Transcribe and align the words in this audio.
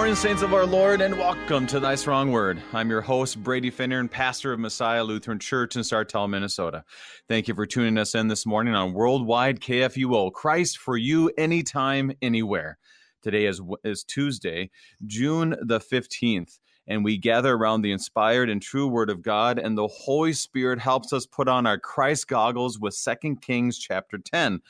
morning, 0.00 0.16
saints 0.16 0.40
of 0.40 0.54
our 0.54 0.64
Lord, 0.64 1.02
and 1.02 1.14
welcome 1.18 1.66
to 1.66 1.78
Thy 1.78 1.94
Strong 1.94 2.32
Word. 2.32 2.62
I'm 2.72 2.88
your 2.88 3.02
host, 3.02 3.42
Brady 3.42 3.70
Finnern, 3.70 4.00
and 4.00 4.10
pastor 4.10 4.50
of 4.50 4.58
Messiah 4.58 5.04
Lutheran 5.04 5.38
Church 5.38 5.76
in 5.76 5.82
Sartell, 5.82 6.26
Minnesota. 6.26 6.84
Thank 7.28 7.48
you 7.48 7.54
for 7.54 7.66
tuning 7.66 7.98
us 7.98 8.14
in 8.14 8.26
this 8.26 8.46
morning 8.46 8.74
on 8.74 8.94
Worldwide 8.94 9.60
KFUO, 9.60 10.32
Christ 10.32 10.78
for 10.78 10.96
you, 10.96 11.30
anytime, 11.36 12.12
anywhere. 12.22 12.78
Today 13.22 13.44
is, 13.44 13.60
is 13.84 14.02
Tuesday, 14.02 14.70
June 15.06 15.54
the 15.60 15.80
15th, 15.80 16.60
and 16.86 17.04
we 17.04 17.18
gather 17.18 17.52
around 17.52 17.82
the 17.82 17.92
inspired 17.92 18.48
and 18.48 18.62
true 18.62 18.88
Word 18.88 19.10
of 19.10 19.20
God, 19.20 19.58
and 19.58 19.76
the 19.76 19.86
Holy 19.86 20.32
Spirit 20.32 20.78
helps 20.78 21.12
us 21.12 21.26
put 21.26 21.46
on 21.46 21.66
our 21.66 21.78
Christ 21.78 22.26
goggles 22.26 22.80
with 22.80 22.94
Second 22.94 23.42
Kings 23.42 23.78
chapter 23.78 24.16
10. 24.16 24.62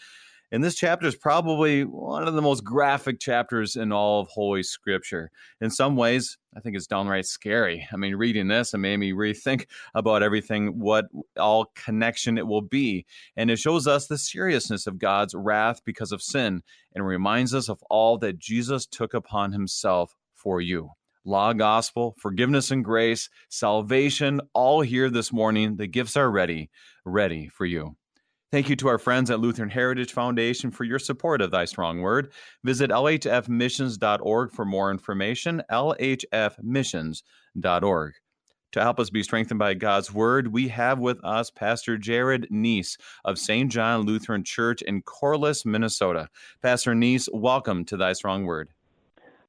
And 0.53 0.65
this 0.65 0.75
chapter 0.75 1.07
is 1.07 1.15
probably 1.15 1.85
one 1.85 2.27
of 2.27 2.35
the 2.35 2.43
most 2.43 2.65
graphic 2.65 3.21
chapters 3.21 3.77
in 3.77 3.93
all 3.93 4.21
of 4.21 4.29
Holy 4.29 4.65
Scripture. 4.65 5.31
In 5.61 5.71
some 5.71 5.95
ways, 5.95 6.39
I 6.57 6.61
think 6.61 6.77
it's 6.77 6.89
downright 6.89 7.27
scary. 7.27 7.87
I 7.93 7.97
mean, 7.97 8.17
reading 8.17 8.49
this, 8.49 8.75
it 8.75 8.79
made 8.79 8.97
me 8.97 9.13
rethink 9.13 9.67
about 9.95 10.25
everything, 10.25 10.81
what 10.81 11.07
all 11.39 11.67
connection 11.77 12.37
it 12.37 12.49
will 12.49 12.63
be. 12.63 13.07
And 13.37 13.49
it 13.49 13.61
shows 13.61 13.87
us 13.87 14.09
the 14.09 14.19
seriousness 14.19 14.89
of 14.89 14.99
God's 14.99 15.35
wrath 15.35 15.83
because 15.85 16.11
of 16.11 16.21
sin 16.21 16.63
and 16.95 17.07
reminds 17.07 17.55
us 17.55 17.69
of 17.69 17.83
all 17.89 18.19
that 18.19 18.41
Jesus 18.41 18.87
took 18.87 19.15
upon 19.15 19.53
himself 19.53 20.17
for 20.35 20.61
you. 20.61 20.91
Law, 21.25 21.53
gospel, 21.53 22.17
forgiveness 22.19 22.73
and 22.73 22.85
grace, 22.85 23.29
salvation, 23.51 24.41
all 24.55 24.80
here 24.80 25.11
this 25.11 25.33
morning. 25.33 25.77
The 25.77 25.87
gifts 25.87 26.17
are 26.17 26.30
ready, 26.30 26.71
ready 27.05 27.49
for 27.49 27.67
you. 27.67 27.96
Thank 28.52 28.68
you 28.68 28.74
to 28.76 28.88
our 28.88 28.98
friends 28.98 29.30
at 29.30 29.38
Lutheran 29.38 29.70
Heritage 29.70 30.12
Foundation 30.12 30.73
for 30.73 30.82
your 30.82 30.98
support 30.98 31.40
of 31.40 31.52
Thy 31.52 31.66
Strong 31.66 32.01
Word. 32.01 32.32
Visit 32.65 32.90
lhfmissions.org 32.90 34.51
for 34.51 34.65
more 34.65 34.90
information, 34.90 35.62
lhfmissions.org. 35.70 38.12
To 38.73 38.80
help 38.80 38.98
us 38.98 39.09
be 39.09 39.23
strengthened 39.23 39.60
by 39.60 39.74
God's 39.74 40.12
Word, 40.12 40.48
we 40.48 40.66
have 40.66 40.98
with 40.98 41.24
us 41.24 41.52
Pastor 41.52 41.96
Jared 41.96 42.48
Neese 42.51 42.98
of 43.24 43.38
St. 43.38 43.71
John 43.71 44.01
Lutheran 44.01 44.43
Church 44.43 44.82
in 44.82 45.02
Corliss, 45.02 45.65
Minnesota. 45.65 46.28
Pastor 46.60 46.93
Neese, 46.93 47.28
welcome 47.32 47.84
to 47.84 47.96
Thy 47.96 48.15
Strong 48.15 48.46
Word. 48.46 48.71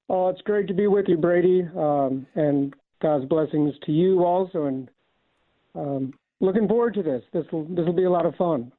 Oh, 0.10 0.30
it's 0.30 0.42
great 0.42 0.68
to 0.68 0.76
be 0.76 0.86
with 0.86 1.08
you, 1.08 1.18
Brady, 1.18 1.68
um, 1.76 2.28
and 2.36 2.76
God's 3.02 3.26
blessings 3.26 3.74
to 3.84 3.92
you 3.92 4.24
also. 4.24 4.66
And 4.66 4.92
um, 5.74 6.14
looking 6.40 6.68
forward 6.68 6.94
to 6.94 7.02
this. 7.02 7.24
This 7.34 7.48
will 7.52 7.66
this 7.66 7.88
will 7.88 7.94
be 7.94 8.04
a 8.04 8.12
lot 8.12 8.28
of 8.28 8.36
fun. 8.36 8.72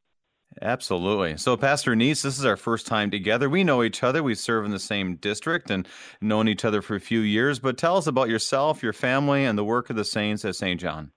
Absolutely. 0.61 1.37
So, 1.39 1.57
Pastor 1.57 1.95
Neese, 1.95 2.23
this 2.23 2.39
is 2.39 2.45
our 2.45 2.57
first 2.57 2.87
time 2.87 3.11
together. 3.11 3.49
We 3.49 3.65
know 3.65 3.83
each 3.83 4.03
other. 4.03 4.23
We 4.23 4.35
serve 4.35 4.65
in 4.65 4.71
the 4.71 4.79
same 4.79 5.17
district 5.17 5.71
and 5.71 5.89
known 6.21 6.49
each 6.49 6.65
other 6.65 6.83
for 6.83 6.95
a 6.95 7.01
few 7.01 7.21
years. 7.21 7.59
But 7.59 7.79
tell 7.79 7.97
us 7.97 8.07
about 8.07 8.29
yourself, 8.29 8.83
your 8.83 8.93
family, 8.93 9.45
and 9.45 9.59
the 9.59 9.65
work 9.65 9.89
of 9.89 9.97
the 9.97 10.05
saints 10.05 10.45
at 10.45 10.57
St. 10.57 10.79
John. 10.79 11.11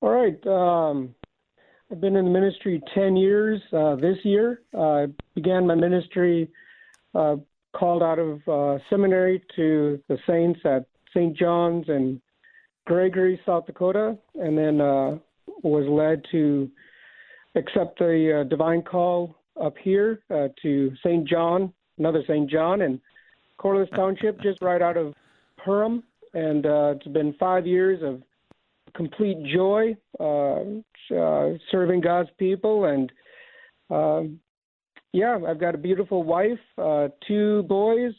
All 0.00 0.10
right. 0.10 0.46
Um, 0.46 1.14
I've 1.90 2.00
been 2.00 2.16
in 2.16 2.26
the 2.26 2.30
ministry 2.30 2.80
10 2.94 3.16
years 3.16 3.60
uh, 3.72 3.96
this 3.96 4.18
year. 4.24 4.62
I 4.74 4.78
uh, 4.78 5.06
began 5.34 5.66
my 5.66 5.74
ministry 5.74 6.50
uh, 7.14 7.36
called 7.74 8.02
out 8.02 8.18
of 8.18 8.46
uh, 8.46 8.78
seminary 8.88 9.42
to 9.56 10.00
the 10.08 10.18
saints 10.26 10.60
at 10.64 10.86
St. 11.14 11.36
John's 11.36 11.88
in 11.88 12.20
Gregory, 12.86 13.40
South 13.44 13.66
Dakota, 13.66 14.16
and 14.34 14.56
then 14.56 14.80
uh, 14.80 15.18
was 15.62 15.86
led 15.88 16.24
to 16.30 16.70
accept 17.54 17.98
the 17.98 18.40
uh, 18.40 18.44
divine 18.48 18.82
call 18.82 19.34
up 19.60 19.74
here 19.82 20.20
uh, 20.30 20.48
to 20.62 20.92
St. 21.04 21.26
John, 21.28 21.72
another 21.98 22.22
St. 22.26 22.48
John 22.48 22.82
in 22.82 23.00
Corliss 23.58 23.88
Township, 23.94 24.40
just 24.40 24.62
right 24.62 24.80
out 24.80 24.96
of 24.96 25.14
Perham. 25.64 26.02
And 26.32 26.64
uh, 26.64 26.94
it's 26.96 27.06
been 27.08 27.34
five 27.38 27.66
years 27.66 28.00
of 28.02 28.22
complete 28.94 29.38
joy 29.52 29.96
uh, 30.18 30.60
uh, 31.14 31.58
serving 31.70 32.00
God's 32.00 32.30
people. 32.38 32.84
And 32.86 33.12
um, 33.90 34.40
yeah, 35.12 35.38
I've 35.46 35.60
got 35.60 35.74
a 35.74 35.78
beautiful 35.78 36.22
wife, 36.22 36.58
uh, 36.78 37.08
two 37.26 37.64
boys 37.64 38.12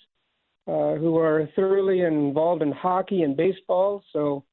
who 0.67 1.17
are 1.17 1.49
thoroughly 1.53 2.01
involved 2.01 2.61
in 2.61 2.71
hockey 2.71 3.23
and 3.23 3.35
baseball. 3.35 4.01
So 4.13 4.45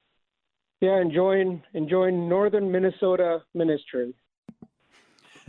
yeah, 0.81 1.01
enjoying 1.01 1.63
enjoying 1.75 2.29
northern 2.29 2.73
Minnesota 2.73 3.43
ministry. 3.55 4.15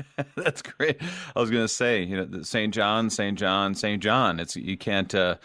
That's 0.36 0.62
great. 0.62 1.02
I 1.36 1.40
was 1.40 1.50
going 1.50 1.64
to 1.64 1.68
say, 1.68 2.04
you 2.04 2.18
know, 2.18 2.42
St. 2.42 2.74
John, 2.74 3.10
St. 3.10 3.38
John, 3.38 3.76
St. 3.76 4.02
John. 4.02 4.40
It's 4.40 4.56
you 4.56 4.78
can't 4.78 5.14
uh, 5.14 5.36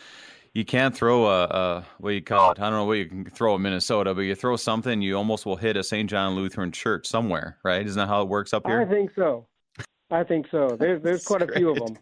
you 0.53 0.65
can't 0.65 0.95
throw 0.95 1.27
a, 1.27 1.45
a 1.45 1.87
what 1.99 2.11
do 2.11 2.15
you 2.15 2.23
call 2.23 2.53
it? 2.53 2.61
I 2.61 2.65
don't 2.65 2.75
know 2.75 2.85
what 2.85 2.99
you 2.99 3.07
can 3.07 3.25
throw 3.27 3.57
in 3.57 3.63
Minnesota, 3.63 4.15
but 4.15 4.23
you 4.23 4.35
throw 4.35 4.57
something, 4.57 5.03
you 5.03 5.17
almost 5.17 5.47
will 5.47 5.57
hit 5.57 5.77
a 5.77 5.83
St. 5.83 6.09
John 6.09 6.35
Lutheran 6.35 6.73
church 6.73 7.07
somewhere, 7.07 7.59
right? 7.65 7.85
Isn't 7.85 7.99
that 7.99 8.09
how 8.09 8.23
it 8.23 8.29
works 8.29 8.55
up 8.55 8.67
here? 8.67 8.81
I 8.81 8.85
think 8.85 9.11
so. 9.15 9.47
I 10.11 10.23
think 10.23 10.47
so. 10.51 10.77
There's 10.79 11.03
there's 11.05 11.25
quite 11.25 11.43
a 11.43 11.53
few 11.53 11.71
of 11.71 11.77
them. 11.77 11.99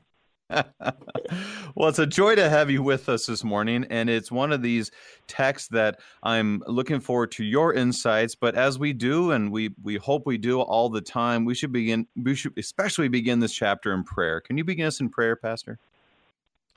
well, 1.74 1.88
it's 1.88 1.98
a 1.98 2.06
joy 2.06 2.34
to 2.34 2.48
have 2.48 2.70
you 2.70 2.82
with 2.82 3.08
us 3.08 3.26
this 3.26 3.44
morning. 3.44 3.86
And 3.90 4.10
it's 4.10 4.30
one 4.30 4.52
of 4.52 4.62
these 4.62 4.90
texts 5.26 5.68
that 5.68 6.00
I'm 6.22 6.62
looking 6.66 7.00
forward 7.00 7.32
to 7.32 7.44
your 7.44 7.72
insights. 7.72 8.34
But 8.34 8.54
as 8.54 8.78
we 8.78 8.92
do, 8.92 9.30
and 9.30 9.50
we, 9.50 9.70
we 9.82 9.96
hope 9.96 10.26
we 10.26 10.38
do 10.38 10.60
all 10.60 10.88
the 10.88 11.00
time, 11.00 11.44
we 11.44 11.54
should 11.54 11.72
begin, 11.72 12.06
we 12.16 12.34
should 12.34 12.56
especially 12.58 13.08
begin 13.08 13.40
this 13.40 13.52
chapter 13.52 13.92
in 13.92 14.04
prayer. 14.04 14.40
Can 14.40 14.58
you 14.58 14.64
begin 14.64 14.86
us 14.86 15.00
in 15.00 15.08
prayer, 15.08 15.36
Pastor? 15.36 15.78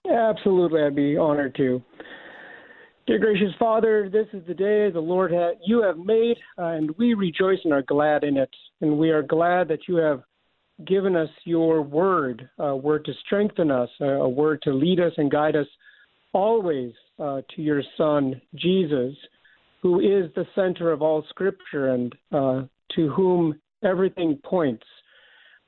Absolutely. 0.09 0.83
I'd 0.83 0.95
be 0.95 1.17
honored 1.17 1.55
to. 1.55 1.81
Dear 3.07 3.19
gracious 3.19 3.53
Father, 3.59 4.09
this 4.09 4.25
is 4.33 4.45
the 4.47 4.53
day 4.55 4.89
the 4.89 4.99
Lord 4.99 5.31
ha- 5.31 5.53
you 5.63 5.83
have 5.83 5.97
made, 5.99 6.37
uh, 6.57 6.69
and 6.69 6.89
we 6.97 7.13
rejoice 7.13 7.59
and 7.63 7.71
are 7.71 7.83
glad 7.83 8.23
in 8.23 8.35
it. 8.35 8.49
And 8.81 8.97
we 8.97 9.11
are 9.11 9.21
glad 9.21 9.67
that 9.67 9.87
you 9.87 9.97
have 9.97 10.23
given 10.85 11.15
us 11.15 11.29
your 11.45 11.81
word, 11.81 12.49
a 12.57 12.75
word 12.75 13.05
to 13.05 13.13
strengthen 13.25 13.71
us, 13.71 13.89
a 14.01 14.27
word 14.27 14.61
to 14.63 14.73
lead 14.73 14.99
us 14.99 15.13
and 15.17 15.31
guide 15.31 15.55
us 15.55 15.67
always 16.33 16.91
uh, 17.17 17.41
to 17.55 17.61
your 17.61 17.81
Son, 17.97 18.41
Jesus, 18.55 19.15
who 19.81 19.99
is 19.99 20.29
the 20.35 20.45
center 20.53 20.91
of 20.91 21.01
all 21.01 21.23
Scripture 21.29 21.93
and 21.93 22.13
uh, 22.31 22.63
to 22.95 23.09
whom 23.09 23.59
everything 23.83 24.37
points. 24.43 24.83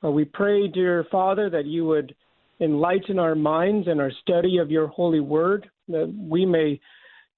Uh, 0.04 0.10
we 0.10 0.24
pray, 0.24 0.68
dear 0.68 1.06
Father, 1.10 1.48
that 1.48 1.64
you 1.64 1.86
would 1.86 2.14
enlighten 2.60 3.18
our 3.18 3.34
minds 3.34 3.88
and 3.88 4.00
our 4.00 4.12
study 4.20 4.58
of 4.58 4.70
your 4.70 4.88
holy 4.88 5.20
word, 5.20 5.70
that 5.88 6.12
we 6.18 6.44
may 6.44 6.78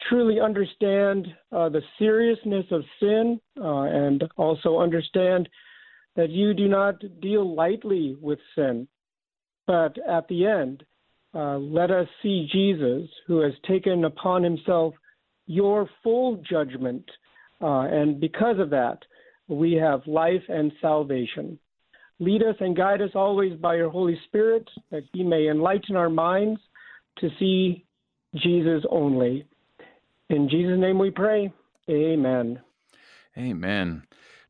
truly 0.08 0.40
understand 0.40 1.28
uh, 1.52 1.68
the 1.68 1.82
seriousness 1.98 2.64
of 2.70 2.82
sin 2.98 3.40
uh, 3.60 3.82
and 3.82 4.24
also 4.36 4.78
understand 4.78 5.48
that 6.16 6.30
you 6.30 6.54
do 6.54 6.68
not 6.68 7.02
deal 7.20 7.54
lightly 7.54 8.16
with 8.20 8.38
sin. 8.54 8.88
But 9.66 9.96
at 10.08 10.26
the 10.28 10.46
end, 10.46 10.84
uh, 11.34 11.58
let 11.58 11.90
us 11.90 12.08
see 12.22 12.48
Jesus, 12.52 13.08
who 13.26 13.40
has 13.40 13.52
taken 13.66 14.04
upon 14.04 14.42
himself 14.42 14.94
your 15.46 15.88
full 16.02 16.42
judgment. 16.48 17.04
Uh, 17.60 17.82
and 17.82 18.20
because 18.20 18.58
of 18.58 18.70
that, 18.70 18.98
we 19.48 19.72
have 19.74 20.06
life 20.06 20.42
and 20.48 20.72
salvation. 20.80 21.58
Lead 22.18 22.42
us 22.42 22.56
and 22.60 22.76
guide 22.76 23.00
us 23.00 23.10
always 23.14 23.58
by 23.58 23.76
your 23.76 23.90
Holy 23.90 24.18
Spirit, 24.26 24.68
that 24.90 25.04
he 25.12 25.22
may 25.22 25.48
enlighten 25.48 25.96
our 25.96 26.10
minds 26.10 26.60
to 27.18 27.28
see 27.38 27.84
Jesus 28.34 28.84
only. 28.90 29.46
In 30.28 30.48
Jesus' 30.48 30.78
name 30.78 30.98
we 30.98 31.10
pray. 31.10 31.52
Amen. 31.88 32.60
Amen. 33.36 34.02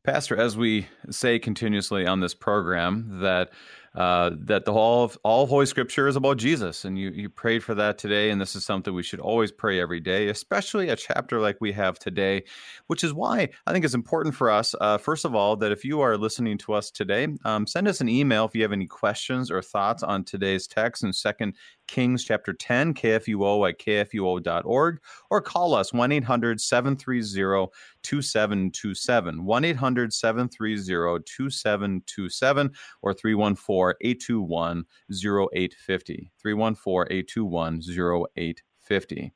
Pastor, 0.03 0.35
as 0.35 0.57
we 0.57 0.87
say 1.11 1.37
continuously 1.37 2.07
on 2.07 2.21
this 2.21 2.33
program, 2.33 3.19
that 3.21 3.51
uh, 3.93 4.31
that 4.39 4.65
the 4.65 4.71
all 4.71 5.03
of, 5.03 5.17
all 5.23 5.43
of 5.43 5.49
Holy 5.49 5.65
Scripture 5.67 6.07
is 6.07 6.15
about 6.15 6.37
Jesus, 6.37 6.85
and 6.85 6.97
you 6.97 7.11
you 7.11 7.29
prayed 7.29 7.63
for 7.63 7.75
that 7.75 7.99
today, 7.99 8.31
and 8.31 8.41
this 8.41 8.55
is 8.55 8.65
something 8.65 8.95
we 8.95 9.03
should 9.03 9.19
always 9.19 9.51
pray 9.51 9.79
every 9.79 9.99
day, 9.99 10.29
especially 10.29 10.89
a 10.89 10.95
chapter 10.95 11.39
like 11.39 11.57
we 11.59 11.71
have 11.73 11.99
today, 11.99 12.43
which 12.87 13.03
is 13.03 13.13
why 13.13 13.49
I 13.67 13.73
think 13.73 13.85
it's 13.85 13.93
important 13.93 14.33
for 14.33 14.49
us. 14.49 14.73
Uh, 14.81 14.97
first 14.97 15.23
of 15.23 15.35
all, 15.35 15.55
that 15.57 15.71
if 15.71 15.85
you 15.85 16.01
are 16.01 16.17
listening 16.17 16.57
to 16.59 16.73
us 16.73 16.89
today, 16.89 17.27
um, 17.45 17.67
send 17.67 17.87
us 17.87 18.01
an 18.01 18.09
email 18.09 18.45
if 18.45 18.55
you 18.55 18.63
have 18.63 18.71
any 18.71 18.87
questions 18.87 19.51
or 19.51 19.61
thoughts 19.61 20.01
on 20.01 20.23
today's 20.23 20.65
text 20.65 21.03
in 21.03 21.13
Second 21.13 21.55
Kings 21.91 22.23
chapter 22.23 22.53
10, 22.53 22.93
KFUO 22.93 23.67
at 23.69 23.77
kfuo.org, 23.77 24.99
or 25.29 25.41
call 25.41 25.75
us 25.75 25.91
1 25.91 26.11
800 26.13 26.61
730 26.61 27.69
2727, 28.01 29.43
1 29.43 29.65
800 29.65 30.13
730 30.13 31.23
2727, 31.25 32.71
or 33.01 33.13
314 33.13 33.97
821 34.01 34.85
0850. 35.11 36.31
314 36.41 37.17
821 37.17 37.81
0850. 37.85 39.31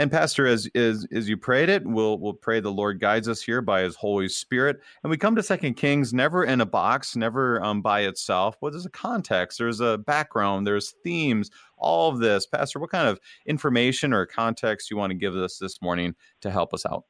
And 0.00 0.12
Pastor, 0.12 0.46
as 0.46 0.68
as 0.76 1.06
as 1.10 1.28
you 1.28 1.36
prayed 1.36 1.68
it, 1.68 1.84
we'll 1.84 2.18
we'll 2.18 2.32
pray 2.32 2.60
the 2.60 2.70
Lord 2.70 3.00
guides 3.00 3.28
us 3.28 3.42
here 3.42 3.60
by 3.60 3.80
His 3.80 3.96
Holy 3.96 4.28
Spirit, 4.28 4.80
and 5.02 5.10
we 5.10 5.16
come 5.16 5.34
to 5.34 5.42
Second 5.42 5.74
Kings, 5.74 6.14
never 6.14 6.44
in 6.44 6.60
a 6.60 6.66
box, 6.66 7.16
never 7.16 7.60
um, 7.64 7.82
by 7.82 8.02
itself. 8.02 8.56
Well, 8.60 8.70
there's 8.70 8.86
a 8.86 8.90
context, 8.90 9.58
there's 9.58 9.80
a 9.80 9.98
background, 9.98 10.66
there's 10.68 10.94
themes, 11.02 11.50
all 11.76 12.10
of 12.10 12.20
this. 12.20 12.46
Pastor, 12.46 12.78
what 12.78 12.90
kind 12.90 13.08
of 13.08 13.18
information 13.46 14.12
or 14.12 14.24
context 14.24 14.88
you 14.88 14.96
want 14.96 15.10
to 15.10 15.16
give 15.16 15.34
us 15.34 15.58
this 15.58 15.82
morning 15.82 16.14
to 16.42 16.50
help 16.50 16.72
us 16.72 16.86
out? 16.86 17.04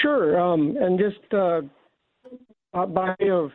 Sure, 0.00 0.40
um, 0.40 0.74
and 0.80 0.98
just 0.98 1.34
uh, 1.34 1.60
by 2.72 3.14
way 3.20 3.30
of 3.30 3.50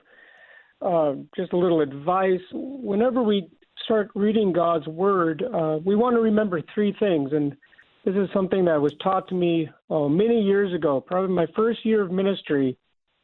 uh, 0.84 1.20
just 1.36 1.54
a 1.54 1.58
little 1.58 1.82
advice, 1.82 2.42
whenever 2.54 3.24
we 3.24 3.50
start 3.84 4.12
reading 4.14 4.54
God's 4.54 4.86
Word, 4.86 5.44
uh, 5.44 5.80
we 5.84 5.96
want 5.96 6.16
to 6.16 6.22
remember 6.22 6.62
three 6.76 6.96
things. 7.00 7.32
And 7.34 7.56
this 8.04 8.16
is 8.16 8.30
something 8.34 8.66
that 8.66 8.82
was 8.82 8.94
taught 9.02 9.28
to 9.30 9.36
me 9.36 9.70
oh, 9.90 10.10
many 10.10 10.42
years 10.42 10.74
ago, 10.74 11.00
probably 11.00 11.36
my 11.36 11.48
first 11.56 11.86
year 11.86 12.02
of 12.02 12.12
ministry. 12.12 12.78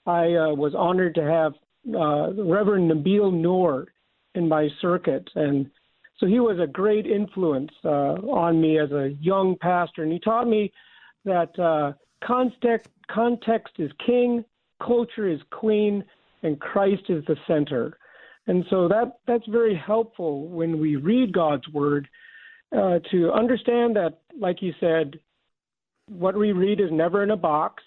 I 0.06 0.35
uh, 0.35 0.53
was 0.53 0.75
honored 0.75 1.15
to 1.15 1.24
have 1.24 1.53
uh, 1.94 2.33
Reverend 2.33 2.91
Nabil 2.91 3.33
Nour 3.33 3.88
in 4.35 4.47
my 4.47 4.69
circuit. 4.81 5.27
And 5.35 5.69
so 6.18 6.27
he 6.27 6.39
was 6.39 6.59
a 6.59 6.68
great 6.68 7.07
influence 7.07 7.71
uh, 7.83 8.15
on 8.29 8.62
me 8.62 8.79
as 8.79 8.91
a 8.91 9.15
young 9.19 9.56
pastor. 9.59 10.03
And 10.03 10.12
he 10.12 10.19
taught 10.19 10.47
me 10.47 10.71
that 11.25 11.57
uh, 11.59 11.94
context, 12.24 12.89
context 13.09 13.74
is 13.79 13.91
king, 14.06 14.45
culture 14.81 15.27
is 15.27 15.39
queen, 15.51 16.03
and 16.44 16.59
Christ 16.59 17.03
is 17.09 17.25
the 17.25 17.35
center. 17.47 17.97
And 18.45 18.63
so 18.69 18.88
that 18.88 19.18
that's 19.27 19.47
very 19.47 19.75
helpful 19.75 20.47
when 20.47 20.79
we 20.79 20.95
read 20.95 21.33
God's 21.33 21.68
word 21.69 22.07
uh, 22.75 23.00
to 23.12 23.31
understand 23.31 23.96
that, 23.96 24.19
like 24.40 24.62
you 24.62 24.74
said, 24.80 25.19
what 26.10 26.38
we 26.38 26.52
read 26.52 26.80
is 26.80 26.90
never 26.92 27.24
in 27.24 27.31
a 27.31 27.38
box. 27.38 27.84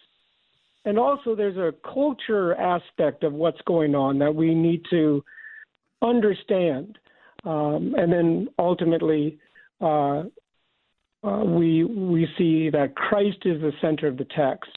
And 0.85 0.99
also, 0.99 1.35
there's 1.35 1.56
a 1.56 1.75
culture 1.93 2.55
aspect 2.55 3.23
of 3.23 3.32
what's 3.32 3.61
going 3.67 3.94
on 3.94 4.19
that 4.19 4.35
we 4.35 4.55
need 4.55 4.82
to 4.91 5.23
understand. 6.00 6.99
Um, 7.44 7.94
and 7.97 8.12
then 8.12 8.49
ultimately, 8.59 9.38
uh, 9.81 10.25
uh, 11.23 11.44
we 11.44 11.85
we 11.85 12.26
see 12.38 12.71
that 12.71 12.97
Christ 12.97 13.38
is 13.44 13.61
the 13.61 13.73
center 13.83 14.06
of 14.09 14.17
the 14.17 14.26
text. 14.37 14.71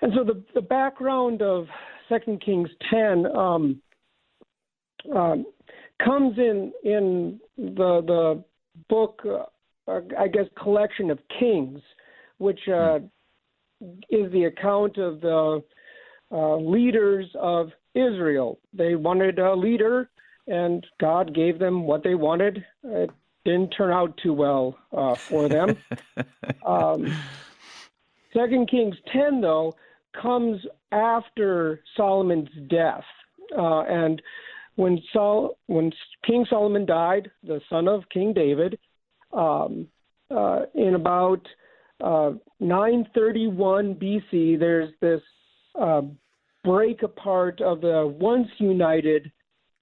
And 0.00 0.12
so 0.16 0.24
the 0.24 0.42
the 0.54 0.62
background 0.62 1.42
of 1.42 1.66
Second 2.08 2.42
Kings 2.42 2.70
ten. 2.90 3.26
Um, 3.26 3.82
um, 5.14 5.44
comes 6.04 6.38
in 6.38 6.72
in 6.84 7.40
the 7.56 8.02
the 8.06 8.44
book, 8.88 9.22
uh, 9.88 10.00
I 10.18 10.28
guess, 10.28 10.46
collection 10.60 11.10
of 11.10 11.18
Kings, 11.38 11.80
which 12.38 12.60
uh, 12.68 13.00
is 14.10 14.30
the 14.32 14.44
account 14.44 14.98
of 14.98 15.20
the 15.20 15.62
uh, 16.30 16.56
leaders 16.56 17.26
of 17.38 17.70
Israel. 17.94 18.58
They 18.72 18.94
wanted 18.94 19.38
a 19.38 19.54
leader, 19.54 20.10
and 20.46 20.86
God 21.00 21.34
gave 21.34 21.58
them 21.58 21.84
what 21.84 22.02
they 22.02 22.14
wanted. 22.14 22.64
It 22.84 23.10
didn't 23.44 23.70
turn 23.70 23.92
out 23.92 24.18
too 24.22 24.32
well 24.32 24.78
uh, 24.92 25.14
for 25.14 25.48
them. 25.48 25.76
um, 26.66 27.14
Second 28.32 28.70
Kings 28.70 28.96
ten, 29.12 29.40
though, 29.40 29.74
comes 30.20 30.64
after 30.90 31.80
Solomon's 31.96 32.48
death, 32.68 33.04
uh, 33.56 33.82
and 33.82 34.22
when 34.76 35.00
Sol 35.12 35.58
when 35.66 35.92
King 36.24 36.46
Solomon 36.48 36.86
died, 36.86 37.30
the 37.42 37.60
son 37.68 37.88
of 37.88 38.08
King 38.12 38.32
David, 38.32 38.78
um, 39.32 39.88
uh, 40.30 40.62
in 40.74 40.94
about 40.94 41.46
uh, 42.02 42.32
931 42.60 43.94
BC, 43.96 44.58
there's 44.58 44.92
this 45.00 45.20
uh, 45.80 46.02
break 46.64 47.02
apart 47.02 47.60
of 47.60 47.80
the 47.80 48.06
once 48.18 48.48
united 48.58 49.30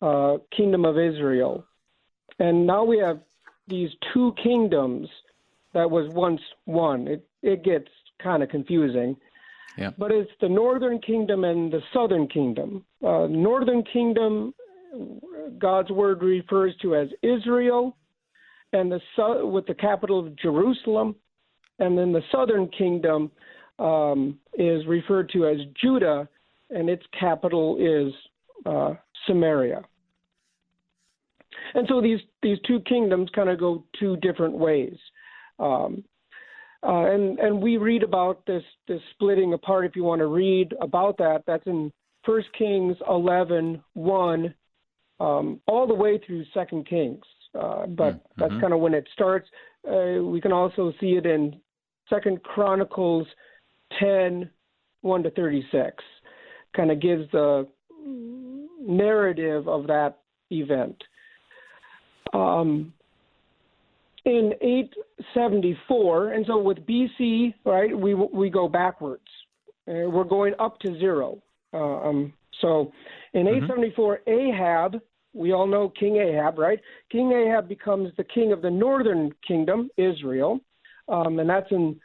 uh, 0.03 0.39
kingdom 0.57 0.85
of 0.85 0.99
Israel, 0.99 1.65
and 2.39 2.67
now 2.67 2.85
we 2.85 2.99
have 2.99 3.21
these 3.69 3.91
two 4.13 4.35
kingdoms 4.43 5.09
that 5.73 5.91
was 5.91 6.13
once 6.13 6.41
one. 6.65 7.07
It 7.07 7.27
it 7.43 7.63
gets 7.63 7.89
kind 8.23 8.43
of 8.43 8.49
confusing. 8.49 9.17
Yeah. 9.79 9.91
But 9.97 10.11
it's 10.11 10.31
the 10.41 10.49
northern 10.49 10.99
kingdom 10.99 11.45
and 11.45 11.73
the 11.73 11.81
southern 11.95 12.27
kingdom. 12.27 12.85
Uh, 13.03 13.29
northern 13.29 13.85
kingdom 13.85 14.53
God's 15.59 15.91
word 15.91 16.23
refers 16.23 16.75
to 16.83 16.97
as 16.97 17.09
Israel, 17.23 17.97
and 18.73 18.91
the 18.91 19.01
with 19.47 19.67
the 19.67 19.75
capital 19.75 20.19
of 20.19 20.37
Jerusalem, 20.37 21.15
and 21.79 21.97
then 21.97 22.13
the 22.13 22.23
southern 22.33 22.69
kingdom 22.69 23.31
um, 23.79 24.39
is 24.59 24.87
referred 24.87 25.31
to 25.31 25.47
as 25.47 25.59
Judah, 25.81 26.29
and 26.71 26.89
its 26.89 27.05
capital 27.19 27.77
is 27.79 28.13
uh, 28.67 28.95
Samaria. 29.27 29.83
And 31.75 31.87
so 31.89 32.01
these 32.01 32.21
these 32.43 32.59
two 32.67 32.81
kingdoms 32.81 33.31
kind 33.35 33.49
of 33.49 33.59
go 33.59 33.85
two 33.99 34.17
different 34.19 34.55
ways. 34.55 34.97
Um, 35.59 36.05
uh, 36.83 37.05
and 37.13 37.39
and 37.39 37.61
we 37.61 37.77
read 37.77 38.03
about 38.03 38.45
this 38.47 38.63
this 38.89 39.01
splitting 39.13 39.53
apart. 39.53 39.85
If 39.85 39.97
you 39.97 40.05
want 40.05 40.21
to 40.21 40.27
read 40.27 40.75
about 40.81 41.19
that, 41.19 41.43
that's 41.47 41.67
in 41.67 41.93
First 42.25 42.49
Kings 42.57 42.97
11, 43.09 43.83
1 43.95 44.55
um, 45.21 45.61
all 45.67 45.87
the 45.87 45.95
way 45.95 46.19
through 46.19 46.45
Second 46.53 46.89
Kings. 46.89 47.25
Uh, 47.55 47.87
but 47.87 48.15
mm-hmm. 48.15 48.41
that's 48.41 48.61
kind 48.61 48.73
of 48.73 48.81
when 48.81 48.95
it 48.95 49.09
starts. 49.13 49.49
Uh, 49.87 50.23
we 50.23 50.41
can 50.41 50.53
also 50.53 50.93
see 51.01 51.13
it 51.13 51.27
in 51.27 51.57
Second 52.09 52.43
Chronicles 52.43 53.27
10, 53.99 54.49
1 55.03 55.23
to 55.23 55.31
36. 55.31 56.05
Kind 56.75 56.91
of 56.91 57.01
gives 57.01 57.31
the 57.33 57.67
narrative 58.81 59.69
of 59.69 59.87
that 59.89 60.19
event. 60.51 61.03
Um, 62.33 62.93
in 64.25 64.53
874, 64.61 66.33
and 66.33 66.47
so 66.47 66.61
with 66.61 66.79
BC, 66.87 67.55
right, 67.65 67.97
we 67.97 68.15
we 68.15 68.51
go 68.51 68.69
backwards. 68.69 69.25
Uh, 69.89 70.09
we're 70.09 70.25
going 70.25 70.53
up 70.59 70.79
to 70.81 70.99
zero. 70.99 71.43
Uh, 71.73 72.09
um, 72.09 72.33
so 72.61 72.93
in 73.33 73.47
mm-hmm. 73.47 73.65
874, 73.65 74.21
Ahab 74.27 75.01
we 75.33 75.53
all 75.53 75.67
know 75.67 75.89
King 75.89 76.17
Ahab, 76.17 76.59
right? 76.59 76.81
King 77.11 77.33
Ahab 77.33 77.69
becomes 77.69 78.11
the 78.17 78.25
king 78.25 78.53
of 78.53 78.63
the 78.63 78.71
northern 78.71 79.33
kingdom, 79.47 79.91
Israel, 79.97 80.61
um, 81.09 81.39
and 81.39 81.49
that's 81.49 81.71
in 81.71 82.01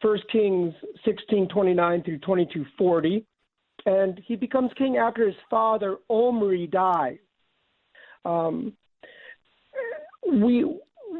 1 0.00 0.18
Kings 0.30 0.74
16:29 1.04 2.02
through 2.04 2.18
22:40. 2.18 3.24
And 3.86 4.18
he 4.26 4.36
becomes 4.36 4.72
king 4.74 4.96
after 4.96 5.26
his 5.26 5.36
father 5.48 5.98
Omri 6.10 6.66
dies. 6.66 7.18
Um, 8.24 8.76
we 10.26 10.62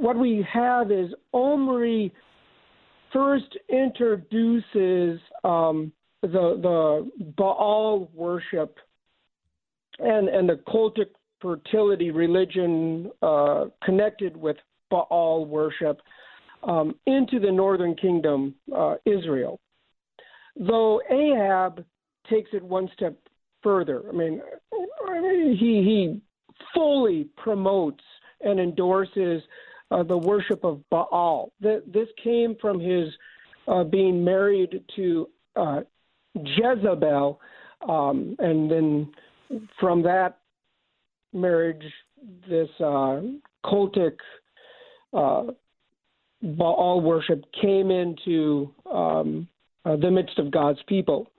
what 0.01 0.17
we 0.17 0.43
have 0.53 0.91
is 0.91 1.15
Omri 1.33 2.13
first 3.13 3.57
introduces 3.69 5.21
um, 5.45 5.93
the 6.23 6.29
the 6.29 7.11
Baal 7.37 8.11
worship 8.13 8.79
and 9.99 10.29
and 10.29 10.49
the 10.49 10.57
cultic 10.69 11.09
fertility 11.41 12.11
religion 12.11 13.11
uh, 13.23 13.67
connected 13.85 14.37
with 14.37 14.57
Baal 14.91 15.47
worship 15.47 16.01
um, 16.65 16.95
into 17.07 17.39
the 17.39 17.51
northern 17.51 17.95
kingdom, 17.95 18.55
uh, 18.75 18.95
Israel. 19.05 19.61
Though 20.57 21.01
Ahab 21.11 21.85
takes 22.29 22.51
it 22.53 22.63
one 22.63 22.91
step 22.95 23.17
further. 23.63 24.03
I 24.09 24.13
mean, 24.13 24.41
he 25.59 25.83
he 25.83 26.21
fully 26.75 27.29
promotes 27.37 28.03
and 28.41 28.59
endorses 28.59 29.43
uh, 29.91 30.03
the 30.03 30.17
worship 30.17 30.65
of 30.65 30.83
Baal. 30.91 31.53
This 31.61 32.09
came 32.23 32.57
from 32.61 32.81
his 32.81 33.09
uh, 33.67 33.85
being 33.85 34.25
married 34.25 34.83
to 34.97 35.29
uh, 35.57 35.81
Jezebel, 36.35 37.41
um, 37.89 38.37
and 38.39 38.71
then 38.71 39.13
from 39.79 40.03
that 40.03 40.38
marriage, 41.33 41.83
this 42.49 42.69
uh, 42.81 43.21
cultic 43.65 44.17
uh, 45.13 45.45
Baal 46.43 47.01
worship 47.01 47.45
came 47.61 47.91
into 47.91 48.73
um, 48.91 49.49
uh, 49.85 49.97
the 49.97 50.11
midst 50.11 50.39
of 50.39 50.51
God's 50.51 50.79
people. 50.87 51.31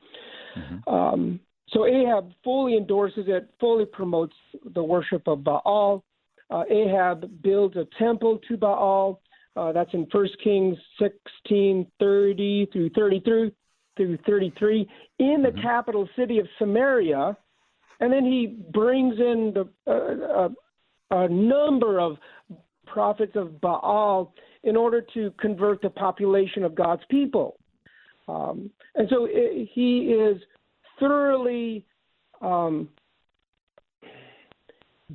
Mm-hmm. 0.58 0.94
Um, 0.94 1.40
so 1.70 1.86
Ahab 1.86 2.32
fully 2.44 2.76
endorses 2.76 3.26
it, 3.28 3.50
fully 3.60 3.86
promotes 3.86 4.36
the 4.74 4.84
worship 4.84 5.28
of 5.28 5.44
Baal. 5.44 6.04
Uh, 6.50 6.64
Ahab 6.70 7.30
builds 7.42 7.76
a 7.78 7.88
temple 7.98 8.40
to 8.48 8.58
Baal. 8.58 9.22
Uh, 9.56 9.72
that's 9.72 9.94
in 9.94 10.08
1 10.12 10.28
Kings 10.44 10.78
16, 11.00 11.86
30 12.00 12.70
through 12.72 12.90
33, 12.90 13.52
through 13.98 14.18
33 14.26 14.90
in 15.20 15.42
the 15.42 15.50
mm-hmm. 15.50 15.62
capital 15.62 16.10
city 16.16 16.40
of 16.40 16.48
Samaria 16.58 17.38
and 18.00 18.12
then 18.12 18.26
he 18.26 18.58
brings 18.72 19.16
in 19.20 19.54
the, 19.54 19.68
uh, 19.88 20.46
uh, 20.46 20.50
a 21.12 21.28
number 21.28 22.00
of 22.00 22.18
prophets 22.86 23.34
of 23.36 23.60
Baal 23.62 24.34
in 24.64 24.76
order 24.76 25.02
to 25.14 25.32
convert 25.40 25.82
the 25.82 25.90
population 25.90 26.64
of 26.64 26.76
God's 26.76 27.04
people. 27.10 27.58
Um, 28.28 28.70
and 28.96 29.08
so 29.10 29.28
it, 29.30 29.70
he 29.74 30.14
is 30.14 30.42
thoroughly 31.00 31.86
um, 32.42 32.90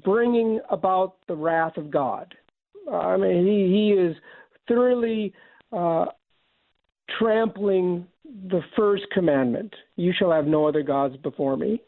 bringing 0.03 0.61
about 0.71 1.17
the 1.29 1.35
wrath 1.35 1.77
of 1.77 1.91
God. 1.91 2.35
Uh, 2.91 2.97
I 2.97 3.17
mean, 3.17 3.47
he, 3.47 3.73
he 3.73 3.91
is 3.93 4.17
thoroughly 4.67 5.33
uh, 5.73 6.07
trampling 7.19 8.07
the 8.49 8.61
first 8.77 9.05
commandment 9.13 9.73
you 9.97 10.13
shall 10.19 10.33
have 10.33 10.47
no 10.47 10.67
other 10.67 10.83
gods 10.83 11.17
before 11.19 11.57
me. 11.57 11.81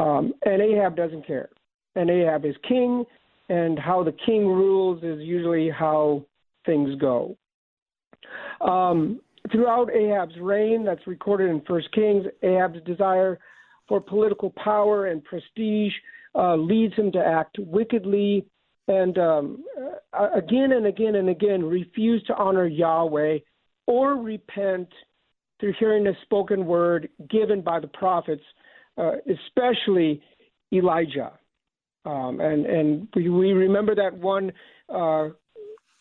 Um, 0.00 0.32
and 0.44 0.62
Ahab 0.62 0.96
doesn't 0.96 1.26
care. 1.26 1.50
And 1.94 2.08
Ahab 2.10 2.44
is 2.44 2.54
king, 2.66 3.04
and 3.48 3.78
how 3.78 4.02
the 4.02 4.14
king 4.24 4.46
rules 4.46 5.02
is 5.02 5.20
usually 5.20 5.68
how 5.70 6.24
things 6.64 6.94
go. 7.00 7.36
Um, 8.60 9.20
throughout 9.50 9.90
Ahab's 9.92 10.38
reign, 10.40 10.84
that's 10.84 11.06
recorded 11.06 11.50
in 11.50 11.60
First 11.66 11.92
Kings, 11.92 12.24
Ahab's 12.42 12.80
desire 12.86 13.38
for 13.88 14.00
political 14.00 14.50
power 14.50 15.06
and 15.06 15.22
prestige 15.24 15.92
uh, 16.34 16.56
leads 16.56 16.94
him 16.94 17.12
to 17.12 17.18
act 17.18 17.58
wickedly 17.58 18.46
and 18.88 19.18
um, 19.18 19.64
uh, 20.12 20.30
again 20.34 20.72
and 20.72 20.86
again 20.86 21.16
and 21.16 21.28
again 21.28 21.64
refuse 21.64 22.22
to 22.24 22.34
honor 22.34 22.66
Yahweh 22.66 23.38
or 23.86 24.14
repent 24.14 24.88
through 25.60 25.74
hearing 25.78 26.06
a 26.08 26.12
spoken 26.22 26.66
word 26.66 27.08
given 27.30 27.60
by 27.60 27.78
the 27.78 27.86
prophets, 27.86 28.42
uh, 28.98 29.12
especially 29.28 30.22
Elijah. 30.72 31.32
Um, 32.04 32.40
and 32.40 32.66
and 32.66 33.08
we, 33.14 33.28
we 33.28 33.52
remember 33.52 33.94
that 33.94 34.14
one 34.14 34.52
uh, 34.88 35.28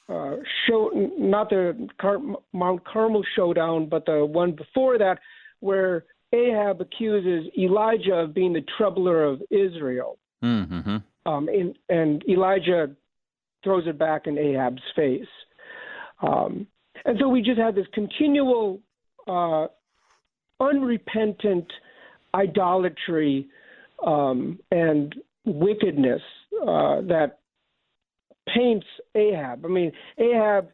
uh, 0.09 0.35
show, 0.67 0.89
not 1.17 1.49
the 1.49 1.87
Car- 1.99 2.19
Mount 2.53 2.83
Carmel 2.85 3.23
showdown, 3.35 3.87
but 3.87 4.05
the 4.05 4.25
one 4.25 4.53
before 4.53 4.97
that, 4.97 5.19
where 5.59 6.05
Ahab 6.33 6.81
accuses 6.81 7.51
Elijah 7.57 8.15
of 8.15 8.33
being 8.33 8.53
the 8.53 8.63
troubler 8.77 9.23
of 9.23 9.41
Israel. 9.51 10.17
Mm-hmm. 10.43 10.97
Um, 11.25 11.47
and, 11.49 11.77
and, 11.89 12.23
Elijah 12.27 12.89
throws 13.63 13.83
it 13.85 13.99
back 13.99 14.25
in 14.25 14.39
Ahab's 14.39 14.81
face. 14.95 15.27
Um, 16.21 16.65
and 17.05 17.17
so 17.19 17.29
we 17.29 17.41
just 17.41 17.59
have 17.59 17.75
this 17.75 17.85
continual, 17.93 18.79
uh, 19.27 19.67
unrepentant 20.59 21.71
idolatry 22.33 23.47
um, 24.05 24.59
and 24.71 25.15
wickedness 25.45 26.21
uh, 26.61 27.01
that 27.01 27.39
paints 28.53 28.85
Ahab. 29.15 29.65
I 29.65 29.67
mean, 29.67 29.91
Ahab, 30.17 30.69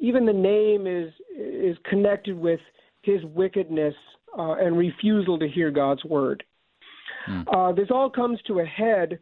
even 0.00 0.26
the 0.26 0.32
name 0.32 0.86
is 0.86 1.12
is 1.36 1.76
connected 1.88 2.36
with 2.38 2.60
his 3.02 3.22
wickedness 3.24 3.94
uh, 4.38 4.54
and 4.54 4.76
refusal 4.76 5.38
to 5.38 5.48
hear 5.48 5.70
God's 5.70 6.04
word. 6.04 6.42
Mm. 7.28 7.44
Uh, 7.52 7.72
this 7.72 7.88
all 7.90 8.10
comes 8.10 8.38
to 8.46 8.60
a 8.60 8.64
head 8.64 9.18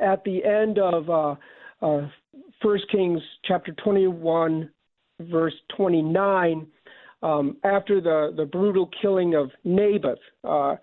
at 0.00 0.22
the 0.24 0.44
end 0.44 0.78
of 0.78 1.10
uh, 1.10 1.34
uh, 1.84 2.08
First 2.62 2.84
Kings 2.90 3.20
chapter 3.44 3.72
21, 3.72 4.70
verse 5.20 5.54
29. 5.76 6.66
Um, 7.22 7.56
after 7.64 8.00
the, 8.00 8.32
the 8.36 8.44
brutal 8.44 8.88
killing 9.00 9.34
of 9.34 9.50
Naboth, 9.64 10.18
uh, 10.44 10.76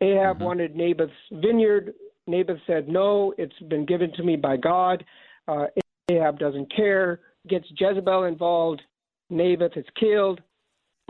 Ahab 0.00 0.36
mm-hmm. 0.36 0.44
wanted 0.44 0.76
Naboth's 0.76 1.12
vineyard. 1.32 1.94
Naboth 2.26 2.58
said, 2.66 2.88
No, 2.88 3.34
it's 3.36 3.58
been 3.68 3.84
given 3.84 4.12
to 4.16 4.22
me 4.22 4.36
by 4.36 4.56
God. 4.56 5.04
Uh, 5.46 5.66
Ahab 6.10 6.38
doesn't 6.38 6.74
care, 6.74 7.20
gets 7.48 7.66
Jezebel 7.76 8.24
involved. 8.24 8.82
Naboth 9.30 9.76
is 9.76 9.84
killed. 9.98 10.40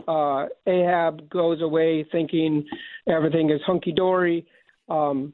Uh, 0.07 0.45
Ahab 0.67 1.29
goes 1.29 1.61
away 1.61 2.05
thinking 2.11 2.65
everything 3.07 3.49
is 3.49 3.61
hunky 3.65 3.91
dory. 3.91 4.45
Um, 4.89 5.33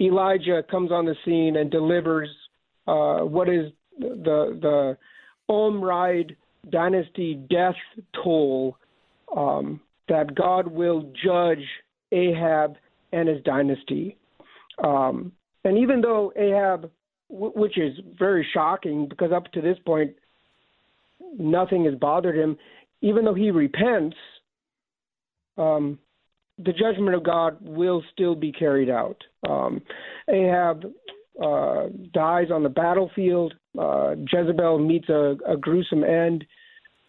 Elijah 0.00 0.62
comes 0.70 0.90
on 0.90 1.04
the 1.04 1.16
scene 1.24 1.56
and 1.56 1.70
delivers 1.70 2.28
uh, 2.86 3.18
what 3.18 3.48
is 3.48 3.72
the 3.98 4.58
the 4.60 4.96
Omride 5.50 6.36
dynasty 6.70 7.34
death 7.50 7.74
toll 8.22 8.76
um, 9.36 9.80
that 10.08 10.34
God 10.34 10.66
will 10.66 11.12
judge 11.24 11.64
Ahab 12.12 12.76
and 13.12 13.28
his 13.28 13.42
dynasty. 13.42 14.16
Um, 14.82 15.32
and 15.64 15.78
even 15.78 16.00
though 16.00 16.32
Ahab, 16.36 16.90
w- 17.30 17.52
which 17.54 17.78
is 17.78 17.98
very 18.18 18.46
shocking 18.52 19.08
because 19.08 19.32
up 19.32 19.50
to 19.52 19.60
this 19.60 19.78
point 19.84 20.12
nothing 21.38 21.84
has 21.84 21.94
bothered 21.94 22.36
him, 22.36 22.56
even 23.00 23.24
though 23.24 23.34
he 23.34 23.50
repents, 23.50 24.16
um, 25.56 25.98
the 26.58 26.72
judgment 26.72 27.14
of 27.14 27.24
God 27.24 27.56
will 27.60 28.02
still 28.12 28.34
be 28.34 28.52
carried 28.52 28.90
out. 28.90 29.16
Um, 29.48 29.82
Ahab 30.28 30.84
uh, 31.42 31.86
dies 32.12 32.50
on 32.50 32.62
the 32.62 32.68
battlefield. 32.68 33.54
Uh, 33.78 34.14
Jezebel 34.30 34.78
meets 34.78 35.08
a, 35.08 35.36
a 35.46 35.56
gruesome 35.56 36.04
end, 36.04 36.44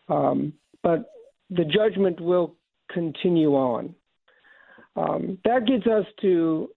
um, 0.10 0.54
but 0.82 1.12
the 1.50 1.66
judgment 1.66 2.22
will 2.22 2.56
continue 2.92 3.54
on. 3.54 3.96
Um, 4.96 5.40
that 5.44 5.66
gets 5.66 5.88
us 5.88 6.06
to 6.22 6.70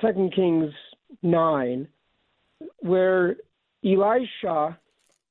2 0.00 0.30
Kings 0.34 0.72
nine, 1.22 1.88
where 2.80 3.36
Elisha 3.84 4.78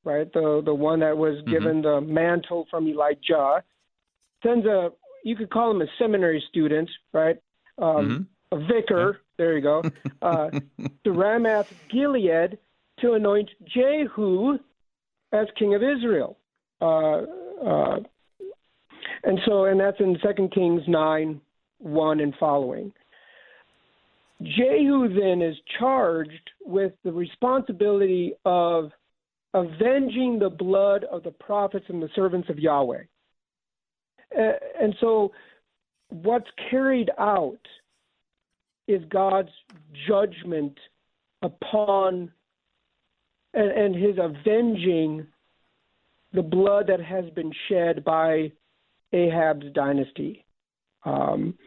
right? 0.03 0.31
The 0.33 0.61
the 0.63 0.73
one 0.73 0.99
that 0.99 1.17
was 1.17 1.35
mm-hmm. 1.37 1.51
given 1.51 1.81
the 1.81 2.01
mantle 2.01 2.67
from 2.69 2.87
Elijah, 2.87 3.63
sends 4.43 4.65
a 4.65 4.91
you 5.23 5.35
could 5.35 5.49
call 5.49 5.71
him 5.71 5.81
a 5.81 5.87
seminary 5.97 6.43
student, 6.49 6.89
right? 7.13 7.37
Um, 7.77 8.29
mm-hmm. 8.51 8.57
A 8.57 8.65
vicar. 8.67 9.11
Yeah. 9.11 9.19
There 9.37 9.55
you 9.57 9.61
go. 9.61 9.81
Uh, 10.21 10.49
to 11.03 11.11
Ramoth 11.11 11.73
Gilead 11.89 12.57
to 12.99 13.13
anoint 13.13 13.49
Jehu 13.73 14.57
as 15.31 15.47
king 15.57 15.75
of 15.75 15.81
Israel. 15.83 16.37
Uh, 16.81 17.23
uh, 17.65 17.99
and 19.23 19.39
so, 19.45 19.65
and 19.65 19.79
that's 19.79 19.99
in 19.99 20.17
Second 20.21 20.51
Kings 20.51 20.81
nine 20.87 21.41
one 21.79 22.19
and 22.19 22.33
following. 22.39 22.91
Jehu 24.41 25.07
then 25.13 25.41
is 25.41 25.55
charged 25.79 26.51
with 26.65 26.93
the 27.03 27.11
responsibility 27.11 28.33
of 28.45 28.91
avenging 29.53 30.39
the 30.39 30.49
blood 30.49 31.05
of 31.05 31.23
the 31.23 31.31
prophets 31.31 31.85
and 31.87 32.01
the 32.01 32.09
servants 32.15 32.49
of 32.49 32.59
Yahweh. 32.59 33.03
And 34.35 34.95
so, 34.99 35.31
what's 36.09 36.49
carried 36.69 37.11
out 37.19 37.59
is 38.87 39.01
God's 39.09 39.51
judgment 40.07 40.77
upon 41.43 42.31
and, 43.53 43.71
and 43.71 43.95
his 43.95 44.17
avenging 44.17 45.27
the 46.33 46.41
blood 46.41 46.87
that 46.87 47.01
has 47.01 47.25
been 47.31 47.51
shed 47.69 48.03
by 48.03 48.51
Ahab's 49.11 49.71
dynasty. 49.73 50.45
Um, 51.05 51.57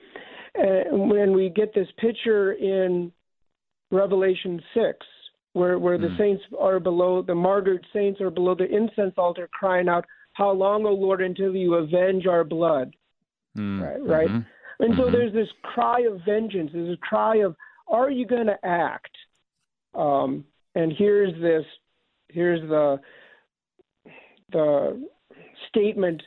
and 0.54 1.10
when 1.10 1.32
we 1.34 1.50
get 1.50 1.74
this 1.74 1.88
picture 1.98 2.52
in 2.54 3.12
Revelation 3.90 4.60
6, 4.74 5.06
where 5.56 5.78
where 5.78 5.96
the 5.96 6.08
mm. 6.08 6.18
saints 6.18 6.44
are 6.60 6.78
below 6.78 7.22
the 7.22 7.34
martyred 7.34 7.84
saints 7.90 8.20
are 8.20 8.30
below 8.30 8.54
the 8.54 8.68
incense 8.68 9.14
altar 9.16 9.48
crying 9.52 9.88
out 9.88 10.04
how 10.34 10.50
long 10.50 10.84
o 10.84 10.90
lord 10.90 11.22
until 11.22 11.56
you 11.56 11.76
avenge 11.76 12.26
our 12.26 12.44
blood 12.44 12.94
mm. 13.56 13.80
right 13.80 14.06
right 14.06 14.28
mm-hmm. 14.28 14.84
and 14.84 14.94
so 14.96 15.04
mm-hmm. 15.04 15.12
there's 15.12 15.32
this 15.32 15.48
cry 15.62 16.00
of 16.00 16.20
vengeance 16.26 16.70
there's 16.74 16.92
a 16.92 17.00
cry 17.00 17.36
of 17.36 17.56
are 17.88 18.10
you 18.10 18.26
going 18.26 18.46
to 18.46 18.58
act 18.64 19.16
um, 19.94 20.44
and 20.76 20.92
here's 20.96 21.32
this 21.40 21.64
here's 22.28 22.60
the 22.68 23.00
the 24.52 25.02
statement 25.68 26.22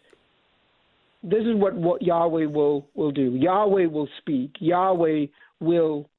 this 1.24 1.42
is 1.42 1.56
what, 1.56 1.76
what 1.76 2.02
Yahweh 2.02 2.46
will, 2.46 2.88
will 2.94 3.12
do. 3.12 3.36
Yahweh 3.36 3.88
will 3.88 4.08
speak. 4.20 4.56
Yahweh 4.60 5.26
will 5.60 6.10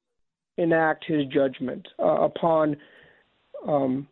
enact 0.57 1.05
his 1.05 1.25
judgment 1.27 1.87
uh, 1.99 2.21
upon 2.21 2.77
um, 3.67 4.07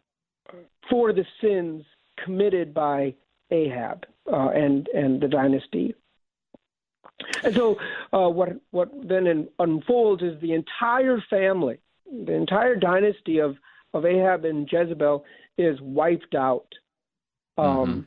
for 0.89 1.13
the 1.13 1.25
sins 1.41 1.83
committed 2.23 2.73
by 2.73 3.13
Ahab 3.51 4.05
uh, 4.31 4.49
and 4.49 4.87
and 4.93 5.21
the 5.21 5.27
dynasty. 5.27 5.93
And 7.43 7.55
so, 7.55 7.75
uh, 8.13 8.29
what 8.29 8.49
what 8.71 8.89
then 9.07 9.47
unfolds 9.59 10.23
is 10.23 10.39
the 10.41 10.53
entire 10.53 11.21
family, 11.29 11.77
the 12.25 12.33
entire 12.33 12.75
dynasty 12.75 13.39
of 13.39 13.57
of 13.93 14.05
Ahab 14.05 14.45
and 14.45 14.67
Jezebel 14.71 15.25
is 15.57 15.79
wiped 15.81 16.35
out. 16.35 16.67
Um, 17.57 17.65
mm-hmm. 17.65 17.99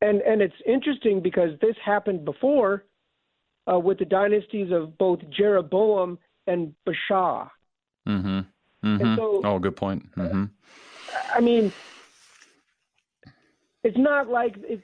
And 0.00 0.20
and 0.22 0.42
it's 0.42 0.54
interesting 0.66 1.20
because 1.20 1.58
this 1.60 1.74
happened 1.84 2.24
before 2.24 2.84
uh, 3.70 3.78
with 3.78 3.98
the 3.98 4.04
dynasties 4.04 4.72
of 4.72 4.96
both 4.96 5.20
Jeroboam 5.30 6.18
and 6.46 6.74
Baasha. 6.86 7.50
Mm-hmm. 8.08 8.40
Mm-hmm. 8.84 9.16
So, 9.16 9.42
oh, 9.44 9.58
good 9.58 9.76
point. 9.76 10.10
Mm-hmm. 10.14 10.44
I 11.34 11.40
mean, 11.40 11.72
it's 13.82 13.98
not 13.98 14.28
like 14.28 14.54
it's 14.58 14.82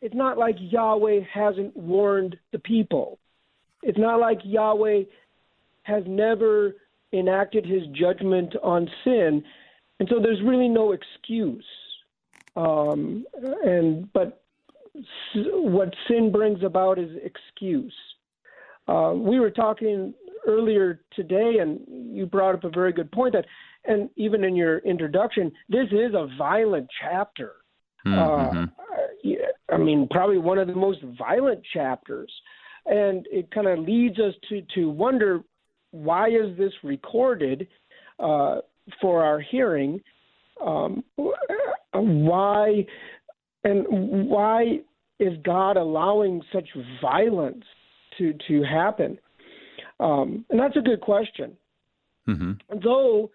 it's 0.00 0.14
not 0.14 0.38
like 0.38 0.56
Yahweh 0.58 1.20
hasn't 1.32 1.76
warned 1.76 2.38
the 2.52 2.58
people. 2.58 3.18
It's 3.82 3.98
not 3.98 4.20
like 4.20 4.38
Yahweh 4.44 5.04
has 5.82 6.04
never 6.06 6.76
enacted 7.12 7.64
his 7.64 7.82
judgment 7.88 8.54
on 8.62 8.88
sin, 9.04 9.42
and 9.98 10.08
so 10.08 10.20
there's 10.20 10.40
really 10.42 10.68
no 10.68 10.92
excuse. 10.92 11.64
Um, 12.56 13.24
and 13.64 14.12
but 14.12 14.42
what 15.44 15.94
sin 16.08 16.32
brings 16.32 16.62
about 16.62 16.98
is 16.98 17.10
excuse. 17.22 17.94
Uh, 18.88 19.12
we 19.14 19.38
were 19.38 19.50
talking 19.50 20.14
earlier 20.46 21.00
today, 21.14 21.58
and 21.60 21.80
you 21.86 22.26
brought 22.26 22.54
up 22.54 22.64
a 22.64 22.70
very 22.70 22.92
good 22.92 23.10
point 23.12 23.34
that, 23.34 23.46
and 23.84 24.10
even 24.16 24.42
in 24.42 24.56
your 24.56 24.78
introduction, 24.78 25.52
this 25.68 25.86
is 25.92 26.14
a 26.14 26.28
violent 26.36 26.88
chapter. 27.00 27.52
Mm-hmm. 28.06 28.64
Uh, 28.64 28.66
I 29.72 29.76
mean, 29.76 30.08
probably 30.10 30.38
one 30.38 30.58
of 30.58 30.66
the 30.66 30.74
most 30.74 31.00
violent 31.18 31.62
chapters, 31.72 32.32
and 32.86 33.26
it 33.30 33.50
kind 33.50 33.68
of 33.68 33.80
leads 33.80 34.18
us 34.18 34.34
to 34.48 34.62
to 34.74 34.90
wonder 34.90 35.42
why 35.90 36.28
is 36.28 36.56
this 36.56 36.72
recorded 36.82 37.68
uh, 38.18 38.58
for 39.00 39.22
our 39.24 39.40
hearing? 39.40 40.00
Um, 40.64 41.02
why 41.92 42.86
and 43.64 43.86
why 44.28 44.80
is 45.18 45.36
God 45.42 45.76
allowing 45.76 46.42
such 46.52 46.68
violence 47.00 47.64
to 48.18 48.34
to 48.48 48.62
happen? 48.62 49.18
Um, 49.98 50.44
and 50.50 50.58
that's 50.58 50.76
a 50.76 50.80
good 50.80 51.00
question. 51.00 51.56
Mm-hmm. 52.28 52.78
Though 52.82 53.30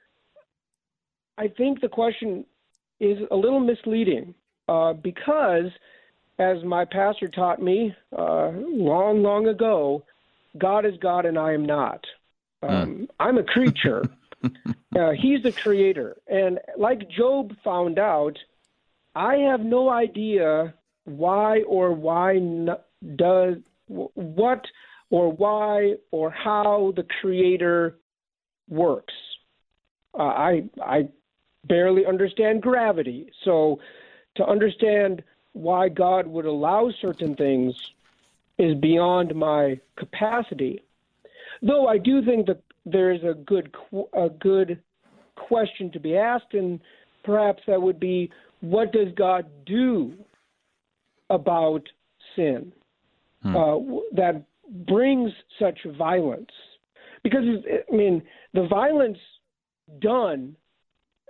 I 1.38 1.48
think 1.48 1.82
the 1.82 1.90
question 1.90 2.46
is 3.00 3.18
a 3.30 3.36
little 3.36 3.60
misleading 3.60 4.34
uh, 4.68 4.94
because, 4.94 5.70
as 6.40 6.64
my 6.64 6.86
pastor 6.86 7.28
taught 7.28 7.62
me 7.62 7.94
uh, 8.18 8.52
long, 8.52 9.22
long 9.22 9.48
ago, 9.48 10.04
God 10.58 10.86
is 10.86 10.94
God 11.02 11.26
and 11.26 11.38
I 11.38 11.54
am 11.54 11.66
not. 11.66 12.04
Hmm. 12.66 12.74
Um, 12.74 12.90
mm. 12.90 13.08
I'm 13.20 13.38
a 13.38 13.44
creature. 13.44 14.04
uh, 14.44 15.12
he's 15.12 15.44
the 15.44 15.52
creator. 15.52 16.18
And 16.28 16.60
like 16.78 17.10
Job 17.10 17.54
found 17.64 18.00
out, 18.00 18.38
I 19.16 19.38
have 19.38 19.62
no 19.62 19.90
idea 19.90 20.74
why 21.06 21.62
or 21.62 21.94
why 21.94 22.36
n- 22.36 22.76
does 23.16 23.58
what 23.88 24.66
or 25.10 25.32
why 25.32 25.94
or 26.12 26.30
how 26.32 26.94
the 26.96 27.06
creator 27.22 27.98
works. 28.68 29.14
Uh, 30.18 30.24
I 30.24 30.64
I 30.84 31.10
barely 31.66 32.06
understand 32.06 32.62
gravity, 32.62 33.32
so 33.44 33.80
to 34.36 34.46
understand 34.46 35.24
why 35.54 35.90
God 35.90 36.28
would 36.28 36.46
allow 36.46 36.92
certain 37.02 37.36
things 37.36 37.76
is 38.58 38.76
beyond 38.76 39.36
my 39.36 39.80
capacity. 39.96 40.82
Though 41.66 41.88
I 41.88 41.98
do 41.98 42.24
think 42.24 42.46
that 42.48 42.62
there 42.86 43.12
is 43.12 43.24
a 43.24 43.34
good 43.34 43.74
a 44.14 44.30
good 44.30 44.80
question 45.36 45.92
to 45.92 46.00
be 46.00 46.16
asked, 46.16 46.54
and 46.54 46.80
perhaps 47.24 47.64
that 47.68 47.82
would 47.82 48.00
be, 48.00 48.32
what 48.62 48.92
does 48.92 49.08
God 49.16 49.48
do 49.66 50.14
about 51.30 51.82
sin 52.36 52.72
hmm. 53.42 53.56
uh, 53.56 53.78
that 54.16 54.44
brings 54.88 55.32
such 55.60 55.80
violence? 55.98 56.52
Because 57.24 57.44
I 57.92 57.96
mean, 57.96 58.22
the 58.54 58.68
violence 58.68 59.18
done 60.00 60.56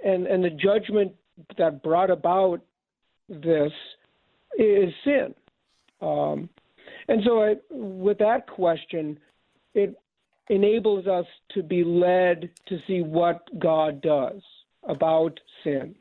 and 0.03 0.27
and 0.27 0.43
the 0.43 0.49
judgment 0.49 1.13
that 1.57 1.81
brought 1.81 2.09
about 2.09 2.61
this 3.29 3.71
is 4.57 4.93
sin. 5.05 5.33
Um, 6.01 6.49
and 7.07 7.21
so, 7.25 7.41
I, 7.41 7.55
with 7.69 8.17
that 8.17 8.47
question, 8.47 9.17
it 9.73 9.97
enables 10.49 11.07
us 11.07 11.25
to 11.53 11.63
be 11.63 11.83
led 11.83 12.49
to 12.67 12.77
see 12.87 13.01
what 13.01 13.47
God 13.59 14.01
does 14.01 14.41
about 14.87 15.39
sin. 15.63 15.95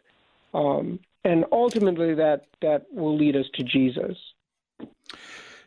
Um, 0.52 1.00
and 1.24 1.44
ultimately, 1.50 2.14
that, 2.14 2.46
that 2.60 2.86
will 2.92 3.16
lead 3.16 3.36
us 3.36 3.46
to 3.54 3.64
Jesus. 3.64 4.16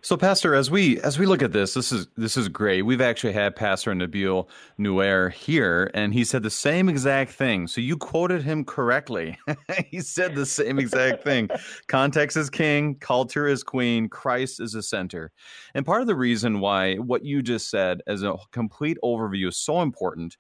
So, 0.08 0.16
Pastor, 0.16 0.56
as 0.56 0.72
we 0.72 1.02
as 1.02 1.20
we 1.20 1.26
look 1.26 1.42
at 1.42 1.52
this, 1.52 1.74
this 1.74 1.92
is 1.92 2.08
this 2.16 2.38
is 2.38 2.48
great. 2.48 2.84
We've 2.84 3.02
actually 3.02 3.34
had 3.34 3.58
Pastor 3.58 3.92
Nabil 3.92 4.48
Nour 4.78 5.28
here, 5.28 5.92
and 5.94 6.14
he 6.14 6.24
said 6.24 6.44
the 6.44 6.50
same 6.50 6.88
exact 6.88 7.34
thing. 7.34 7.68
So 7.68 7.82
you 7.82 7.98
quoted 7.98 8.42
him 8.42 8.64
correctly. 8.64 9.38
he 9.92 10.00
said 10.00 10.34
the 10.34 10.46
same 10.46 10.80
exact 10.80 11.26
thing. 11.26 11.50
Context 11.90 12.38
is 12.38 12.50
king, 12.50 12.96
culture 12.96 13.50
is 13.50 13.64
queen, 13.64 14.08
Christ 14.08 14.62
is 14.62 14.72
the 14.72 14.82
center. 14.82 15.34
And 15.74 15.86
part 15.86 16.00
of 16.00 16.08
the 16.08 16.16
reason 16.16 16.62
why 16.62 16.96
what 16.96 17.26
you 17.26 17.42
just 17.42 17.70
said 17.70 18.02
as 18.08 18.24
a 18.24 18.38
complete 18.54 18.98
overview 19.04 19.50
is 19.50 19.58
so 19.58 19.82
important 19.82 20.38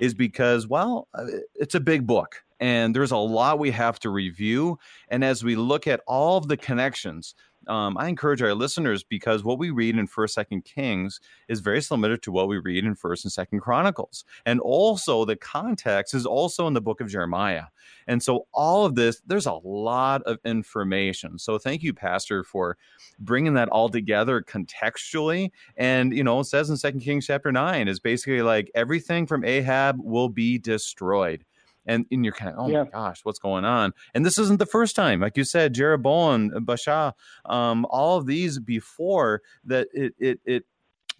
is 0.00 0.14
because, 0.14 0.66
well, 0.66 1.08
uh, 1.12 1.26
it's 1.56 1.74
a 1.74 1.80
big 1.80 2.06
book 2.06 2.42
and 2.60 2.94
there's 2.94 3.10
a 3.10 3.16
lot 3.16 3.58
we 3.58 3.70
have 3.70 3.98
to 4.00 4.10
review. 4.10 4.78
And 5.08 5.24
as 5.24 5.42
we 5.42 5.56
look 5.56 5.86
at 5.86 6.02
all 6.06 6.36
of 6.36 6.46
the 6.46 6.56
connections, 6.56 7.34
um, 7.66 7.96
I 7.98 8.08
encourage 8.08 8.42
our 8.42 8.54
listeners 8.54 9.02
because 9.02 9.44
what 9.44 9.58
we 9.58 9.70
read 9.70 9.96
in 9.96 10.06
First, 10.06 10.34
Second 10.34 10.64
Kings 10.64 11.20
is 11.48 11.60
very 11.60 11.82
similar 11.82 12.16
to 12.18 12.32
what 12.32 12.48
we 12.48 12.58
read 12.58 12.84
in 12.84 12.94
First 12.94 13.24
and 13.24 13.32
Second 13.32 13.60
Chronicles, 13.60 14.24
and 14.46 14.60
also 14.60 15.24
the 15.24 15.36
context 15.36 16.14
is 16.14 16.26
also 16.26 16.66
in 16.66 16.74
the 16.74 16.80
book 16.80 17.00
of 17.00 17.08
Jeremiah. 17.08 17.64
And 18.06 18.22
so 18.22 18.46
all 18.52 18.84
of 18.84 18.94
this, 18.94 19.20
there's 19.26 19.46
a 19.46 19.60
lot 19.64 20.22
of 20.22 20.38
information. 20.44 21.38
So 21.38 21.58
thank 21.58 21.82
you, 21.82 21.92
Pastor, 21.92 22.42
for 22.42 22.76
bringing 23.18 23.54
that 23.54 23.68
all 23.68 23.88
together 23.88 24.42
contextually. 24.42 25.50
And 25.76 26.14
you 26.14 26.24
know, 26.24 26.40
it 26.40 26.44
says 26.44 26.70
in 26.70 26.76
Second 26.76 27.00
Kings 27.00 27.26
chapter 27.26 27.52
nine 27.52 27.88
is 27.88 28.00
basically 28.00 28.42
like 28.42 28.70
everything 28.74 29.26
from 29.26 29.44
Ahab 29.44 29.98
will 30.02 30.28
be 30.28 30.58
destroyed 30.58 31.44
and, 31.86 32.06
and 32.10 32.24
you're 32.24 32.34
kind 32.34 32.52
of, 32.52 32.58
oh 32.58 32.68
yeah. 32.68 32.84
my 32.84 32.90
gosh, 32.90 33.20
what's 33.24 33.38
going 33.38 33.64
on? 33.64 33.92
And 34.14 34.24
this 34.24 34.38
isn't 34.38 34.58
the 34.58 34.66
first 34.66 34.96
time, 34.96 35.20
like 35.20 35.36
you 35.36 35.44
said, 35.44 35.74
Jeroboam, 35.74 36.50
Baasha, 36.50 37.12
um, 37.44 37.86
all 37.90 38.18
of 38.18 38.26
these 38.26 38.58
before 38.58 39.42
that 39.64 39.88
it 39.92 40.14
it 40.18 40.40
it 40.44 40.64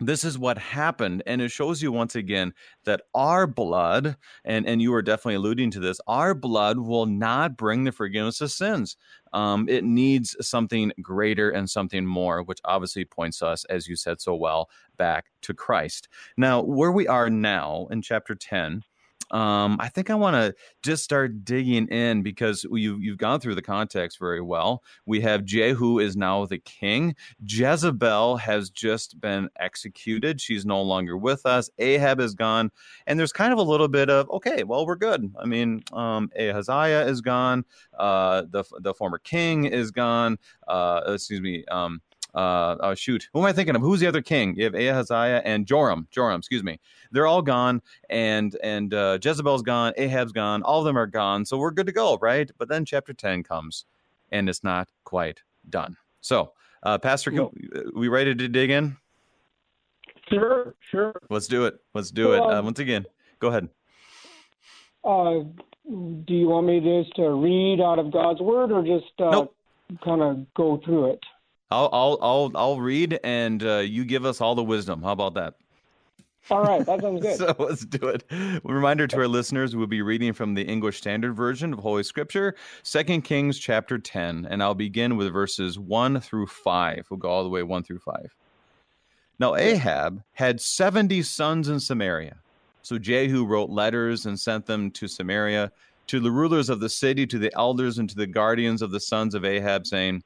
this 0.00 0.24
is 0.24 0.38
what 0.38 0.56
happened 0.56 1.22
and 1.26 1.42
it 1.42 1.50
shows 1.50 1.82
you 1.82 1.92
once 1.92 2.14
again 2.14 2.54
that 2.84 3.02
our 3.14 3.46
blood 3.46 4.16
and 4.44 4.66
and 4.66 4.80
you 4.80 4.90
were 4.90 5.02
definitely 5.02 5.34
alluding 5.34 5.70
to 5.70 5.78
this 5.78 6.00
our 6.06 6.34
blood 6.34 6.78
will 6.78 7.06
not 7.06 7.56
bring 7.56 7.84
the 7.84 7.92
forgiveness 7.92 8.40
of 8.40 8.50
sins 8.50 8.96
um, 9.32 9.68
it 9.68 9.84
needs 9.84 10.34
something 10.40 10.90
greater 11.02 11.50
and 11.50 11.68
something 11.68 12.04
more 12.06 12.42
which 12.42 12.60
obviously 12.64 13.04
points 13.04 13.42
us 13.42 13.64
as 13.66 13.86
you 13.86 13.94
said 13.94 14.20
so 14.20 14.34
well 14.34 14.70
back 14.96 15.26
to 15.42 15.52
christ 15.52 16.08
now 16.36 16.62
where 16.62 16.92
we 16.92 17.06
are 17.06 17.28
now 17.28 17.86
in 17.90 18.00
chapter 18.00 18.34
10 18.34 18.82
um, 19.30 19.76
I 19.78 19.88
think 19.88 20.10
I 20.10 20.14
want 20.14 20.34
to 20.34 20.54
just 20.82 21.04
start 21.04 21.44
digging 21.44 21.86
in 21.88 22.22
because 22.22 22.64
you, 22.64 22.98
you've 22.98 23.18
gone 23.18 23.40
through 23.40 23.54
the 23.54 23.62
context 23.62 24.18
very 24.18 24.40
well. 24.40 24.82
We 25.06 25.20
have 25.20 25.44
Jehu 25.44 25.98
is 25.98 26.16
now 26.16 26.46
the 26.46 26.58
king. 26.58 27.14
Jezebel 27.46 28.38
has 28.38 28.70
just 28.70 29.20
been 29.20 29.48
executed. 29.58 30.40
She's 30.40 30.66
no 30.66 30.82
longer 30.82 31.16
with 31.16 31.46
us. 31.46 31.70
Ahab 31.78 32.20
is 32.20 32.34
gone. 32.34 32.70
And 33.06 33.18
there's 33.18 33.32
kind 33.32 33.52
of 33.52 33.58
a 33.58 33.62
little 33.62 33.88
bit 33.88 34.10
of, 34.10 34.28
okay, 34.30 34.64
well, 34.64 34.86
we're 34.86 34.96
good. 34.96 35.32
I 35.40 35.46
mean, 35.46 35.82
um, 35.92 36.30
Ahaziah 36.38 37.06
is 37.06 37.20
gone. 37.20 37.64
Uh, 37.98 38.42
the, 38.50 38.64
the 38.80 38.94
former 38.94 39.18
king 39.18 39.64
is 39.66 39.90
gone. 39.90 40.38
Uh, 40.66 41.02
excuse 41.06 41.40
me. 41.40 41.64
Um, 41.70 42.00
uh, 42.34 42.76
oh 42.80 42.94
shoot, 42.94 43.28
who 43.32 43.40
am 43.40 43.46
I 43.46 43.52
thinking 43.52 43.74
of? 43.74 43.82
Who's 43.82 44.00
the 44.00 44.06
other 44.06 44.22
king? 44.22 44.54
You 44.56 44.64
have 44.64 44.74
Ahaziah 44.74 45.42
and 45.44 45.66
Joram. 45.66 46.06
Joram, 46.10 46.38
excuse 46.38 46.62
me. 46.62 46.78
They're 47.10 47.26
all 47.26 47.42
gone, 47.42 47.82
and 48.08 48.56
and 48.62 48.94
uh, 48.94 49.18
Jezebel's 49.22 49.62
gone. 49.62 49.92
Ahab's 49.96 50.32
gone. 50.32 50.62
All 50.62 50.80
of 50.80 50.84
them 50.84 50.96
are 50.96 51.06
gone. 51.06 51.44
So 51.44 51.58
we're 51.58 51.70
good 51.72 51.86
to 51.86 51.92
go, 51.92 52.18
right? 52.20 52.50
But 52.58 52.68
then 52.68 52.84
chapter 52.84 53.12
ten 53.12 53.42
comes, 53.42 53.84
and 54.30 54.48
it's 54.48 54.62
not 54.62 54.88
quite 55.04 55.42
done. 55.68 55.96
So, 56.20 56.52
uh, 56.82 56.98
Pastor, 56.98 57.30
can, 57.30 57.48
we 57.94 58.08
ready 58.08 58.34
to 58.34 58.48
dig 58.48 58.70
in? 58.70 58.96
Sure, 60.28 60.74
sure. 60.90 61.20
Let's 61.28 61.48
do 61.48 61.66
it. 61.66 61.80
Let's 61.94 62.10
do 62.10 62.32
it. 62.32 62.40
Uh, 62.40 62.62
once 62.62 62.78
again, 62.78 63.06
go 63.40 63.48
ahead. 63.48 63.68
Uh, 65.02 65.44
do 65.88 66.34
you 66.34 66.48
want 66.48 66.66
me 66.66 66.78
just 66.78 67.16
to 67.16 67.30
read 67.30 67.80
out 67.80 67.98
of 67.98 68.12
God's 68.12 68.40
word, 68.40 68.70
or 68.70 68.82
just 68.82 69.12
uh, 69.18 69.30
nope. 69.30 69.56
kind 70.04 70.22
of 70.22 70.54
go 70.54 70.80
through 70.84 71.12
it? 71.12 71.20
I'll 71.70 71.88
I'll 71.92 72.18
I'll 72.20 72.52
I'll 72.54 72.80
read 72.80 73.20
and 73.22 73.62
uh, 73.62 73.78
you 73.78 74.04
give 74.04 74.24
us 74.24 74.40
all 74.40 74.54
the 74.54 74.62
wisdom. 74.62 75.02
How 75.02 75.12
about 75.12 75.34
that? 75.34 75.54
All 76.50 76.62
right, 76.62 76.84
that 76.84 77.00
sounds 77.00 77.20
good. 77.22 77.38
so 77.38 77.54
let's 77.58 77.84
do 77.84 78.08
it. 78.08 78.24
A 78.30 78.60
reminder 78.64 79.06
to 79.06 79.16
our 79.18 79.28
listeners, 79.28 79.76
we'll 79.76 79.86
be 79.86 80.02
reading 80.02 80.32
from 80.32 80.54
the 80.54 80.62
English 80.62 80.98
Standard 80.98 81.34
Version 81.34 81.72
of 81.72 81.78
Holy 81.78 82.02
Scripture, 82.02 82.56
Second 82.82 83.22
Kings 83.22 83.58
chapter 83.58 83.98
10, 83.98 84.48
and 84.50 84.62
I'll 84.62 84.74
begin 84.74 85.16
with 85.16 85.32
verses 85.32 85.78
1 85.78 86.20
through 86.20 86.46
5. 86.46 87.06
We'll 87.08 87.18
go 87.18 87.28
all 87.28 87.44
the 87.44 87.50
way 87.50 87.62
1 87.62 87.84
through 87.84 88.00
5. 88.00 88.34
Now 89.38 89.54
Ahab 89.54 90.22
had 90.32 90.60
70 90.60 91.22
sons 91.22 91.68
in 91.68 91.78
Samaria. 91.78 92.36
So 92.82 92.98
Jehu 92.98 93.44
wrote 93.46 93.70
letters 93.70 94.26
and 94.26 94.38
sent 94.38 94.66
them 94.66 94.90
to 94.92 95.06
Samaria 95.06 95.70
to 96.08 96.18
the 96.18 96.30
rulers 96.30 96.68
of 96.68 96.80
the 96.80 96.88
city, 96.88 97.26
to 97.26 97.38
the 97.38 97.54
elders, 97.56 97.98
and 97.98 98.08
to 98.08 98.16
the 98.16 98.26
guardians 98.26 98.82
of 98.82 98.90
the 98.90 98.98
sons 98.98 99.34
of 99.34 99.44
Ahab, 99.44 99.86
saying, 99.86 100.24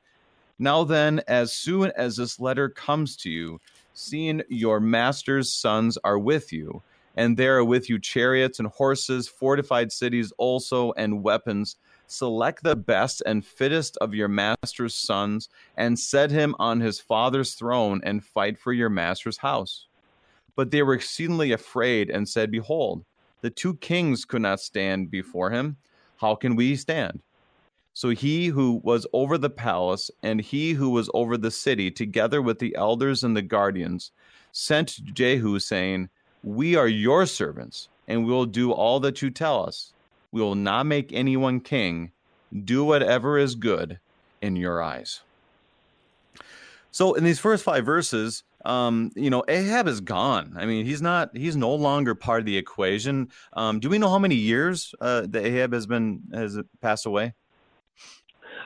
Now 0.58 0.84
then, 0.84 1.20
as 1.26 1.52
soon 1.52 1.92
as 1.96 2.16
this 2.16 2.38
letter 2.38 2.68
comes 2.68 3.16
to 3.18 3.30
you, 3.30 3.60
seeing 3.92 4.42
your 4.48 4.78
master's 4.80 5.52
sons 5.52 5.98
are 6.04 6.18
with 6.18 6.52
you, 6.52 6.82
and 7.16 7.36
there 7.36 7.58
are 7.58 7.64
with 7.64 7.88
you 7.88 7.98
chariots 7.98 8.58
and 8.58 8.68
horses, 8.68 9.28
fortified 9.28 9.90
cities 9.92 10.32
also, 10.38 10.92
and 10.92 11.22
weapons. 11.22 11.76
Select 12.06 12.62
the 12.62 12.76
best 12.76 13.22
and 13.26 13.44
fittest 13.44 13.96
of 13.98 14.14
your 14.14 14.28
master's 14.28 14.94
sons, 14.94 15.48
and 15.76 15.98
set 15.98 16.30
him 16.30 16.54
on 16.58 16.80
his 16.80 17.00
father's 17.00 17.54
throne, 17.54 18.00
and 18.04 18.24
fight 18.24 18.58
for 18.58 18.72
your 18.72 18.90
master's 18.90 19.38
house. 19.38 19.86
But 20.54 20.70
they 20.70 20.82
were 20.82 20.94
exceedingly 20.94 21.52
afraid, 21.52 22.10
and 22.10 22.28
said, 22.28 22.50
Behold, 22.50 23.04
the 23.40 23.50
two 23.50 23.74
kings 23.76 24.24
could 24.24 24.42
not 24.42 24.60
stand 24.60 25.10
before 25.10 25.50
him. 25.50 25.76
How 26.16 26.34
can 26.34 26.56
we 26.56 26.76
stand? 26.76 27.20
So 27.94 28.10
he 28.10 28.48
who 28.48 28.80
was 28.82 29.06
over 29.12 29.38
the 29.38 29.50
palace 29.50 30.10
and 30.24 30.40
he 30.40 30.72
who 30.72 30.90
was 30.90 31.08
over 31.14 31.36
the 31.36 31.52
city, 31.52 31.92
together 31.92 32.42
with 32.42 32.58
the 32.58 32.74
elders 32.74 33.22
and 33.22 33.36
the 33.36 33.42
guardians, 33.42 34.10
sent 34.50 35.14
Jehu, 35.14 35.60
saying, 35.60 36.08
We 36.42 36.74
are 36.74 36.88
your 36.88 37.24
servants, 37.24 37.88
and 38.08 38.26
we 38.26 38.32
will 38.32 38.46
do 38.46 38.72
all 38.72 38.98
that 39.00 39.22
you 39.22 39.30
tell 39.30 39.64
us. 39.64 39.92
We 40.32 40.42
will 40.42 40.56
not 40.56 40.86
make 40.86 41.12
anyone 41.12 41.60
king. 41.60 42.10
Do 42.64 42.84
whatever 42.84 43.38
is 43.38 43.54
good 43.54 44.00
in 44.42 44.56
your 44.56 44.82
eyes. 44.82 45.20
So, 46.90 47.14
in 47.14 47.22
these 47.24 47.38
first 47.38 47.62
five 47.64 47.84
verses, 47.84 48.42
um, 48.64 49.12
you 49.14 49.30
know, 49.30 49.44
Ahab 49.46 49.86
is 49.86 50.00
gone. 50.00 50.54
I 50.56 50.66
mean, 50.66 50.84
he's 50.84 51.02
not, 51.02 51.36
he's 51.36 51.56
no 51.56 51.72
longer 51.74 52.14
part 52.14 52.40
of 52.40 52.46
the 52.46 52.56
equation. 52.56 53.28
Um, 53.52 53.78
do 53.78 53.88
we 53.88 53.98
know 53.98 54.08
how 54.08 54.18
many 54.18 54.36
years 54.36 54.94
uh, 55.00 55.22
that 55.28 55.44
Ahab 55.44 55.72
has 55.72 55.86
been, 55.86 56.22
has 56.32 56.58
passed 56.80 57.06
away? 57.06 57.34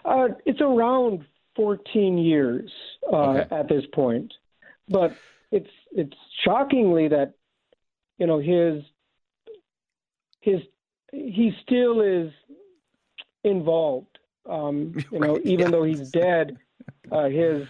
Uh, 0.09 0.29
it's 0.47 0.61
around 0.63 1.27
14 1.55 2.17
years 2.17 2.71
uh, 3.13 3.17
okay. 3.17 3.55
at 3.55 3.69
this 3.69 3.85
point, 3.93 4.33
but 4.89 5.15
it's 5.51 5.69
it's 5.93 6.17
shockingly 6.45 7.09
that 7.09 7.35
you 8.17 8.27
know 8.27 8.39
his 8.39 8.83
his 10.41 10.61
he 11.13 11.53
still 11.63 12.01
is 12.01 12.33
involved. 13.45 14.19
Um, 14.49 14.95
you 15.13 15.19
know, 15.19 15.39
even 15.45 15.71
though 15.71 15.85
he's 15.85 16.11
dead, 16.11 16.57
uh, 17.13 17.29
his 17.29 17.67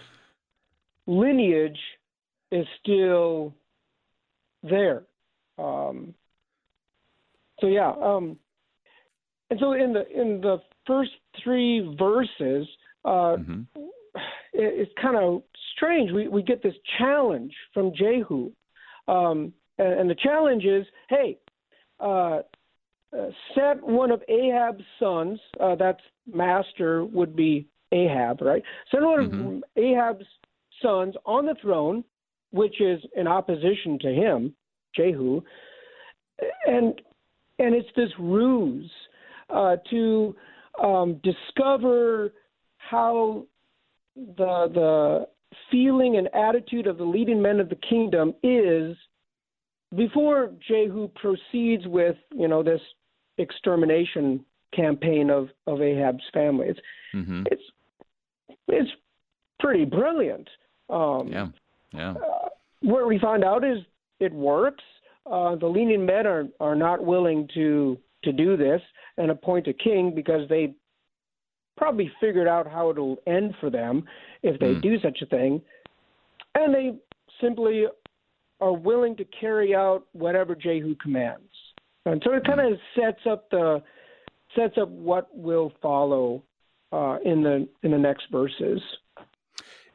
lineage 1.07 1.79
is 2.51 2.65
still 2.81 3.53
there. 4.63 5.03
Um, 5.57 6.13
so 7.59 7.67
yeah, 7.67 7.91
um, 8.01 8.37
and 9.49 9.59
so 9.59 9.73
in 9.73 9.91
the 9.91 10.07
in 10.09 10.39
the 10.39 10.61
first 10.89 11.11
three 11.43 11.95
verses, 11.97 12.67
uh, 13.05 13.37
mm-hmm. 13.37 13.61
it, 13.75 13.81
it's 14.53 14.91
kind 14.99 15.15
of 15.15 15.43
strange. 15.75 16.11
We 16.11 16.27
we 16.27 16.41
get 16.41 16.63
this 16.63 16.73
challenge 16.97 17.53
from 17.73 17.93
Jehu, 17.95 18.51
um, 19.07 19.53
and, 19.77 19.99
and, 20.01 20.09
the 20.09 20.15
challenge 20.15 20.65
is, 20.65 20.85
hey, 21.09 21.37
uh, 21.99 22.39
uh, 23.17 23.29
set 23.55 23.81
one 23.81 24.11
of 24.11 24.21
Ahab's 24.27 24.83
sons. 24.99 25.39
Uh, 25.59 25.75
that's 25.75 26.01
master 26.31 27.05
would 27.05 27.35
be 27.35 27.67
Ahab, 27.91 28.41
right? 28.41 28.63
Set 28.91 29.01
one 29.01 29.29
mm-hmm. 29.29 29.47
of 29.57 29.63
Ahab's 29.77 30.25
sons 30.81 31.15
on 31.25 31.45
the 31.45 31.55
throne, 31.61 32.03
which 32.51 32.81
is 32.81 32.99
in 33.15 33.27
opposition 33.27 33.99
to 33.99 34.09
him, 34.09 34.55
Jehu, 34.95 35.41
and 36.65 36.99
and 37.59 37.75
it's 37.75 37.89
this 37.95 38.09
ruse 38.17 38.89
uh, 39.49 39.75
to 39.89 40.35
um, 40.83 41.19
discover 41.23 42.33
how 42.77 43.45
the 44.15 44.69
the 44.73 45.27
feeling 45.71 46.17
and 46.17 46.29
attitude 46.33 46.87
of 46.87 46.97
the 46.97 47.03
leading 47.03 47.41
men 47.41 47.59
of 47.59 47.69
the 47.69 47.75
kingdom 47.75 48.33
is 48.43 48.95
before 49.95 50.51
Jehu 50.67 51.09
proceeds 51.15 51.87
with 51.87 52.15
you 52.31 52.47
know 52.47 52.63
this 52.63 52.81
extermination 53.37 54.43
campaign 54.75 55.29
of 55.29 55.49
of 55.67 55.81
Ahab's 55.81 56.23
family. 56.33 56.67
It's 56.67 56.79
mm-hmm. 57.15 57.43
it's 57.51 57.61
it's 58.67 58.91
pretty 59.59 59.85
brilliant. 59.85 60.49
Um, 60.89 61.29
yeah, 61.31 61.47
yeah. 61.93 62.11
Uh, 62.11 62.49
what 62.81 63.07
we 63.07 63.19
find 63.19 63.43
out 63.43 63.63
is 63.63 63.79
it 64.19 64.33
works. 64.33 64.83
Uh, 65.29 65.55
the 65.55 65.67
leading 65.67 66.05
men 66.05 66.25
are 66.27 66.47
are 66.59 66.75
not 66.75 67.03
willing 67.03 67.47
to 67.53 67.97
to 68.23 68.31
do 68.31 68.57
this 68.57 68.81
and 69.17 69.31
appoint 69.31 69.67
a 69.67 69.73
king 69.73 70.13
because 70.15 70.47
they 70.49 70.73
probably 71.77 72.11
figured 72.19 72.47
out 72.47 72.67
how 72.67 72.89
it'll 72.89 73.17
end 73.25 73.55
for 73.59 73.69
them 73.69 74.03
if 74.43 74.59
they 74.59 74.73
mm. 74.73 74.81
do 74.81 74.99
such 74.99 75.19
a 75.21 75.25
thing. 75.25 75.61
And 76.55 76.73
they 76.73 76.95
simply 77.41 77.85
are 78.59 78.73
willing 78.73 79.15
to 79.15 79.25
carry 79.39 79.73
out 79.73 80.03
whatever 80.11 80.55
Jehu 80.55 80.95
commands. 80.95 81.43
And 82.05 82.21
so 82.25 82.33
it 82.33 82.43
kind 82.43 82.59
of 82.59 82.77
sets 82.95 83.21
up 83.29 83.49
the 83.49 83.81
sets 84.55 84.77
up 84.81 84.89
what 84.89 85.29
will 85.35 85.71
follow 85.81 86.43
uh, 86.91 87.17
in 87.23 87.43
the 87.43 87.67
in 87.83 87.91
the 87.91 87.97
next 87.97 88.23
verses. 88.31 88.81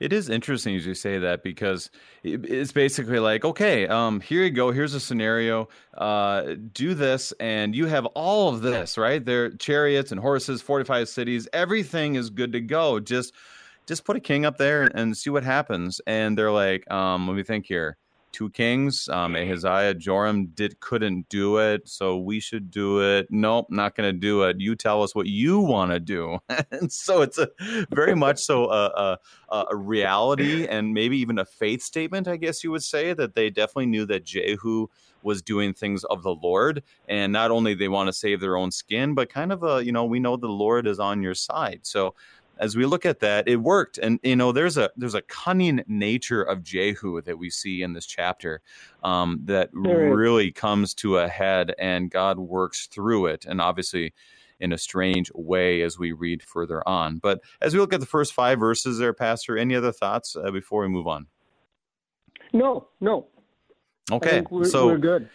It 0.01 0.13
is 0.13 0.29
interesting 0.29 0.77
as 0.77 0.87
you 0.87 0.95
say 0.95 1.19
that 1.19 1.43
because 1.43 1.91
it's 2.23 2.73
basically 2.73 3.19
like, 3.19 3.45
okay, 3.45 3.87
um, 3.87 4.21
here 4.21 4.43
you 4.43 4.51
go. 4.51 4.71
Here's 4.73 4.95
a 4.95 5.01
scenario. 5.01 5.69
Uh, 5.97 6.55
do 6.73 6.95
this, 6.95 7.33
and 7.41 7.75
you 7.75 7.87
have 7.87 8.07
all 8.07 8.49
of 8.49 8.63
this, 8.63 8.99
right? 8.99 9.25
There, 9.25 9.51
chariots 9.51 10.13
and 10.13 10.21
horses, 10.21 10.63
fortified 10.63 11.09
cities. 11.09 11.49
Everything 11.53 12.17
is 12.17 12.31
good 12.31 12.53
to 12.53 12.61
go. 12.61 13.01
Just, 13.01 13.33
just 13.87 14.05
put 14.05 14.17
a 14.17 14.21
king 14.21 14.45
up 14.45 14.59
there 14.59 14.91
and 14.95 15.17
see 15.17 15.31
what 15.31 15.45
happens. 15.45 16.01
And 16.07 16.37
they're 16.37 16.53
like, 16.53 16.91
um, 16.91 17.27
let 17.27 17.37
me 17.37 17.43
think 17.43 17.67
here 17.67 17.97
two 18.35 18.51
kings. 18.51 19.09
Um, 19.09 19.37
Ahaziah, 19.37 19.95
Joram 19.95 20.47
did 20.47 20.81
couldn't 20.81 21.29
do 21.29 21.59
it, 21.59 21.89
so 21.89 22.19
we 22.19 22.41
should 22.41 22.71
do 22.71 23.01
it. 23.01 23.29
Nope, 23.31 23.67
not 23.71 23.95
going 23.95 24.13
to 24.13 24.19
do 24.19 24.43
it. 24.43 24.61
You 24.61 24.75
tell 24.75 25.03
us 25.03 25.15
what 25.15 25.27
you 25.27 25.61
want 25.61 25.93
to 25.93 26.01
do, 26.01 26.39
and 26.71 26.93
so 26.93 27.23
it's 27.23 27.39
a 27.39 27.49
very 27.91 28.15
much 28.15 28.41
so 28.41 28.71
a, 28.71 29.19
a, 29.51 29.65
a, 29.69 29.77
reality 29.77 30.67
and 30.67 30.93
maybe 30.93 31.17
even 31.19 31.39
a 31.39 31.45
faith 31.45 31.83
statement, 31.83 32.27
I 32.29 32.37
guess 32.37 32.65
you 32.65 32.71
would 32.73 32.83
say 32.83 33.15
that 33.15 33.35
they 33.35 33.51
definitely 33.51 33.87
knew 33.87 34.05
that 34.07 34.25
Jehu 34.25 34.89
was 35.23 35.41
doing 35.41 35.73
things 35.73 36.05
of 36.05 36.23
the 36.23 36.35
Lord, 36.35 36.83
and 37.09 37.33
not 37.33 37.51
only 37.51 37.75
they 37.75 37.89
want 37.89 38.09
to 38.09 38.13
save 38.13 38.41
their 38.41 38.57
own 38.57 38.71
skin, 38.71 39.15
but 39.15 39.31
kind 39.31 39.53
of 39.53 39.63
a 39.63 39.85
you 39.85 39.93
know 39.93 40.05
we 40.05 40.19
know 40.19 40.37
the 40.37 40.49
Lord 40.49 40.87
is 40.87 40.99
on 40.99 41.23
your 41.23 41.35
side, 41.35 41.81
so 41.83 42.15
as 42.59 42.77
we 42.77 42.87
look 42.87 43.05
at 43.07 43.21
that, 43.21 43.49
it 43.49 43.57
worked. 43.57 43.99
And 43.99 44.19
you 44.23 44.37
know, 44.37 44.53
there's 44.53 44.77
a 44.77 44.91
there's 44.97 45.15
a 45.15 45.23
cunning 45.23 45.83
nature 45.87 46.43
of 46.43 46.63
Jehu 46.63 47.21
that 47.23 47.39
we 47.39 47.51
see 47.51 47.83
in 47.83 47.93
this 47.93 48.07
chapter 48.07 48.61
um, 49.03 49.41
that 49.45 49.71
really 49.73 50.53
comes 50.53 50.95
to 50.95 51.19
a 51.19 51.29
head, 51.29 51.75
and 51.79 52.11
God 52.11 52.39
works 52.39 52.87
through 52.87 53.27
it, 53.27 53.45
and 53.47 53.61
obviously 53.61 54.13
in 54.61 54.73
a 54.73 54.79
strange 54.79 55.31
way 55.35 55.83
as 55.83 55.99
we 55.99 56.13
read 56.13 56.43
further 56.43 56.87
on. 56.89 57.19
But 57.19 57.41
as 57.61 57.75
we 57.75 57.81
look 57.81 57.93
at 57.93 58.01
the 58.01 58.07
first 58.07 58.33
five 58.33 58.59
verses, 58.59 58.99
there, 58.99 59.13
Pastor, 59.13 59.59
any 59.59 59.75
other 59.75 59.93
thoughts 59.93 60.37
uh, 60.37 60.51
before 60.51 60.83
we 60.83 60.89
move 60.89 61.07
on? 61.07 61.27
No, 62.53 62.89
no. 63.01 63.27
Okay, 64.13 64.45
we're, 64.51 64.65
so 64.65 64.87
we're 64.87 64.99
good. 64.99 65.29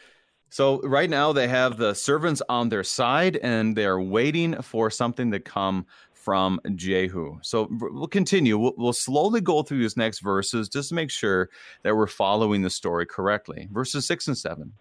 So 0.50 0.82
right 0.82 1.10
now 1.10 1.32
they 1.32 1.48
have 1.48 1.78
the 1.78 1.94
servants 1.94 2.42
on 2.50 2.70
their 2.70 2.84
side 2.84 3.38
and 3.38 3.76
they're 3.76 4.00
waiting 4.00 4.60
for 4.62 4.90
something 4.90 5.32
to 5.32 5.40
come 5.40 5.86
from 6.30 6.60
Jehu. 6.76 7.40
So 7.42 7.68
we'll 7.72 8.06
continue. 8.06 8.56
We'll, 8.56 8.76
we'll, 8.78 8.94
slowly 8.94 9.42
go 9.42 9.64
through 9.64 9.80
these 9.80 9.98
next 9.98 10.20
verses 10.20 10.70
just 10.70 10.90
to 10.90 10.96
make 10.96 11.10
sure 11.10 11.50
that 11.82 11.96
we're 11.96 12.06
following 12.06 12.62
the 12.62 12.70
story 12.70 13.08
correctly. 13.08 13.68
Verses 13.72 14.06
6 14.06 14.28
and 14.28 14.38
7. 14.38 14.72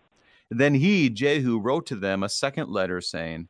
Then 0.51 0.75
he, 0.75 1.09
Jehu, 1.09 1.59
wrote 1.59 1.87
to 1.87 1.97
them 1.97 2.23
a 2.23 2.29
second 2.29 2.69
letter 2.69 3.01
saying, 3.01 3.49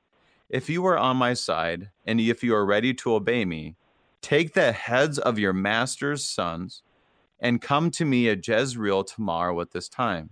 If 0.49 0.71
you 0.71 0.87
are 0.87 0.97
on 0.97 1.17
my 1.17 1.35
side, 1.35 1.91
and 2.07 2.21
if 2.21 2.45
you 2.45 2.55
are 2.55 2.65
ready 2.65 2.95
to 2.95 3.15
obey 3.15 3.45
me, 3.45 3.75
take 4.23 4.55
the 4.55 4.71
heads 4.71 5.19
of 5.19 5.41
your 5.41 5.53
master's 5.53 6.25
sons 6.25 6.85
and 7.41 7.61
come 7.61 7.91
to 7.91 8.05
me 8.05 8.29
at 8.29 8.47
Jezreel 8.47 9.03
tomorrow 9.03 9.61
at 9.61 9.73
this 9.73 9.89
time. 9.89 10.31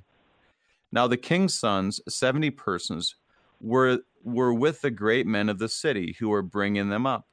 Now 0.92 1.09
the 1.09 1.16
king's 1.16 1.55
sons, 1.55 2.00
70 2.09 2.50
persons, 2.50 3.16
were, 3.61 4.02
were 4.22 4.55
with 4.55 4.83
the 4.83 4.92
great 4.92 5.26
men 5.26 5.48
of 5.48 5.59
the 5.59 5.68
city 5.68 6.14
who 6.20 6.29
were 6.29 6.42
bringing 6.42 6.90
them 6.90 7.07
up. 7.07 7.26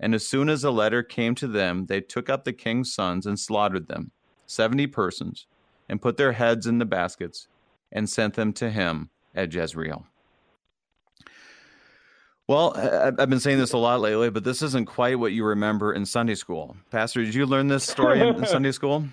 And 0.00 0.14
as 0.14 0.26
soon 0.26 0.48
as 0.48 0.62
the 0.62 0.72
letter 0.72 1.02
came 1.02 1.34
to 1.36 1.46
them, 1.46 1.86
they 1.86 2.00
took 2.00 2.28
up 2.28 2.44
the 2.44 2.54
king's 2.54 2.92
sons 2.92 3.26
and 3.26 3.38
slaughtered 3.38 3.86
them, 3.86 4.10
seventy 4.46 4.86
persons, 4.86 5.46
and 5.88 6.00
put 6.00 6.16
their 6.16 6.32
heads 6.32 6.66
in 6.66 6.78
the 6.78 6.86
baskets, 6.86 7.46
and 7.92 8.08
sent 8.08 8.34
them 8.34 8.52
to 8.54 8.70
him 8.70 9.10
at 9.34 9.52
Jezreel. 9.52 10.06
Well, 12.48 12.76
I've 12.76 13.30
been 13.30 13.38
saying 13.38 13.58
this 13.58 13.74
a 13.74 13.78
lot 13.78 14.00
lately, 14.00 14.28
but 14.28 14.42
this 14.42 14.60
isn't 14.60 14.86
quite 14.86 15.20
what 15.20 15.30
you 15.30 15.44
remember 15.44 15.92
in 15.92 16.04
Sunday 16.04 16.34
school. 16.34 16.76
Pastor, 16.90 17.24
did 17.24 17.32
you 17.32 17.46
learn 17.46 17.68
this 17.68 17.84
story 17.84 18.20
in 18.20 18.44
Sunday 18.44 18.72
school? 18.72 19.04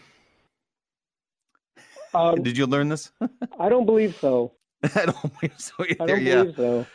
Um, 2.15 2.41
did 2.41 2.57
you 2.57 2.65
learn 2.65 2.89
this? 2.89 3.11
I 3.59 3.69
don't 3.69 3.85
believe 3.85 4.17
so. 4.19 4.53
I 4.95 5.05
don't 5.05 5.39
believe 5.39 5.53
so 5.57 5.73
either. 5.87 6.03
I 6.03 6.05
don't 6.07 6.21
yeah. 6.23 6.35
believe 6.41 6.55
so. 6.55 6.85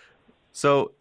So 0.51 0.93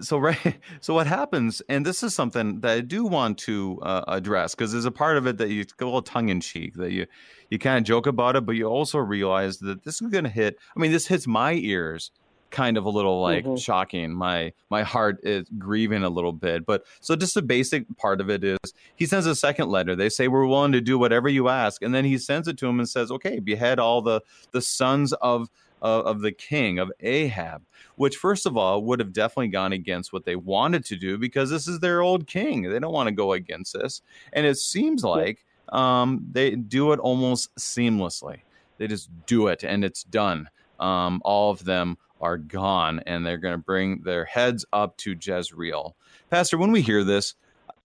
so 0.00 0.18
right 0.18 0.58
so 0.80 0.94
what 0.94 1.06
happens 1.06 1.62
and 1.68 1.84
this 1.84 2.02
is 2.02 2.14
something 2.14 2.60
that 2.60 2.70
i 2.70 2.80
do 2.80 3.04
want 3.04 3.38
to 3.38 3.78
uh, 3.82 4.04
address 4.08 4.54
because 4.54 4.72
there's 4.72 4.84
a 4.84 4.90
part 4.90 5.16
of 5.16 5.26
it 5.26 5.38
that 5.38 5.50
you 5.50 5.64
go 5.76 5.86
a 5.86 5.88
little 5.88 6.02
tongue-in-cheek 6.02 6.74
that 6.74 6.92
you 6.92 7.06
you 7.50 7.58
kind 7.58 7.78
of 7.78 7.84
joke 7.84 8.06
about 8.06 8.36
it 8.36 8.46
but 8.46 8.56
you 8.56 8.66
also 8.66 8.98
realize 8.98 9.58
that 9.58 9.84
this 9.84 10.00
is 10.00 10.08
going 10.08 10.24
to 10.24 10.30
hit 10.30 10.58
i 10.76 10.80
mean 10.80 10.92
this 10.92 11.06
hits 11.06 11.26
my 11.26 11.52
ears 11.54 12.10
kind 12.50 12.76
of 12.76 12.84
a 12.84 12.90
little 12.90 13.22
like 13.22 13.44
mm-hmm. 13.44 13.56
shocking 13.56 14.12
my 14.12 14.52
my 14.70 14.82
heart 14.82 15.18
is 15.22 15.48
grieving 15.58 16.02
a 16.02 16.08
little 16.08 16.32
bit 16.32 16.66
but 16.66 16.84
so 17.00 17.14
just 17.14 17.34
the 17.34 17.42
basic 17.42 17.84
part 17.96 18.20
of 18.20 18.28
it 18.28 18.42
is 18.42 18.58
he 18.96 19.06
sends 19.06 19.26
a 19.26 19.34
second 19.34 19.68
letter 19.68 19.94
they 19.94 20.08
say 20.08 20.28
we're 20.28 20.46
willing 20.46 20.72
to 20.72 20.80
do 20.80 20.98
whatever 20.98 21.28
you 21.28 21.48
ask 21.48 21.80
and 21.82 21.94
then 21.94 22.04
he 22.04 22.18
sends 22.18 22.48
it 22.48 22.58
to 22.58 22.66
him 22.66 22.78
and 22.78 22.88
says 22.88 23.10
okay 23.10 23.38
behead 23.38 23.78
all 23.78 24.02
the 24.02 24.20
the 24.50 24.60
sons 24.60 25.12
of 25.14 25.48
of, 25.82 26.06
of 26.06 26.20
the 26.20 26.32
king 26.32 26.78
of 26.78 26.90
Ahab, 27.00 27.62
which 27.96 28.16
first 28.16 28.46
of 28.46 28.56
all 28.56 28.82
would 28.84 29.00
have 29.00 29.12
definitely 29.12 29.48
gone 29.48 29.72
against 29.72 30.12
what 30.12 30.24
they 30.24 30.36
wanted 30.36 30.84
to 30.86 30.96
do 30.96 31.18
because 31.18 31.50
this 31.50 31.68
is 31.68 31.80
their 31.80 32.02
old 32.02 32.26
king. 32.26 32.62
They 32.62 32.78
don't 32.78 32.92
want 32.92 33.08
to 33.08 33.14
go 33.14 33.32
against 33.32 33.74
this, 33.74 34.02
and 34.32 34.46
it 34.46 34.56
seems 34.56 35.04
like 35.04 35.44
um, 35.70 36.26
they 36.30 36.52
do 36.52 36.92
it 36.92 37.00
almost 37.00 37.54
seamlessly. 37.56 38.40
They 38.78 38.86
just 38.86 39.10
do 39.26 39.48
it, 39.48 39.62
and 39.62 39.84
it's 39.84 40.04
done. 40.04 40.48
Um, 40.78 41.20
all 41.24 41.50
of 41.50 41.64
them 41.64 41.98
are 42.20 42.38
gone, 42.38 43.00
and 43.06 43.26
they're 43.26 43.38
going 43.38 43.54
to 43.54 43.58
bring 43.58 44.02
their 44.02 44.24
heads 44.24 44.64
up 44.72 44.96
to 44.98 45.16
Jezreel. 45.20 45.96
Pastor, 46.30 46.58
when 46.58 46.72
we 46.72 46.82
hear 46.82 47.04
this, 47.04 47.34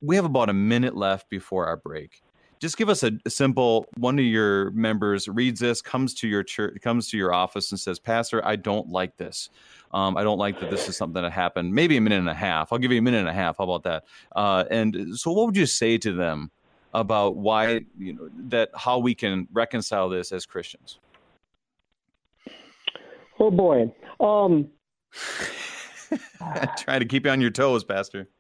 we 0.02 0.16
have 0.16 0.26
about 0.26 0.50
a 0.50 0.54
minute 0.54 0.96
left 0.96 1.30
before 1.30 1.66
our 1.66 1.78
break 1.78 2.22
just 2.60 2.78
give 2.78 2.90
us 2.90 3.04
a, 3.04 3.12
a, 3.26 3.30
simple 3.30 3.86
one 3.98 4.18
of 4.18 4.26
your 4.26 4.72
members 4.72 5.28
reads 5.28 5.60
this 5.60 5.82
comes 5.82 6.14
to 6.16 6.28
your 6.28 6.44
church 6.44 6.78
comes 6.82 7.10
to 7.10 7.18
your 7.18 7.34
office 7.34 7.72
and 7.72 7.80
says 7.80 8.00
pastor 8.00 8.46
i 8.46 8.56
don't 8.56 8.90
like 8.90 9.18
this. 9.18 9.50
Um, 9.92 10.18
i 10.18 10.24
don't 10.24 10.38
like 10.38 10.60
that 10.60 10.70
this 10.70 10.90
is 10.90 10.98
something 10.98 11.22
that 11.22 11.32
happened. 11.32 11.74
Maybe 11.74 11.98
a 11.98 12.02
minute 12.02 12.20
and 12.20 12.30
a 12.30 12.34
half. 12.34 12.72
I'll 12.72 12.80
give 12.80 12.92
you 12.92 13.00
a 13.00 13.02
minute 13.02 13.20
and 13.20 13.30
a 13.30 13.34
half. 13.34 13.58
How 13.58 13.64
about 13.64 13.84
that? 13.84 14.04
Uh, 14.36 14.66
and 14.70 15.18
so 15.18 15.32
what 15.32 15.46
would 15.46 15.58
you 15.58 15.66
say 15.66 15.98
to 16.00 16.12
them 16.12 16.52
about 16.94 17.36
why 17.36 17.82
you 17.98 18.14
know 18.14 18.30
that 18.50 18.70
how 18.76 19.00
we 19.00 19.16
can 19.16 19.48
reconcile 19.54 20.10
this 20.10 20.32
as 20.32 20.46
christians? 20.46 21.00
Oh 23.40 23.52
boy. 23.52 23.92
Um 24.20 24.70
try 26.78 27.00
to 27.00 27.06
keep 27.06 27.26
you 27.26 27.32
on 27.32 27.42
your 27.42 27.52
toes 27.52 27.84
pastor. 27.84 28.28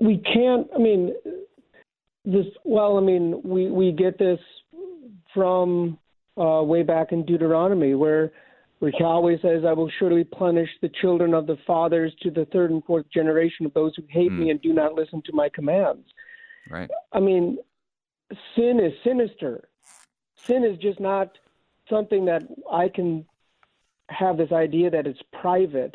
We 0.00 0.18
can't 0.18 0.68
i 0.74 0.78
mean 0.78 1.12
this 2.28 2.46
well, 2.64 2.98
I 2.98 3.00
mean, 3.00 3.40
we 3.42 3.70
we 3.70 3.92
get 3.92 4.18
this 4.18 4.38
from 5.34 5.98
uh, 6.36 6.62
way 6.62 6.82
back 6.82 7.12
in 7.12 7.24
Deuteronomy, 7.24 7.94
where 7.94 8.32
where 8.78 8.92
Yahweh 8.98 9.36
says, 9.42 9.64
"I 9.66 9.72
will 9.72 9.90
surely 9.98 10.24
punish 10.24 10.68
the 10.82 10.90
children 11.00 11.34
of 11.34 11.46
the 11.46 11.56
fathers 11.66 12.12
to 12.22 12.30
the 12.30 12.44
third 12.46 12.70
and 12.70 12.84
fourth 12.84 13.06
generation 13.10 13.66
of 13.66 13.74
those 13.74 13.94
who 13.96 14.02
hate 14.08 14.30
mm. 14.30 14.38
me 14.40 14.50
and 14.50 14.60
do 14.60 14.72
not 14.72 14.94
listen 14.94 15.22
to 15.26 15.32
my 15.32 15.48
commands." 15.48 16.06
Right. 16.70 16.90
I 17.12 17.20
mean, 17.20 17.58
sin 18.54 18.78
is 18.78 18.92
sinister. 19.02 19.68
Sin 20.36 20.64
is 20.64 20.78
just 20.78 21.00
not 21.00 21.38
something 21.88 22.26
that 22.26 22.42
I 22.70 22.88
can 22.88 23.24
have 24.10 24.36
this 24.36 24.52
idea 24.52 24.90
that 24.90 25.06
it's 25.06 25.20
private 25.40 25.94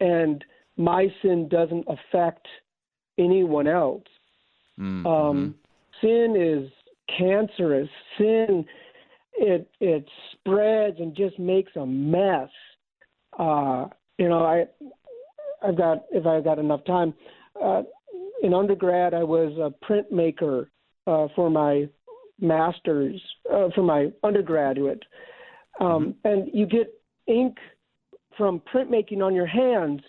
and 0.00 0.44
my 0.76 1.12
sin 1.22 1.48
doesn't 1.48 1.86
affect 1.88 2.46
anyone 3.18 3.66
else. 3.66 4.04
Mm-hmm. 4.78 5.06
Um, 5.06 5.54
sin 6.00 6.34
is 6.36 6.70
cancerous. 7.18 7.88
Sin 8.18 8.64
it 9.36 9.68
it 9.80 10.06
spreads 10.32 10.98
and 10.98 11.14
just 11.14 11.38
makes 11.38 11.72
a 11.76 11.86
mess. 11.86 12.48
Uh, 13.38 13.86
you 14.18 14.28
know, 14.28 14.44
I 14.44 14.64
I've 15.66 15.76
got 15.76 16.04
if 16.10 16.26
I've 16.26 16.44
got 16.44 16.58
enough 16.58 16.84
time. 16.84 17.14
Uh, 17.62 17.82
in 18.42 18.52
undergrad, 18.52 19.14
I 19.14 19.22
was 19.24 19.52
a 19.58 19.72
printmaker 19.84 20.66
uh, 21.06 21.28
for 21.34 21.50
my 21.50 21.88
master's 22.40 23.20
uh, 23.52 23.68
for 23.74 23.82
my 23.82 24.12
undergraduate, 24.22 25.02
um, 25.80 26.14
mm-hmm. 26.24 26.28
and 26.28 26.50
you 26.52 26.66
get 26.66 26.92
ink 27.26 27.56
from 28.36 28.60
printmaking 28.72 29.22
on 29.22 29.34
your 29.34 29.46
hands. 29.46 30.00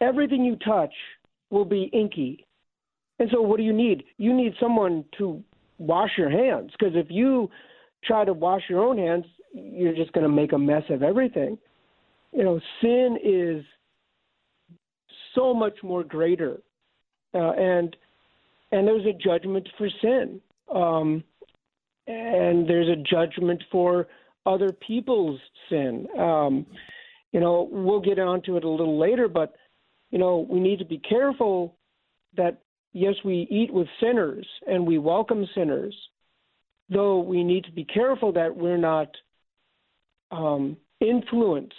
Everything 0.00 0.44
you 0.44 0.56
touch 0.56 0.92
will 1.50 1.64
be 1.64 1.84
inky. 1.92 2.45
And 3.18 3.28
so, 3.32 3.40
what 3.40 3.56
do 3.56 3.62
you 3.62 3.72
need? 3.72 4.04
You 4.18 4.34
need 4.34 4.54
someone 4.60 5.04
to 5.18 5.42
wash 5.78 6.10
your 6.16 6.30
hands 6.30 6.72
because 6.78 6.94
if 6.94 7.06
you 7.10 7.50
try 8.04 8.24
to 8.24 8.32
wash 8.32 8.62
your 8.68 8.84
own 8.84 8.98
hands, 8.98 9.24
you're 9.52 9.94
just 9.94 10.12
going 10.12 10.24
to 10.24 10.32
make 10.32 10.52
a 10.52 10.58
mess 10.58 10.82
of 10.90 11.02
everything. 11.02 11.58
You 12.32 12.44
know, 12.44 12.60
sin 12.80 13.18
is 13.22 13.64
so 15.34 15.54
much 15.54 15.74
more 15.82 16.04
greater, 16.04 16.60
uh, 17.34 17.52
and 17.52 17.96
and 18.72 18.86
there's 18.86 19.06
a 19.06 19.12
judgment 19.12 19.68
for 19.78 19.88
sin, 20.02 20.40
um, 20.74 21.24
and 22.06 22.68
there's 22.68 22.88
a 22.88 22.96
judgment 22.96 23.62
for 23.70 24.08
other 24.44 24.72
people's 24.72 25.40
sin. 25.70 26.06
Um, 26.18 26.66
you 27.32 27.40
know, 27.40 27.68
we'll 27.70 28.00
get 28.00 28.18
onto 28.18 28.56
it 28.56 28.64
a 28.64 28.68
little 28.68 28.98
later, 28.98 29.28
but 29.28 29.56
you 30.10 30.18
know, 30.18 30.46
we 30.48 30.60
need 30.60 30.78
to 30.78 30.84
be 30.84 30.98
careful 30.98 31.76
that 32.36 32.60
yes, 32.96 33.14
we 33.24 33.46
eat 33.50 33.72
with 33.72 33.86
sinners 34.00 34.46
and 34.66 34.86
we 34.86 34.98
welcome 34.98 35.46
sinners, 35.54 35.94
though 36.88 37.20
we 37.20 37.44
need 37.44 37.64
to 37.64 37.72
be 37.72 37.84
careful 37.84 38.32
that 38.32 38.56
we're 38.56 38.78
not 38.78 39.08
um, 40.30 40.78
influenced 41.00 41.74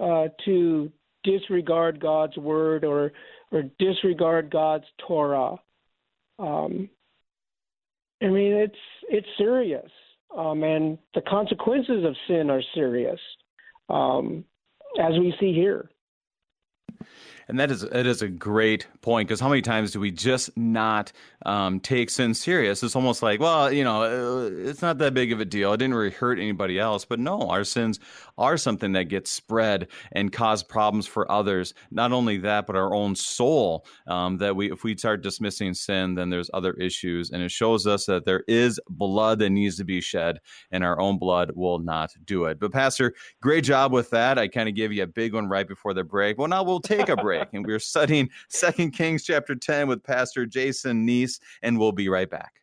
uh, 0.00 0.26
to 0.44 0.90
disregard 1.22 2.00
God's 2.00 2.36
word 2.36 2.84
or 2.84 3.12
or 3.50 3.62
disregard 3.78 4.50
God's 4.50 4.84
Torah. 5.06 5.56
Um, 6.38 6.90
I 8.20 8.26
mean, 8.26 8.52
it's 8.54 8.74
it's 9.08 9.26
serious, 9.38 9.90
um, 10.36 10.64
and 10.64 10.98
the 11.14 11.22
consequences 11.22 12.04
of 12.04 12.16
sin 12.26 12.50
are 12.50 12.62
serious, 12.74 13.20
um, 13.88 14.44
as 15.00 15.12
we 15.12 15.32
see 15.38 15.52
here. 15.52 15.88
And 17.48 17.58
that 17.58 17.70
is 17.70 17.82
it 17.82 18.06
is 18.06 18.20
a 18.20 18.28
great 18.28 18.86
point 19.00 19.26
because 19.26 19.40
how 19.40 19.48
many 19.48 19.62
times 19.62 19.92
do 19.92 20.00
we 20.00 20.10
just 20.10 20.54
not 20.56 21.12
um, 21.46 21.80
take 21.80 22.10
sin 22.10 22.34
serious? 22.34 22.82
It's 22.82 22.94
almost 22.94 23.22
like, 23.22 23.40
well, 23.40 23.72
you 23.72 23.84
know, 23.84 24.02
uh, 24.02 24.50
it's 24.68 24.82
not 24.82 24.98
that 24.98 25.14
big 25.14 25.32
of 25.32 25.40
a 25.40 25.46
deal. 25.46 25.72
It 25.72 25.78
didn't 25.78 25.94
really 25.94 26.10
hurt 26.10 26.38
anybody 26.38 26.78
else. 26.78 27.06
But 27.06 27.20
no, 27.20 27.48
our 27.48 27.64
sins 27.64 28.00
are 28.38 28.56
something 28.56 28.92
that 28.92 29.04
gets 29.04 29.30
spread 29.30 29.88
and 30.12 30.32
cause 30.32 30.62
problems 30.62 31.06
for 31.06 31.30
others. 31.30 31.74
Not 31.90 32.12
only 32.12 32.38
that, 32.38 32.66
but 32.66 32.76
our 32.76 32.94
own 32.94 33.14
soul. 33.14 33.84
Um, 34.06 34.38
that 34.38 34.56
we, 34.56 34.70
if 34.70 34.84
we 34.84 34.96
start 34.96 35.22
dismissing 35.22 35.74
sin, 35.74 36.14
then 36.14 36.30
there's 36.30 36.50
other 36.54 36.72
issues, 36.74 37.30
and 37.30 37.42
it 37.42 37.50
shows 37.50 37.86
us 37.86 38.06
that 38.06 38.24
there 38.24 38.44
is 38.48 38.80
blood 38.88 39.40
that 39.40 39.50
needs 39.50 39.76
to 39.76 39.84
be 39.84 40.00
shed, 40.00 40.38
and 40.70 40.84
our 40.84 41.00
own 41.00 41.18
blood 41.18 41.52
will 41.54 41.78
not 41.78 42.12
do 42.24 42.44
it. 42.44 42.58
But 42.58 42.72
Pastor, 42.72 43.14
great 43.42 43.64
job 43.64 43.92
with 43.92 44.10
that. 44.10 44.38
I 44.38 44.48
kind 44.48 44.68
of 44.68 44.74
gave 44.74 44.92
you 44.92 45.02
a 45.02 45.06
big 45.06 45.34
one 45.34 45.48
right 45.48 45.66
before 45.66 45.94
the 45.94 46.04
break. 46.04 46.38
Well, 46.38 46.48
now 46.48 46.62
we'll 46.62 46.80
take 46.80 47.08
a 47.08 47.16
break. 47.16 47.48
And 47.52 47.66
we're 47.66 47.78
studying 47.78 48.30
Second 48.48 48.92
Kings 48.92 49.24
chapter 49.24 49.54
10 49.54 49.88
with 49.88 50.02
Pastor 50.02 50.46
Jason 50.46 51.06
Neese, 51.06 51.40
and 51.62 51.78
we'll 51.78 51.92
be 51.92 52.08
right 52.08 52.30
back. 52.30 52.62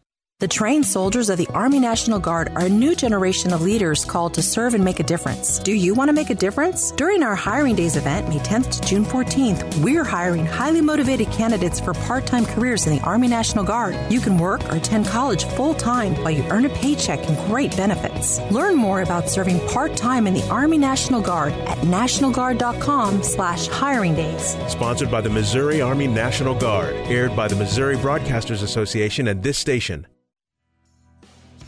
The 0.41 0.47
trained 0.47 0.87
soldiers 0.87 1.29
of 1.29 1.37
the 1.37 1.47
Army 1.53 1.79
National 1.79 2.17
Guard 2.17 2.51
are 2.55 2.65
a 2.65 2.67
new 2.67 2.95
generation 2.95 3.53
of 3.53 3.61
leaders 3.61 4.03
called 4.03 4.33
to 4.33 4.41
serve 4.41 4.73
and 4.73 4.83
make 4.83 4.99
a 4.99 5.03
difference. 5.03 5.59
Do 5.59 5.71
you 5.71 5.93
want 5.93 6.09
to 6.09 6.13
make 6.13 6.31
a 6.31 6.35
difference? 6.35 6.89
During 6.93 7.21
our 7.21 7.35
Hiring 7.35 7.75
Days 7.75 7.95
event, 7.95 8.27
May 8.27 8.39
10th 8.39 8.71
to 8.71 8.81
June 8.81 9.05
14th, 9.05 9.83
we're 9.83 10.03
hiring 10.03 10.47
highly 10.47 10.81
motivated 10.81 11.29
candidates 11.29 11.79
for 11.79 11.93
part 11.93 12.25
time 12.25 12.47
careers 12.47 12.87
in 12.87 12.95
the 12.95 13.01
Army 13.03 13.27
National 13.27 13.63
Guard. 13.63 13.95
You 14.11 14.19
can 14.19 14.35
work 14.35 14.67
or 14.67 14.77
attend 14.77 15.05
college 15.05 15.43
full 15.43 15.75
time 15.75 16.15
while 16.15 16.31
you 16.31 16.43
earn 16.49 16.65
a 16.65 16.69
paycheck 16.69 17.19
and 17.29 17.37
great 17.45 17.77
benefits. 17.77 18.39
Learn 18.49 18.75
more 18.75 19.03
about 19.03 19.29
serving 19.29 19.59
part 19.67 19.95
time 19.95 20.25
in 20.25 20.33
the 20.33 20.47
Army 20.49 20.79
National 20.79 21.21
Guard 21.21 21.53
at 21.53 21.77
nationalguard.com 21.85 23.21
slash 23.21 23.67
hiring 23.67 24.15
days. 24.15 24.57
Sponsored 24.67 25.11
by 25.11 25.21
the 25.21 25.29
Missouri 25.29 25.81
Army 25.81 26.07
National 26.07 26.55
Guard, 26.55 26.95
aired 26.95 27.35
by 27.35 27.47
the 27.47 27.55
Missouri 27.55 27.95
Broadcasters 27.95 28.63
Association 28.63 29.27
and 29.27 29.43
this 29.43 29.59
station. 29.59 30.07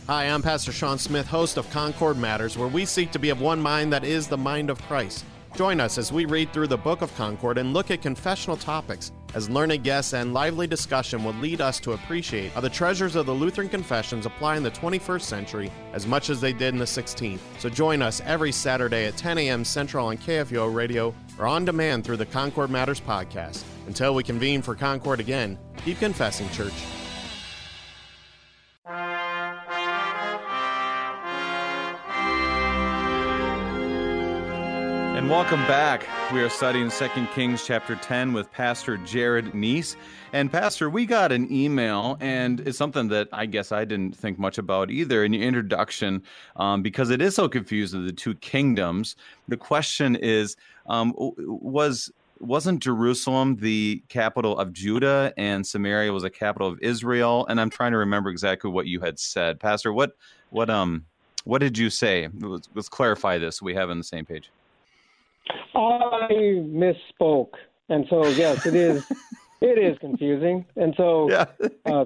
Hi, 0.08 0.26
I'm 0.26 0.42
Pastor 0.42 0.74
Sean 0.74 0.98
Smith, 1.00 1.26
host 1.28 1.56
of 1.56 1.70
Concord 1.70 2.18
Matters, 2.18 2.58
where 2.58 2.68
we 2.68 2.84
seek 2.84 3.12
to 3.12 3.20
be 3.20 3.30
of 3.30 3.39
one 3.39 3.62
mind 3.62 3.94
that 3.94 4.04
is 4.04 4.28
the 4.28 4.38
mind 4.38 4.70
of 4.70 4.82
Christ. 4.82 5.24
Join 5.56 5.80
us 5.80 5.98
as 5.98 6.12
we 6.12 6.26
read 6.26 6.52
through 6.52 6.68
the 6.68 6.76
Book 6.76 7.02
of 7.02 7.16
Concord 7.16 7.58
and 7.58 7.72
look 7.72 7.89
at 7.89 8.02
confessional 8.02 8.58
topics, 8.58 9.13
as 9.34 9.50
learned 9.50 9.82
guests 9.82 10.13
and 10.13 10.34
lively 10.34 10.68
discussion 10.68 11.24
will 11.24 11.36
lead 11.36 11.62
us 11.62 11.80
to 11.80 11.94
appreciate 11.94 12.52
how 12.52 12.60
the 12.60 12.70
treasures 12.70 13.16
of 13.16 13.26
the 13.28 13.34
Lutheran 13.34 13.70
confessions 13.70 14.26
apply 14.26 14.58
in 14.58 14.63
the 14.63 14.72
21st 14.72 15.22
century 15.22 15.72
as 15.94 16.06
much 16.06 16.30
as 16.30 16.42
they 16.42 16.52
did 16.52 16.74
in 16.74 16.80
the 16.80 16.84
16th. 16.84 17.39
So 17.60 17.70
join 17.70 18.02
us 18.02 18.22
every 18.26 18.52
Saturday 18.52 19.06
at 19.06 19.16
10 19.16 19.38
a.m. 19.38 19.63
Central 19.63 20.08
on 20.08 20.18
KFUO 20.18 20.76
Radio 20.76 21.16
or 21.39 21.48
on 21.48 21.63
demand 21.63 22.04
through 22.04 22.18
the 22.18 22.26
Concord 22.26 22.70
Matters 22.70 23.00
podcast. 23.00 23.63
Until 23.88 24.13
we 24.13 24.24
convene 24.24 24.62
for 24.62 24.76
Concord 24.76 25.22
again, 25.22 25.58
keep 25.86 26.00
confessing, 26.00 26.50
church. 26.50 26.74
Welcome 35.34 35.65
back. 35.65 36.08
We 36.32 36.43
are 36.43 36.50
studying 36.50 36.91
2 36.91 37.08
Kings 37.34 37.65
chapter 37.65 37.96
10 37.96 38.34
with 38.34 38.52
Pastor 38.52 38.98
Jared 38.98 39.46
Neese. 39.54 39.96
And 40.32 40.52
Pastor, 40.52 40.91
we 40.91 41.08
got 41.08 41.32
an 41.32 41.52
email, 41.52 42.17
and 42.19 42.60
it's 42.60 42.78
something 42.78 43.08
that 43.08 43.30
I 43.34 43.48
guess 43.48 43.72
I 43.72 43.84
didn't 43.84 44.15
think 44.15 44.38
much 44.38 44.60
about 44.60 44.91
either 44.91 45.24
in 45.24 45.34
your 45.34 45.41
introduction, 45.41 46.22
um, 46.56 46.84
because 46.84 47.10
it 47.10 47.19
is 47.19 47.34
so 47.34 47.50
confused 47.50 47.93
confusing 47.93 48.06
the 48.06 48.13
two 48.13 48.36
kingdoms. 48.36 49.15
The 49.48 49.58
question 49.58 50.15
is, 50.17 50.56
um, 50.86 51.15
was 51.17 52.12
wasn't 52.39 52.84
Jerusalem 52.84 53.56
the 53.56 54.04
capital 54.10 54.60
of 54.60 54.72
Judah 54.72 55.34
and 55.36 55.65
Samaria 55.65 56.13
was 56.13 56.24
a 56.24 56.30
capital 56.30 56.67
of 56.67 56.78
Israel? 56.80 57.48
And 57.50 57.60
I'm 57.60 57.72
trying 57.72 57.93
to 57.93 57.98
remember 57.98 58.30
exactly 58.30 58.69
what 58.69 58.86
you 58.86 59.00
had 59.00 59.17
said, 59.17 59.60
Pastor. 59.60 59.93
What 59.93 60.12
what 60.52 60.69
um 60.69 61.06
what 61.43 61.58
did 61.58 61.80
you 61.80 61.89
say? 61.89 62.30
Let's, 62.39 62.69
let's 62.76 62.89
clarify 62.89 63.39
this. 63.39 63.58
So 63.58 63.65
we 63.65 63.74
have 63.74 63.89
on 63.89 63.98
the 63.98 64.04
same 64.04 64.26
page. 64.26 64.52
I 65.76 66.30
misspoke, 66.30 67.54
and 67.90 68.06
so 68.10 68.28
yes, 68.28 68.66
it 68.66 68.76
is. 68.76 69.06
it 69.62 69.80
is 69.80 69.98
confusing, 70.00 70.66
and 70.76 70.94
so 70.98 71.30
yeah. 71.30 71.46
uh, 71.86 72.06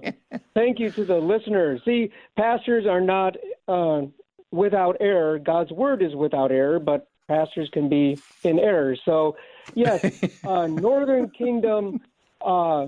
thank 0.53 0.79
you 0.79 0.91
to 0.91 1.03
the 1.03 1.17
listeners. 1.17 1.81
See, 1.85 2.11
pastors 2.37 2.85
are 2.85 3.01
not 3.01 3.35
uh, 3.67 4.03
without 4.51 4.97
error. 4.99 5.39
God's 5.39 5.71
word 5.71 6.03
is 6.03 6.15
without 6.15 6.51
error, 6.51 6.79
but 6.79 7.09
pastors 7.27 7.69
can 7.73 7.89
be 7.89 8.19
in 8.43 8.59
error. 8.59 8.95
So, 9.05 9.37
yes, 9.73 10.05
uh, 10.45 10.67
Northern 10.67 11.29
Kingdom, 11.31 11.99
uh, 12.41 12.87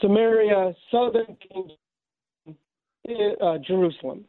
Samaria, 0.00 0.74
Southern 0.90 1.36
Kingdom, 1.36 1.76
uh, 3.40 3.58
Jerusalem. 3.58 4.24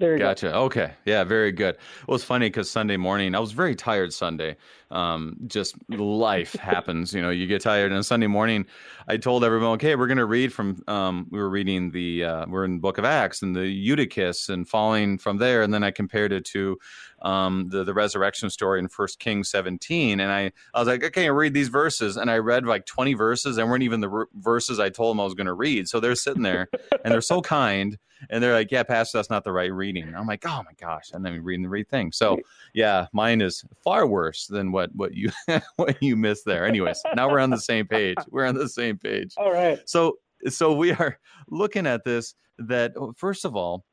There 0.00 0.16
gotcha. 0.18 0.48
Go. 0.48 0.64
Okay. 0.64 0.94
Yeah, 1.04 1.24
very 1.24 1.52
good. 1.52 1.76
Well, 2.08 2.14
it's 2.14 2.24
funny 2.24 2.46
because 2.46 2.70
Sunday 2.70 2.96
morning, 2.96 3.34
I 3.34 3.38
was 3.38 3.52
very 3.52 3.76
tired 3.76 4.14
Sunday. 4.14 4.56
Um, 4.90 5.36
just 5.46 5.76
life 5.88 6.54
happens, 6.54 7.14
you 7.14 7.22
know, 7.22 7.30
you 7.30 7.46
get 7.46 7.62
tired. 7.62 7.92
And 7.92 8.04
Sunday 8.04 8.26
morning, 8.26 8.66
I 9.08 9.16
told 9.16 9.44
everyone, 9.44 9.70
okay, 9.74 9.94
we're 9.94 10.06
going 10.06 10.18
to 10.18 10.26
read 10.26 10.52
from, 10.52 10.82
um, 10.88 11.26
we 11.30 11.38
were 11.38 11.48
reading 11.48 11.90
the, 11.90 12.24
uh, 12.24 12.46
we're 12.48 12.64
in 12.64 12.74
the 12.74 12.80
book 12.80 12.98
of 12.98 13.04
Acts 13.04 13.42
and 13.42 13.54
the 13.54 13.66
Eutychus 13.66 14.48
and 14.48 14.68
falling 14.68 15.18
from 15.18 15.38
there. 15.38 15.62
And 15.62 15.72
then 15.72 15.84
I 15.84 15.90
compared 15.90 16.32
it 16.32 16.44
to 16.46 16.78
um, 17.22 17.68
the, 17.68 17.84
the 17.84 17.94
resurrection 17.94 18.50
story 18.50 18.80
in 18.80 18.88
First 18.88 19.18
Kings 19.18 19.48
17. 19.50 20.20
And 20.20 20.32
I, 20.32 20.52
I 20.74 20.78
was 20.80 20.88
like, 20.88 21.04
okay, 21.04 21.26
I 21.26 21.30
read 21.30 21.54
these 21.54 21.68
verses. 21.68 22.16
And 22.16 22.30
I 22.30 22.38
read 22.38 22.66
like 22.66 22.86
20 22.86 23.14
verses 23.14 23.58
and 23.58 23.70
weren't 23.70 23.82
even 23.82 24.00
the 24.00 24.10
r- 24.10 24.28
verses 24.34 24.80
I 24.80 24.88
told 24.88 25.14
them 25.14 25.20
I 25.20 25.24
was 25.24 25.34
going 25.34 25.46
to 25.46 25.54
read. 25.54 25.88
So 25.88 26.00
they're 26.00 26.14
sitting 26.14 26.42
there 26.42 26.68
and 27.04 27.12
they're 27.12 27.20
so 27.20 27.40
kind 27.50 27.98
and 28.28 28.42
they're 28.42 28.52
like, 28.52 28.70
"Yeah, 28.70 28.82
Pastor, 28.82 29.18
that's 29.18 29.30
not 29.30 29.44
the 29.44 29.52
right 29.52 29.72
reading." 29.72 30.14
I'm 30.14 30.26
like, 30.26 30.44
"Oh 30.44 30.62
my 30.64 30.72
gosh!" 30.78 31.10
And 31.12 31.24
then 31.24 31.42
reading 31.42 31.62
the 31.62 31.68
right 31.68 31.88
thing. 31.88 32.12
So, 32.12 32.38
yeah, 32.74 33.06
mine 33.12 33.40
is 33.40 33.64
far 33.82 34.06
worse 34.06 34.46
than 34.46 34.72
what 34.72 34.79
what 34.80 34.90
what 34.94 35.14
you 35.14 35.30
what 35.76 36.02
you 36.02 36.16
missed 36.16 36.44
there. 36.46 36.64
Anyways, 36.64 37.02
now 37.14 37.28
we're 37.28 37.40
on 37.40 37.50
the 37.50 37.58
same 37.58 37.86
page. 37.86 38.16
We're 38.30 38.46
on 38.46 38.54
the 38.54 38.68
same 38.68 38.98
page. 38.98 39.34
All 39.36 39.52
right. 39.52 39.78
So, 39.86 40.16
so 40.48 40.74
we 40.74 40.92
are 40.92 41.18
looking 41.48 41.86
at 41.86 42.04
this. 42.04 42.34
That 42.58 42.92
first 43.16 43.44
of 43.44 43.56
all, 43.56 43.84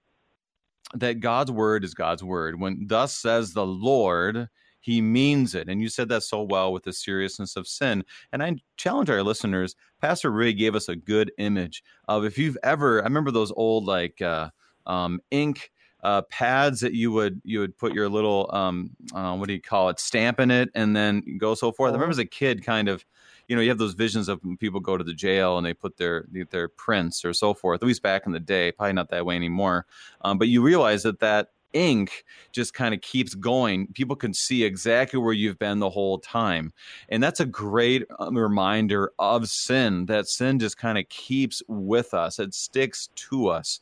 that 0.93 1.19
God's 1.19 1.51
word 1.51 1.83
is 1.83 1.93
God's 1.93 2.23
word. 2.23 2.59
When 2.59 2.85
thus 2.87 3.13
says 3.13 3.53
the 3.53 3.65
Lord, 3.65 4.47
he 4.81 5.01
means 5.01 5.55
it. 5.55 5.67
And 5.67 5.81
you 5.81 5.89
said 5.89 6.09
that 6.09 6.23
so 6.23 6.43
well 6.43 6.71
with 6.71 6.83
the 6.83 6.93
seriousness 6.93 7.55
of 7.55 7.67
sin. 7.67 8.03
And 8.31 8.43
I 8.43 8.55
challenge 8.77 9.09
our 9.09 9.23
listeners. 9.23 9.75
Pastor 10.01 10.31
Ray 10.31 10.53
gave 10.53 10.75
us 10.75 10.87
a 10.89 10.95
good 10.95 11.31
image 11.37 11.83
of 12.07 12.23
if 12.23 12.37
you've 12.37 12.57
ever, 12.63 13.01
I 13.01 13.03
remember 13.05 13.31
those 13.31 13.51
old 13.55 13.85
like 13.85 14.21
uh, 14.21 14.49
um, 14.85 15.19
ink 15.31 15.71
uh, 16.03 16.21
pads 16.23 16.79
that 16.81 16.93
you 16.93 17.11
would 17.11 17.41
you 17.43 17.59
would 17.59 17.77
put 17.77 17.93
your 17.93 18.07
little 18.09 18.49
um, 18.53 18.91
uh, 19.13 19.35
what 19.35 19.47
do 19.47 19.53
you 19.53 19.61
call 19.61 19.89
it 19.89 19.99
stamp 19.99 20.39
in 20.39 20.51
it 20.51 20.69
and 20.75 20.95
then 20.95 21.37
go 21.37 21.55
so 21.55 21.71
forth. 21.71 21.89
I 21.89 21.93
remember 21.93 22.11
as 22.11 22.19
a 22.19 22.25
kid, 22.25 22.63
kind 22.63 22.87
of 22.87 23.05
you 23.47 23.55
know, 23.55 23.61
you 23.61 23.69
have 23.69 23.77
those 23.77 23.93
visions 23.93 24.27
of 24.27 24.41
people 24.59 24.79
go 24.79 24.97
to 24.97 25.03
the 25.03 25.13
jail 25.13 25.57
and 25.57 25.65
they 25.65 25.73
put 25.73 25.97
their 25.97 26.25
their 26.49 26.67
prints 26.67 27.23
or 27.23 27.33
so 27.33 27.53
forth. 27.53 27.81
At 27.81 27.87
least 27.87 28.03
back 28.03 28.25
in 28.25 28.33
the 28.33 28.39
day, 28.39 28.71
probably 28.71 28.93
not 28.93 29.09
that 29.09 29.25
way 29.25 29.35
anymore. 29.35 29.85
Um, 30.21 30.37
but 30.37 30.49
you 30.49 30.61
realize 30.61 31.03
that 31.03 31.19
that 31.19 31.49
ink 31.73 32.25
just 32.51 32.73
kind 32.73 32.93
of 32.93 33.01
keeps 33.01 33.35
going, 33.35 33.87
people 33.93 34.15
can 34.15 34.33
see 34.33 34.63
exactly 34.63 35.19
where 35.19 35.33
you've 35.33 35.59
been 35.59 35.79
the 35.79 35.89
whole 35.89 36.19
time. 36.19 36.71
And 37.09 37.21
that's 37.21 37.39
a 37.39 37.45
great 37.45 38.05
um, 38.19 38.37
reminder 38.37 39.11
of 39.19 39.47
sin, 39.47 40.05
that 40.07 40.27
sin 40.27 40.59
just 40.59 40.77
kind 40.77 40.97
of 40.97 41.07
keeps 41.09 41.61
with 41.67 42.13
us, 42.13 42.39
it 42.39 42.53
sticks 42.53 43.09
to 43.15 43.47
us. 43.47 43.79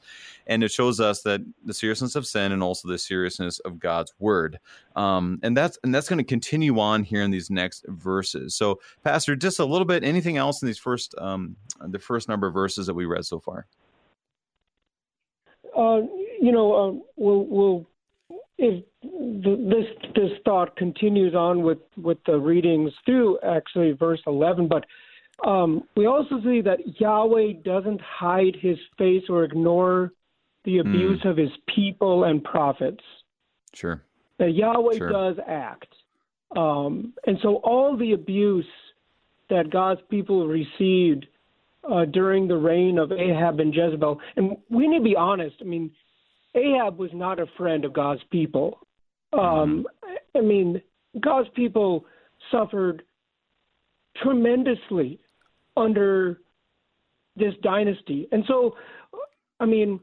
And 0.48 0.64
it 0.64 0.72
shows 0.72 1.00
us 1.00 1.22
that 1.24 1.42
the 1.64 1.74
seriousness 1.74 2.16
of 2.16 2.28
sin 2.28 2.52
and 2.52 2.62
also 2.62 2.88
the 2.88 2.98
seriousness 2.98 3.60
of 3.60 3.80
God's 3.80 4.14
word. 4.20 4.60
Um, 4.96 5.40
and 5.44 5.58
that's 5.58 5.78
and 5.84 5.94
that's 5.94 6.08
going 6.08 6.20
to 6.20 6.24
continue 6.24 6.80
on 6.80 7.04
here 7.04 7.22
in 7.22 7.32
these 7.32 7.50
next 7.50 7.86
verses. 7.88 8.56
So, 8.56 8.80
Pastor, 9.04 9.36
just 9.36 9.60
a 9.60 9.66
little 9.66 9.86
bit. 9.86 10.04
Anything 10.04 10.38
else 10.38 10.62
in 10.62 10.68
these 10.68 10.78
first 10.78 11.16
um, 11.18 11.56
the 11.82 12.00
first 12.00 12.30
number 12.30 12.48
of 12.48 12.54
verses 12.54 12.88
that 12.88 12.94
we 12.94 13.06
read 13.06 13.26
so 13.26 13.40
far? 13.40 13.66
Uh, 15.76 16.02
you 16.46 16.52
know, 16.52 16.74
uh, 16.74 16.92
we'll, 17.16 17.46
we'll 17.46 17.86
if 18.58 18.84
this 19.04 19.86
this 20.16 20.32
thought 20.46 20.76
continues 20.78 21.36
on 21.36 21.64
with 21.64 21.80
with 21.98 22.18
the 22.26 22.38
readings 22.38 22.92
through 23.06 23.38
actually 23.44 23.92
verse 23.92 24.22
11 24.26 24.70
but 24.70 24.86
um, 25.46 25.84
we 25.98 26.06
also 26.06 26.40
see 26.44 26.62
that 26.62 26.80
Yahweh 27.00 27.54
doesn't 27.66 28.00
hide 28.00 28.56
his 28.62 28.78
face 28.98 29.24
or 29.28 29.44
ignore 29.44 30.14
the 30.64 30.80
hmm. 30.80 30.88
abuse 30.88 31.22
mm. 31.24 31.30
of 31.30 31.36
his 31.36 31.50
people 31.74 32.24
and 32.24 32.42
prophets. 32.42 33.04
Sure. 33.74 34.02
That 34.40 34.54
Yahweh 34.54 34.98
sure. 34.98 35.10
does 35.10 35.36
act. 35.46 35.94
Um, 36.56 37.14
and 37.28 37.38
so 37.42 37.56
all 37.58 37.98
the 37.98 38.14
abuse 38.14 38.66
that 39.50 39.70
God's 39.70 40.00
people 40.10 40.48
received 40.48 41.28
uh, 41.92 42.06
during 42.06 42.48
the 42.48 42.56
reign 42.56 42.98
of 42.98 43.12
Ahab 43.12 43.60
and 43.60 43.76
Jezebel, 43.76 44.20
and 44.38 44.56
we 44.70 44.88
need 44.88 45.00
to 45.00 45.04
be 45.04 45.18
honest, 45.18 45.58
I 45.60 45.66
mean, 45.66 45.92
Ahab 46.56 46.98
was 46.98 47.12
not 47.14 47.40
a 47.40 47.46
friend 47.58 47.86
of 47.86 47.94
God's 47.94 48.22
people. 48.32 48.80
Um, 49.34 49.86
I 50.36 50.42
mean, 50.42 50.82
God's 51.20 51.50
people 51.56 52.06
suffered 52.52 53.04
tremendously 54.24 55.20
under 55.76 56.40
this 57.36 57.54
dynasty. 57.62 58.28
And 58.32 58.44
so, 58.48 58.76
I 59.60 59.66
mean, 59.66 60.00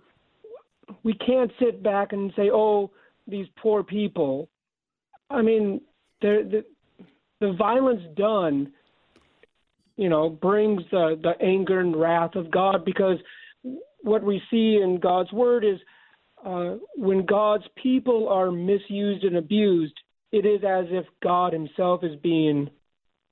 we 1.02 1.14
can't 1.14 1.50
sit 1.58 1.82
back 1.82 2.12
and 2.12 2.32
say, 2.36 2.50
oh, 2.52 2.90
these 3.26 3.46
poor 3.60 3.82
people. 3.82 4.48
I 5.30 5.40
mean, 5.40 5.80
the, 6.20 6.64
the 7.40 7.52
violence 7.52 8.02
done, 8.16 8.72
you 9.96 10.08
know, 10.08 10.28
brings 10.28 10.82
the, 10.90 11.18
the 11.22 11.32
anger 11.44 11.80
and 11.80 11.96
wrath 11.96 12.34
of 12.34 12.50
God 12.50 12.84
because 12.84 13.16
what 14.02 14.22
we 14.22 14.42
see 14.50 14.80
in 14.82 14.98
God's 15.00 15.32
word 15.32 15.64
is 15.64 15.78
uh, 16.44 16.76
when 16.96 17.24
God's 17.24 17.64
people 17.80 18.28
are 18.28 18.50
misused 18.50 19.24
and 19.24 19.36
abused, 19.36 19.94
it 20.32 20.46
is 20.46 20.62
as 20.64 20.86
if 20.90 21.06
God 21.22 21.52
Himself 21.52 22.02
is 22.04 22.16
being 22.22 22.68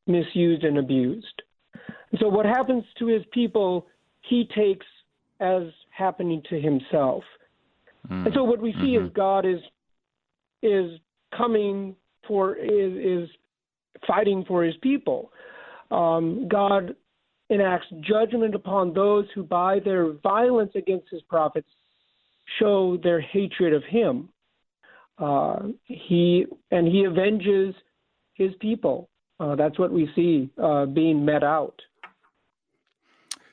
misused 0.07 0.65
and 0.65 0.79
abused. 0.79 1.43
And 1.75 2.21
so, 2.21 2.29
what 2.29 2.47
happens 2.47 2.85
to 2.99 3.07
His 3.07 3.23
people, 3.33 3.87
He 4.23 4.49
takes 4.55 4.87
as 5.41 5.63
happening 5.91 6.43
to 6.51 6.61
himself. 6.61 7.25
Mm. 8.11 8.27
And 8.27 8.35
so 8.35 8.45
what 8.45 8.61
we 8.61 8.73
see 8.73 8.97
mm-hmm. 8.97 9.07
is 9.07 9.13
God 9.15 9.47
is 9.47 9.61
is 10.63 11.01
coming 11.37 11.97
for 12.29 12.57
is 12.57 13.25
is 13.25 13.31
fighting 14.07 14.45
for 14.47 14.63
his 14.65 14.77
people. 14.83 15.33
Um, 15.91 16.47
God 16.49 16.95
enacts 17.49 17.87
judgment 18.01 18.55
upon 18.55 18.95
those 18.95 19.27
who 19.35 19.43
by 19.43 19.81
their 19.81 20.13
violence 20.13 20.71
against 20.77 21.09
his 21.11 21.23
prophets 21.23 21.69
show 22.59 22.97
their 22.97 23.21
hatred 23.21 23.73
of 23.73 23.85
him. 23.85 24.29
Uh, 25.19 25.69
he 25.85 26.47
and 26.71 26.87
he 26.87 27.07
avenges 27.07 27.75
his 28.35 28.53
people. 28.61 29.09
Uh, 29.39 29.55
that's 29.55 29.79
what 29.79 29.93
we 29.93 30.11
see 30.15 30.51
uh, 30.63 30.87
being 30.87 31.25
met 31.25 31.43
out. 31.43 31.81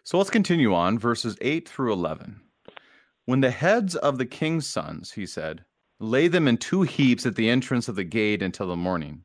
So 0.04 0.18
let's 0.18 0.30
continue 0.30 0.74
on, 0.74 0.98
verses 0.98 1.38
8 1.42 1.68
through 1.68 1.92
11. 1.92 2.40
When 3.26 3.42
the 3.42 3.52
heads 3.52 3.96
of 3.96 4.18
the 4.18 4.26
king's 4.26 4.66
sons, 4.66 5.12
he 5.12 5.26
said, 5.26 5.66
lay 6.00 6.28
them 6.28 6.48
in 6.48 6.58
two 6.58 6.84
heaps 6.84 7.26
at 7.26 7.36
the 7.36 7.50
entrance 7.50 7.90
of 7.90 7.96
the 7.96 8.04
gate 8.04 8.42
until 8.42 8.68
the 8.68 8.76
morning. 8.76 9.24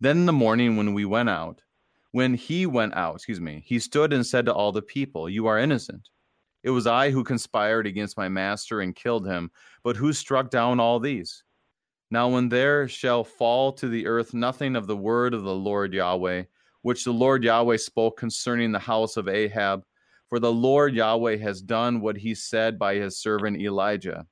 Then 0.00 0.18
in 0.18 0.26
the 0.26 0.32
morning, 0.32 0.76
when 0.76 0.94
we 0.94 1.04
went 1.04 1.30
out, 1.30 1.62
when 2.10 2.34
he 2.34 2.66
went 2.66 2.94
out, 2.94 3.14
excuse 3.14 3.40
me, 3.40 3.62
he 3.64 3.78
stood 3.78 4.12
and 4.12 4.26
said 4.26 4.46
to 4.46 4.52
all 4.52 4.72
the 4.72 4.82
people, 4.82 5.30
You 5.30 5.46
are 5.46 5.58
innocent. 5.58 6.08
It 6.62 6.70
was 6.70 6.86
I 6.86 7.10
who 7.10 7.24
conspired 7.24 7.86
against 7.86 8.16
my 8.16 8.28
master 8.28 8.80
and 8.80 8.94
killed 8.94 9.26
him, 9.26 9.50
but 9.82 9.96
who 9.96 10.12
struck 10.12 10.50
down 10.50 10.78
all 10.78 11.00
these? 11.00 11.42
Now, 12.10 12.28
when 12.28 12.48
there 12.48 12.88
shall 12.88 13.24
fall 13.24 13.72
to 13.72 13.88
the 13.88 14.06
earth 14.06 14.34
nothing 14.34 14.76
of 14.76 14.86
the 14.86 14.96
word 14.96 15.34
of 15.34 15.44
the 15.44 15.54
Lord 15.54 15.94
Yahweh, 15.94 16.44
which 16.82 17.04
the 17.04 17.12
Lord 17.12 17.42
Yahweh 17.42 17.78
spoke 17.78 18.18
concerning 18.18 18.70
the 18.70 18.78
house 18.78 19.16
of 19.16 19.28
Ahab, 19.28 19.84
for 20.28 20.38
the 20.38 20.52
Lord 20.52 20.94
Yahweh 20.94 21.36
has 21.36 21.62
done 21.62 22.00
what 22.00 22.16
he 22.16 22.34
said 22.34 22.78
by 22.78 22.96
his 22.96 23.18
servant 23.18 23.60
Elijah. 23.60 24.26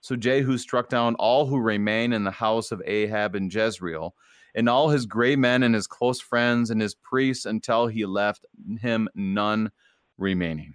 So 0.00 0.16
Jehu 0.16 0.58
struck 0.58 0.88
down 0.88 1.14
all 1.16 1.46
who 1.46 1.58
remain 1.60 2.12
in 2.12 2.24
the 2.24 2.30
house 2.30 2.72
of 2.72 2.82
Ahab 2.84 3.36
in 3.36 3.50
Jezreel, 3.50 4.14
and 4.54 4.68
all 4.68 4.88
his 4.88 5.06
great 5.06 5.38
men 5.38 5.62
and 5.62 5.74
his 5.74 5.86
close 5.86 6.20
friends 6.20 6.70
and 6.70 6.80
his 6.80 6.94
priests 6.94 7.46
until 7.46 7.86
he 7.86 8.04
left 8.04 8.44
him 8.80 9.08
none 9.14 9.70
remaining. 10.18 10.74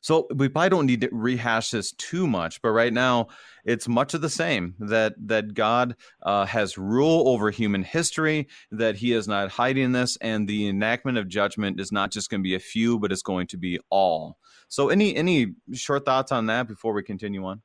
So 0.00 0.26
we 0.34 0.48
probably 0.48 0.70
don't 0.70 0.86
need 0.86 1.00
to 1.02 1.08
rehash 1.12 1.70
this 1.70 1.92
too 1.92 2.26
much, 2.26 2.62
but 2.62 2.70
right 2.70 2.92
now 2.92 3.28
it's 3.64 3.88
much 3.88 4.14
of 4.14 4.20
the 4.20 4.30
same 4.30 4.74
that 4.78 5.14
that 5.26 5.54
God 5.54 5.96
uh, 6.22 6.46
has 6.46 6.78
rule 6.78 7.28
over 7.28 7.50
human 7.50 7.82
history, 7.82 8.48
that 8.70 8.96
He 8.96 9.12
is 9.12 9.26
not 9.26 9.50
hiding 9.50 9.92
this, 9.92 10.16
and 10.20 10.46
the 10.48 10.68
enactment 10.68 11.18
of 11.18 11.28
judgment 11.28 11.80
is 11.80 11.92
not 11.92 12.10
just 12.10 12.30
going 12.30 12.40
to 12.40 12.44
be 12.44 12.54
a 12.54 12.60
few, 12.60 12.98
but 12.98 13.12
it's 13.12 13.22
going 13.22 13.46
to 13.48 13.56
be 13.56 13.78
all. 13.90 14.38
So 14.68 14.88
any 14.88 15.14
any 15.16 15.54
short 15.72 16.04
thoughts 16.04 16.32
on 16.32 16.46
that 16.46 16.68
before 16.68 16.92
we 16.92 17.02
continue 17.02 17.44
on? 17.44 17.62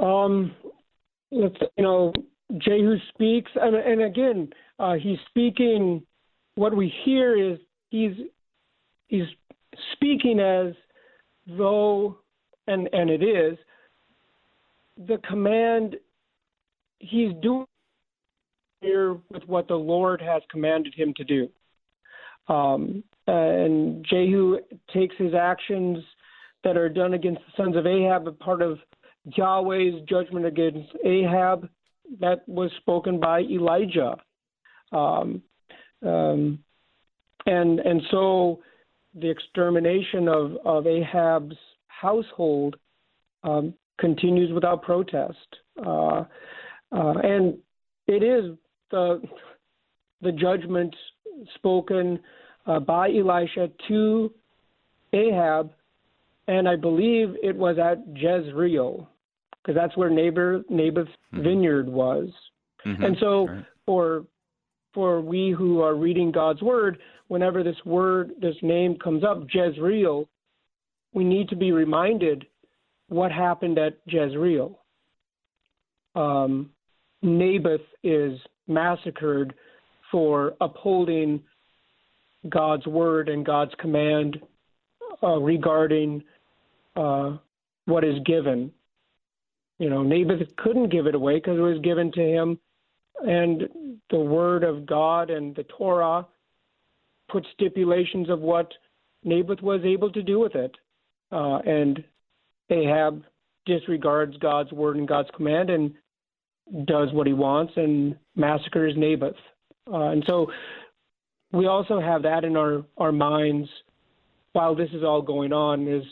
Um, 0.00 0.54
let's 1.30 1.56
you 1.76 1.82
know 1.82 2.12
Jehu 2.58 2.96
speaks, 3.08 3.50
and 3.54 3.76
and 3.76 4.02
again 4.02 4.50
uh, 4.78 4.94
he's 4.94 5.18
speaking. 5.28 6.06
What 6.54 6.74
we 6.74 6.92
hear 7.04 7.52
is 7.52 7.58
he's 7.90 8.16
he's 9.08 9.26
speaking 9.92 10.40
as 10.40 10.74
though, 11.46 12.18
and, 12.66 12.88
and 12.92 13.10
it 13.10 13.22
is, 13.22 13.58
the 15.06 15.18
command 15.28 15.96
he's 16.98 17.32
doing 17.42 17.66
here 18.80 19.16
with 19.30 19.42
what 19.46 19.68
the 19.68 19.74
Lord 19.74 20.20
has 20.20 20.42
commanded 20.50 20.94
him 20.94 21.12
to 21.16 21.24
do. 21.24 21.48
Um, 22.48 23.02
and 23.26 24.04
Jehu 24.08 24.58
takes 24.92 25.16
his 25.18 25.34
actions 25.34 25.98
that 26.64 26.76
are 26.76 26.88
done 26.88 27.14
against 27.14 27.40
the 27.40 27.62
sons 27.62 27.76
of 27.76 27.86
Ahab, 27.86 28.26
a 28.26 28.32
part 28.32 28.62
of 28.62 28.78
Yahweh's 29.36 30.02
judgment 30.08 30.46
against 30.46 30.88
Ahab 31.04 31.68
that 32.20 32.48
was 32.48 32.70
spoken 32.78 33.18
by 33.18 33.40
Elijah. 33.40 34.16
Um, 34.92 35.42
um, 36.04 36.60
and 37.46 37.80
and 37.80 38.02
so 38.10 38.60
the 39.20 39.30
extermination 39.30 40.28
of, 40.28 40.56
of 40.64 40.86
Ahab's 40.86 41.56
household 41.88 42.76
um, 43.42 43.74
continues 43.98 44.52
without 44.52 44.82
protest. 44.82 45.46
Uh, 45.84 46.24
uh, 46.92 47.14
and 47.22 47.58
it 48.06 48.22
is 48.22 48.56
the, 48.90 49.20
the 50.20 50.32
judgment 50.32 50.94
spoken 51.54 52.18
uh, 52.66 52.80
by 52.80 53.08
Elisha 53.10 53.70
to 53.88 54.32
Ahab, 55.12 55.72
and 56.48 56.68
I 56.68 56.76
believe 56.76 57.34
it 57.42 57.56
was 57.56 57.78
at 57.78 58.02
Jezreel, 58.14 59.08
because 59.62 59.74
that's 59.74 59.96
where 59.96 60.10
neighbor 60.10 60.62
Naboth's 60.68 61.10
mm-hmm. 61.32 61.42
vineyard 61.42 61.88
was. 61.88 62.28
Mm-hmm. 62.84 63.02
And 63.02 63.16
so, 63.18 63.48
right. 63.48 63.64
for 63.84 64.24
for 64.96 65.20
we 65.20 65.50
who 65.50 65.82
are 65.82 65.94
reading 65.94 66.32
God's 66.32 66.62
word, 66.62 66.96
whenever 67.28 67.62
this 67.62 67.76
word, 67.84 68.30
this 68.40 68.56
name 68.62 68.96
comes 68.96 69.24
up, 69.24 69.42
Jezreel, 69.52 70.26
we 71.12 71.22
need 71.22 71.50
to 71.50 71.56
be 71.56 71.70
reminded 71.70 72.46
what 73.10 73.30
happened 73.30 73.78
at 73.78 73.98
Jezreel. 74.06 74.78
Um, 76.14 76.70
Naboth 77.20 77.82
is 78.02 78.40
massacred 78.68 79.52
for 80.10 80.54
upholding 80.62 81.42
God's 82.48 82.86
word 82.86 83.28
and 83.28 83.44
God's 83.44 83.72
command 83.78 84.38
uh, 85.22 85.36
regarding 85.36 86.24
uh, 86.96 87.36
what 87.84 88.02
is 88.02 88.16
given. 88.24 88.72
You 89.78 89.90
know, 89.90 90.02
Naboth 90.02 90.40
couldn't 90.56 90.88
give 90.88 91.06
it 91.06 91.14
away 91.14 91.34
because 91.34 91.58
it 91.58 91.62
was 91.62 91.80
given 91.82 92.10
to 92.12 92.22
him, 92.22 92.58
and 93.24 93.62
the 94.10 94.18
word 94.18 94.64
of 94.64 94.86
God 94.86 95.30
and 95.30 95.54
the 95.54 95.64
Torah 95.64 96.26
put 97.30 97.46
stipulations 97.54 98.28
of 98.30 98.40
what 98.40 98.72
Naboth 99.24 99.62
was 99.62 99.80
able 99.84 100.10
to 100.12 100.22
do 100.22 100.38
with 100.38 100.54
it. 100.54 100.74
Uh, 101.32 101.58
and 101.58 102.04
Ahab 102.70 103.24
disregards 103.64 104.36
God's 104.38 104.72
word 104.72 104.96
and 104.96 105.08
God's 105.08 105.28
command 105.34 105.70
and 105.70 105.92
does 106.86 107.12
what 107.12 107.26
he 107.26 107.32
wants 107.32 107.72
and 107.76 108.16
massacres 108.34 108.94
Naboth. 108.96 109.34
Uh, 109.92 110.10
and 110.10 110.24
so 110.26 110.46
we 111.52 111.66
also 111.66 112.00
have 112.00 112.22
that 112.22 112.44
in 112.44 112.56
our, 112.56 112.84
our 112.96 113.12
minds 113.12 113.68
while 114.52 114.74
this 114.74 114.90
is 114.92 115.02
all 115.04 115.20
going 115.20 115.52
on 115.52 115.86
is 115.86 116.02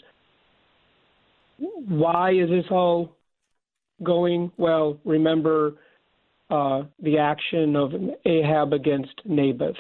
why 1.89 2.33
is 2.33 2.51
this 2.51 2.67
all 2.71 3.17
going? 4.03 4.51
Well, 4.59 4.99
remember 5.05 5.75
uh, 6.51 6.83
the 7.03 7.19
action 7.19 7.77
of 7.77 7.93
Ahab 8.25 8.73
against 8.73 9.21
Naboth 9.25 9.77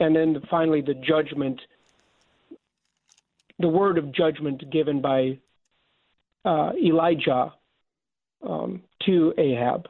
and 0.00 0.14
then 0.14 0.40
finally 0.50 0.80
the 0.80 0.94
judgment, 0.94 1.60
the 3.58 3.68
word 3.68 3.98
of 3.98 4.12
judgment 4.12 4.70
given 4.70 5.00
by 5.00 5.38
uh, 6.44 6.72
Elijah 6.82 7.52
um, 8.46 8.82
to 9.04 9.34
Ahab. 9.36 9.88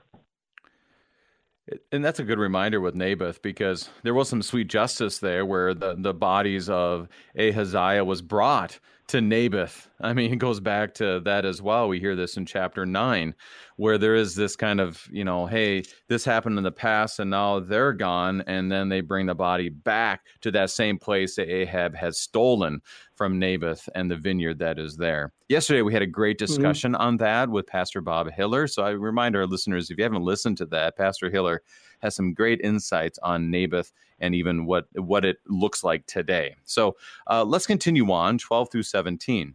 And 1.92 2.02
that's 2.02 2.18
a 2.18 2.24
good 2.24 2.38
reminder 2.38 2.80
with 2.80 2.94
Naboth 2.94 3.42
because 3.42 3.90
there 4.02 4.14
was 4.14 4.30
some 4.30 4.40
sweet 4.40 4.68
justice 4.68 5.18
there 5.18 5.44
where 5.44 5.74
the, 5.74 5.94
the 5.98 6.14
bodies 6.14 6.70
of 6.70 7.08
Ahaziah 7.38 8.06
was 8.06 8.22
brought 8.22 8.78
to 9.08 9.20
Naboth. 9.20 9.88
I 10.00 10.12
mean, 10.12 10.32
it 10.32 10.36
goes 10.36 10.60
back 10.60 10.94
to 10.94 11.20
that 11.20 11.44
as 11.44 11.60
well. 11.60 11.88
We 11.88 11.98
hear 11.98 12.14
this 12.14 12.36
in 12.36 12.46
chapter 12.46 12.84
nine, 12.84 13.34
where 13.76 13.98
there 13.98 14.14
is 14.14 14.34
this 14.34 14.54
kind 14.54 14.80
of, 14.80 15.06
you 15.10 15.24
know, 15.24 15.46
hey, 15.46 15.84
this 16.08 16.24
happened 16.24 16.58
in 16.58 16.64
the 16.64 16.70
past 16.70 17.18
and 17.18 17.30
now 17.30 17.60
they're 17.60 17.94
gone. 17.94 18.42
And 18.46 18.70
then 18.70 18.88
they 18.90 19.00
bring 19.00 19.26
the 19.26 19.34
body 19.34 19.70
back 19.70 20.26
to 20.42 20.50
that 20.52 20.70
same 20.70 20.98
place 20.98 21.36
that 21.36 21.48
Ahab 21.48 21.96
has 21.96 22.20
stolen 22.20 22.80
from 23.16 23.38
Naboth 23.38 23.88
and 23.94 24.10
the 24.10 24.16
vineyard 24.16 24.58
that 24.58 24.78
is 24.78 24.96
there. 24.96 25.32
Yesterday, 25.48 25.82
we 25.82 25.92
had 25.94 26.02
a 26.02 26.06
great 26.06 26.38
mm-hmm. 26.38 26.46
discussion 26.46 26.92
mm-hmm. 26.92 27.02
on 27.02 27.16
that 27.16 27.48
with 27.48 27.66
Pastor 27.66 28.02
Bob 28.02 28.30
Hiller. 28.30 28.66
So 28.66 28.82
I 28.82 28.90
remind 28.90 29.36
our 29.36 29.46
listeners, 29.46 29.90
if 29.90 29.96
you 29.96 30.04
haven't 30.04 30.22
listened 30.22 30.58
to 30.58 30.66
that, 30.66 30.96
Pastor 30.96 31.30
Hiller 31.30 31.62
has 32.00 32.14
some 32.14 32.34
great 32.34 32.60
insights 32.62 33.18
on 33.22 33.50
Naboth 33.50 33.92
and 34.20 34.34
even 34.34 34.66
what 34.66 34.86
what 34.94 35.24
it 35.24 35.38
looks 35.46 35.84
like 35.84 36.06
today. 36.06 36.56
So 36.64 36.96
uh, 37.28 37.44
let's 37.44 37.66
continue 37.66 38.10
on, 38.10 38.38
12 38.38 38.70
through 38.70 38.82
17. 38.82 39.54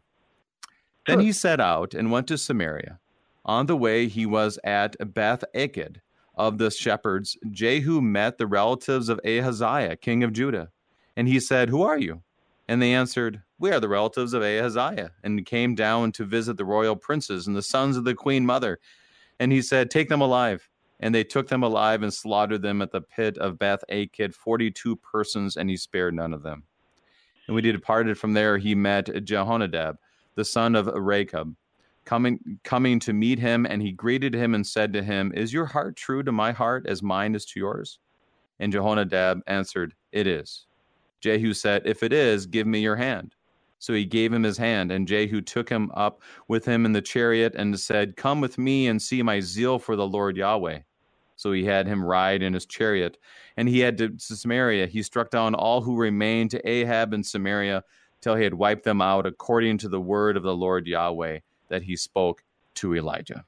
Then 1.06 1.20
he 1.20 1.32
set 1.32 1.60
out 1.60 1.94
and 1.94 2.12
went 2.12 2.28
to 2.28 2.38
Samaria. 2.38 3.00
On 3.46 3.66
the 3.66 3.76
way, 3.76 4.08
he 4.08 4.26
was 4.26 4.58
at 4.64 4.96
Beth 5.14 5.44
Eked 5.54 6.00
of 6.36 6.58
the 6.58 6.72
shepherds. 6.72 7.38
Jehu 7.52 8.02
met 8.02 8.38
the 8.38 8.48
relatives 8.48 9.10
of 9.10 9.20
Ahaziah, 9.26 9.98
king 9.98 10.24
of 10.24 10.32
Judah. 10.32 10.70
And 11.18 11.28
he 11.28 11.40
said, 11.40 11.70
Who 11.70 11.82
are 11.82 11.98
you? 11.98 12.24
And 12.70 12.82
they 12.82 12.94
answered, 12.94 13.42
We 13.60 13.72
are 13.72 13.82
the 13.82 13.90
relatives 13.90 14.34
of 14.34 14.42
Ahaziah, 14.42 15.12
and 15.24 15.46
came 15.46 15.76
down 15.76 16.14
to 16.14 16.24
visit 16.24 16.56
the 16.56 16.66
royal 16.66 16.96
princes 16.96 17.48
and 17.48 17.56
the 17.56 17.62
sons 17.62 17.98
of 17.98 18.06
the 18.06 18.16
queen 18.16 18.46
mother. 18.46 18.80
And 19.40 19.52
he 19.52 19.62
said, 19.62 19.92
Take 19.92 20.08
them 20.08 20.22
alive 20.22 20.70
and 21.04 21.14
they 21.14 21.26
took 21.26 21.50
them 21.50 21.64
alive 21.64 22.02
and 22.02 22.14
slaughtered 22.14 22.62
them 22.62 22.82
at 22.82 22.94
the 22.94 23.02
pit 23.02 23.38
of 23.38 23.60
Beth 23.60 23.84
Eked, 23.90 24.34
42 24.34 24.96
persons, 24.96 25.58
and 25.58 25.70
he 25.70 25.76
spared 25.76 26.14
none 26.14 26.34
of 26.34 26.44
them. 26.44 26.64
And 27.46 27.54
when 27.54 27.66
he 27.66 27.74
departed 27.74 28.18
from 28.18 28.32
there, 28.32 28.58
he 28.58 28.74
met 28.74 29.08
Jehonadab, 29.08 29.98
the 30.36 30.46
son 30.46 30.76
of 30.76 30.88
Rechab, 30.88 31.54
coming 32.06 32.58
coming 32.64 33.02
to 33.02 33.12
meet 33.12 33.38
him, 33.38 33.66
and 33.66 33.82
he 33.82 33.92
greeted 33.92 34.34
him 34.34 34.56
and 34.56 34.66
said 34.66 34.94
to 34.94 35.04
him, 35.04 35.34
Is 35.36 35.52
your 35.52 35.66
heart 35.66 35.98
true 35.98 36.24
to 36.24 36.32
my 36.32 36.54
heart 36.54 36.86
as 36.88 37.04
mine 37.04 37.36
is 37.36 37.44
to 37.48 37.60
yours? 37.60 38.00
And 38.62 38.72
Jehonadab 38.72 39.42
answered, 39.46 39.96
It 40.14 40.26
is. 40.26 40.68
Jehu 41.20 41.54
said, 41.54 41.82
If 41.84 42.02
it 42.02 42.14
is, 42.14 42.46
give 42.46 42.66
me 42.66 42.80
your 42.80 42.96
hand. 42.96 43.36
So 43.78 43.94
he 43.94 44.06
gave 44.06 44.32
him 44.32 44.44
his 44.44 44.58
hand, 44.58 44.90
and 44.90 45.06
Jehu 45.06 45.42
took 45.42 45.68
him 45.68 45.92
up 45.96 46.22
with 46.48 46.64
him 46.64 46.86
in 46.86 46.94
the 46.94 47.02
chariot 47.02 47.56
and 47.56 47.78
said, 47.78 48.16
Come 48.16 48.40
with 48.40 48.58
me 48.58 48.88
and 48.88 49.02
see 49.02 49.22
my 49.22 49.42
zeal 49.42 49.80
for 49.80 49.98
the 49.98 50.08
Lord 50.08 50.38
Yahweh. 50.38 50.80
So 51.36 51.52
he 51.52 51.66
had 51.66 51.88
him 51.88 52.04
ride 52.04 52.42
in 52.44 52.54
his 52.54 52.66
chariot, 52.66 53.18
and 53.58 53.68
he 53.68 53.80
had 53.80 53.98
to 53.98 54.14
Samaria. 54.18 54.88
He 54.88 55.04
struck 55.04 55.30
down 55.30 55.56
all 55.56 55.82
who 55.82 55.98
remained 55.98 56.52
to 56.52 56.70
Ahab 56.70 57.14
in 57.14 57.24
Samaria 57.24 57.84
till 58.22 58.36
he 58.36 58.44
had 58.44 58.54
wiped 58.54 58.84
them 58.84 59.02
out, 59.02 59.26
according 59.26 59.78
to 59.80 59.90
the 59.90 60.00
word 60.00 60.38
of 60.38 60.44
the 60.44 60.56
Lord 60.56 60.88
Yahweh 60.88 61.40
that 61.70 61.84
he 61.84 61.96
spoke 61.96 62.44
to 62.76 62.96
Elijah. 62.96 63.44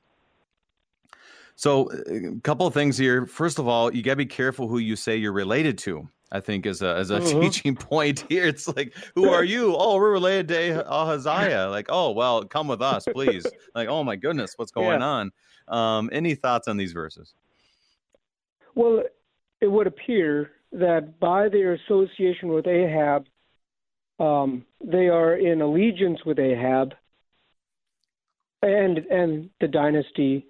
So, 1.55 1.89
a 2.07 2.39
couple 2.41 2.67
of 2.67 2.73
things 2.73 2.97
here. 2.97 3.25
First 3.25 3.59
of 3.59 3.67
all, 3.67 3.93
you 3.93 4.03
got 4.03 4.13
to 4.13 4.17
be 4.17 4.25
careful 4.25 4.67
who 4.67 4.77
you 4.77 4.95
say 4.95 5.15
you're 5.15 5.31
related 5.31 5.77
to. 5.79 6.09
I 6.31 6.41
think 6.41 6.65
as 6.65 6.81
a 6.81 6.95
as 6.95 7.11
a 7.11 7.19
mm-hmm. 7.19 7.39
teaching 7.39 7.75
point 7.77 8.25
here, 8.27 8.45
it's 8.45 8.67
like, 8.67 8.93
who 9.13 9.29
are 9.29 9.43
you? 9.43 9.73
Oh, 9.77 9.95
we're 9.95 10.11
related 10.11 10.49
to 10.49 10.85
Ahaziah. 10.91 11.69
Like, 11.69 11.85
oh 11.89 12.11
well, 12.11 12.43
come 12.43 12.67
with 12.67 12.81
us, 12.81 13.05
please. 13.13 13.45
like, 13.73 13.87
oh 13.87 14.03
my 14.03 14.17
goodness, 14.17 14.53
what's 14.57 14.71
going 14.73 14.99
yeah. 14.99 15.07
on? 15.07 15.31
Um, 15.67 16.09
any 16.11 16.35
thoughts 16.35 16.67
on 16.67 16.75
these 16.77 16.91
verses? 16.91 17.33
Well, 18.75 19.03
it 19.61 19.67
would 19.67 19.87
appear 19.87 20.51
that 20.73 21.19
by 21.19 21.49
their 21.49 21.73
association 21.73 22.49
with 22.49 22.67
Ahab, 22.67 23.25
um, 24.19 24.65
they 24.83 25.07
are 25.07 25.35
in 25.35 25.61
allegiance 25.61 26.19
with 26.25 26.39
Ahab 26.39 26.93
and 28.61 28.97
and 28.97 29.49
the 29.61 29.67
dynasty, 29.67 30.45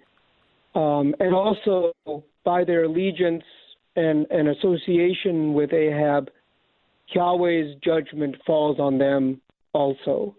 um, 0.74 1.14
and 1.20 1.34
also 1.34 1.92
by 2.44 2.64
their 2.64 2.84
allegiance 2.84 3.42
and, 3.96 4.26
and 4.30 4.48
association 4.48 5.54
with 5.54 5.72
Ahab, 5.72 6.30
Yahweh's 7.14 7.76
judgment 7.82 8.36
falls 8.46 8.78
on 8.78 8.98
them 8.98 9.40
also. 9.72 10.36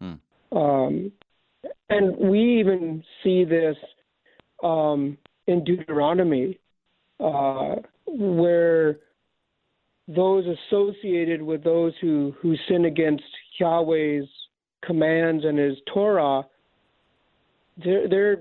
Hmm. 0.00 0.14
Um, 0.56 1.12
and 1.90 2.16
we 2.16 2.60
even 2.60 3.04
see 3.22 3.44
this 3.44 3.76
um, 4.62 5.18
in 5.46 5.64
Deuteronomy 5.64 6.58
uh, 7.20 7.76
where 8.06 8.98
those 10.08 10.44
associated 10.46 11.42
with 11.42 11.64
those 11.64 11.92
who, 12.00 12.34
who 12.40 12.56
sin 12.68 12.84
against 12.84 13.24
Yahweh's 13.60 14.28
commands 14.84 15.44
and 15.44 15.58
his 15.58 15.76
Torah, 15.92 16.46
their, 17.82 18.08
their 18.08 18.36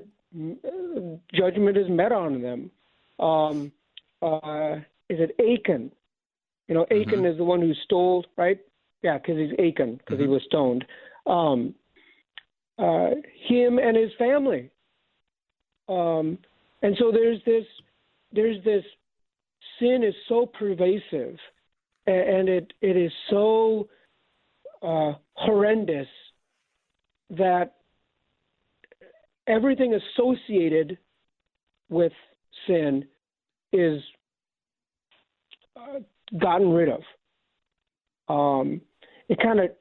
judgment 1.33 1.77
is 1.77 1.89
met 1.89 2.11
on 2.11 2.41
them. 2.41 2.71
Um, 3.19 3.71
uh, 4.21 4.75
is 5.09 5.19
it 5.19 5.35
Achan? 5.39 5.91
You 6.67 6.75
know, 6.75 6.83
Achan 6.83 7.19
mm-hmm. 7.19 7.25
is 7.25 7.37
the 7.37 7.43
one 7.43 7.61
who 7.61 7.73
stole, 7.85 8.25
right? 8.37 8.59
Yeah, 9.01 9.17
because 9.17 9.37
he's 9.37 9.53
Achan, 9.53 9.97
because 9.97 10.15
mm-hmm. 10.15 10.23
he 10.23 10.27
was 10.27 10.41
stoned. 10.45 10.85
Um, 11.25 11.75
uh, 12.77 13.11
him 13.47 13.77
and 13.79 13.95
his 13.95 14.11
family. 14.17 14.69
Um, 15.87 16.37
and 16.81 16.95
so 16.99 17.11
there's 17.11 17.39
this 17.45 17.65
there's 18.35 18.63
this 18.63 18.83
sin 19.79 20.03
is 20.03 20.13
so 20.29 20.45
pervasive 20.45 21.37
and 22.07 22.49
it 22.49 22.73
it 22.81 22.95
is 22.95 23.11
so 23.29 23.87
uh, 24.83 25.13
horrendous 25.33 26.07
that 27.31 27.75
everything 29.47 29.95
associated 29.95 30.97
with 31.89 32.11
sin 32.67 33.05
is 33.73 34.01
uh, 35.75 35.99
gotten 36.39 36.69
rid 36.69 36.89
of. 36.89 37.01
Um, 38.27 38.81
it 39.29 39.39
kind 39.41 39.59
of 39.59 39.71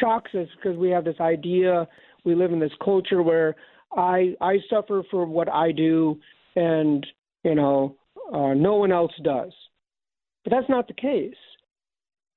shocks 0.00 0.30
us 0.34 0.48
because 0.56 0.78
we 0.78 0.90
have 0.90 1.04
this 1.04 1.20
idea 1.20 1.88
we 2.24 2.34
live 2.34 2.52
in 2.52 2.58
this 2.58 2.72
culture 2.82 3.22
where 3.22 3.54
I 3.96 4.34
I 4.40 4.58
suffer 4.70 5.02
for 5.10 5.26
what 5.26 5.48
I 5.48 5.72
do 5.72 6.18
and 6.56 7.06
you 7.44 7.54
know, 7.54 7.96
uh, 8.32 8.54
no 8.54 8.76
one 8.76 8.92
else 8.92 9.12
does. 9.22 9.52
But 10.42 10.52
that's 10.52 10.68
not 10.68 10.88
the 10.88 10.94
case. 10.94 11.34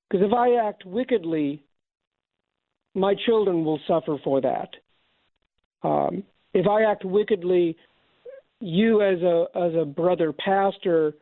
Because 0.10 0.26
if 0.26 0.34
I 0.34 0.56
act 0.56 0.86
wickedly, 0.86 1.64
my 2.94 3.16
children 3.26 3.66
will 3.66 3.80
suffer 3.88 4.18
for 4.24 4.42
that. 4.42 4.70
Um, 5.84 6.24
if 6.54 6.68
I 6.68 6.84
act 6.84 7.06
wickedly, 7.06 7.76
you 8.60 9.02
as 9.02 9.22
a 9.22 9.46
as 9.56 9.74
a 9.76 9.86
brother 9.86 10.34
pastor 10.34 11.14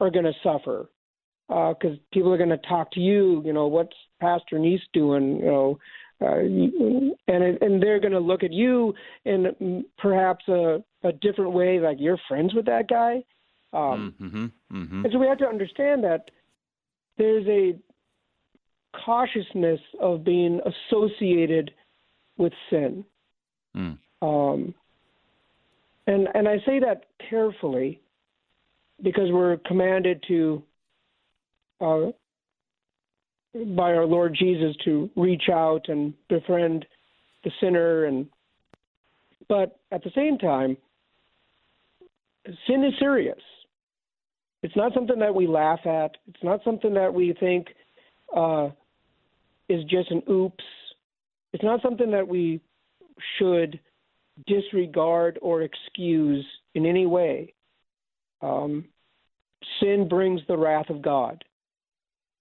are 0.00 0.10
going 0.10 0.24
to 0.24 0.32
suffer 0.42 0.88
because 1.48 1.76
uh, 1.94 2.02
people 2.12 2.32
are 2.32 2.38
going 2.38 2.50
to 2.50 2.58
talk 2.58 2.90
to 2.92 3.00
you. 3.00 3.42
You 3.44 3.52
know, 3.52 3.66
what's 3.66 3.96
Pastor 4.20 4.56
Neese 4.56 4.80
doing? 4.92 5.38
You 5.38 5.46
know, 5.46 5.78
uh, 6.20 6.38
and 6.38 7.62
and 7.62 7.82
they're 7.82 8.00
going 8.00 8.12
to 8.12 8.20
look 8.20 8.44
at 8.44 8.52
you 8.52 8.94
in 9.24 9.84
perhaps 9.98 10.46
a, 10.48 10.82
a 11.02 11.12
different 11.12 11.52
way, 11.52 11.80
like 11.80 11.96
you're 11.98 12.18
friends 12.28 12.54
with 12.54 12.66
that 12.66 12.88
guy. 12.88 13.24
Um, 13.74 14.14
mm-hmm, 14.20 14.46
mm-hmm. 14.76 15.04
And 15.04 15.12
so 15.12 15.18
we 15.18 15.26
have 15.26 15.38
to 15.38 15.46
understand 15.46 16.04
that 16.04 16.30
there's 17.18 17.46
a 17.48 17.76
cautiousness 19.04 19.80
of 20.00 20.24
being 20.24 20.60
associated 20.64 21.72
with 22.36 22.52
sin. 22.70 23.04
Mm. 23.76 23.98
Um, 24.22 24.74
and 26.06 26.28
and 26.34 26.48
I 26.48 26.58
say 26.64 26.80
that 26.80 27.04
carefully 27.28 28.00
because 29.02 29.30
we're 29.30 29.56
commanded 29.66 30.22
to 30.28 30.62
uh, 31.80 32.06
by 33.74 33.92
our 33.92 34.06
Lord 34.06 34.36
Jesus 34.38 34.76
to 34.84 35.10
reach 35.16 35.48
out 35.52 35.88
and 35.88 36.14
befriend 36.28 36.86
the 37.42 37.50
sinner 37.60 38.04
and 38.04 38.26
but 39.48 39.78
at 39.92 40.02
the 40.02 40.10
same 40.14 40.38
time 40.38 40.76
sin 42.66 42.84
is 42.84 42.94
serious 42.98 43.40
it's 44.64 44.74
not 44.76 44.94
something 44.94 45.18
that 45.18 45.34
we 45.34 45.46
laugh 45.46 45.80
at. 45.84 46.16
It's 46.26 46.42
not 46.42 46.64
something 46.64 46.94
that 46.94 47.12
we 47.12 47.36
think 47.38 47.66
uh, 48.34 48.70
is 49.68 49.84
just 49.84 50.10
an 50.10 50.22
oops. 50.28 50.64
It's 51.52 51.62
not 51.62 51.82
something 51.82 52.10
that 52.10 52.26
we 52.26 52.62
should 53.38 53.78
disregard 54.46 55.38
or 55.42 55.60
excuse 55.60 56.46
in 56.74 56.86
any 56.86 57.04
way. 57.04 57.52
Um, 58.40 58.86
sin 59.80 60.08
brings 60.08 60.40
the 60.48 60.56
wrath 60.56 60.88
of 60.88 61.02
God. 61.02 61.44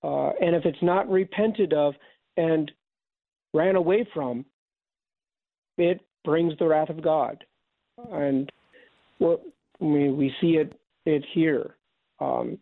Uh, 0.02 0.30
and 0.30 0.56
if 0.56 0.66
it's 0.66 0.82
not 0.82 1.10
repented 1.10 1.74
of 1.74 1.94
and 2.38 2.72
ran 3.54 3.76
away 3.76 4.08
from, 4.14 4.46
it 5.78 6.00
brings 6.24 6.58
the 6.58 6.68
wrath 6.68 6.90
of 6.90 7.04
God. 7.04 7.44
And 8.14 8.50
what 9.18 9.42
we 9.82 10.34
see 10.40 10.52
it 10.52 10.80
it 11.06 11.26
here. 11.34 11.76
Um, 12.20 12.58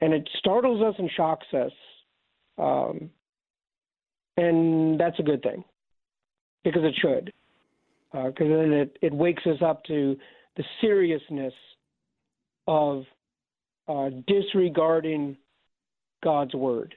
and 0.00 0.12
it 0.12 0.28
startles 0.38 0.82
us 0.82 0.94
and 0.98 1.10
shocks 1.16 1.46
us. 1.52 1.72
Um, 2.58 3.10
and 4.36 5.00
that's 5.00 5.18
a 5.18 5.22
good 5.22 5.42
thing 5.42 5.64
because 6.64 6.82
it 6.84 6.94
should. 7.00 7.32
Because 8.12 8.46
uh, 8.46 8.56
then 8.56 8.72
it, 8.72 8.98
it 9.02 9.12
wakes 9.12 9.46
us 9.46 9.58
up 9.62 9.84
to 9.84 10.16
the 10.56 10.64
seriousness 10.80 11.54
of 12.66 13.04
uh, 13.88 14.10
disregarding 14.26 15.36
God's 16.22 16.54
word. 16.54 16.94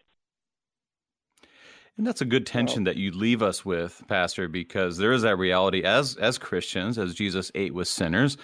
And 1.97 2.07
that's 2.07 2.21
a 2.21 2.25
good 2.25 2.45
tension 2.45 2.86
that 2.86 2.95
you 2.95 3.11
leave 3.11 3.41
us 3.41 3.65
with, 3.65 4.01
Pastor, 4.07 4.47
because 4.47 4.97
there 4.97 5.11
is 5.11 5.23
that 5.23 5.36
reality 5.36 5.84
as 5.84 6.15
as 6.15 6.38
Christians, 6.38 6.97
as 6.97 7.13
Jesus 7.13 7.51
ate 7.55 7.73
with 7.73 7.89
sinners, 7.89 8.38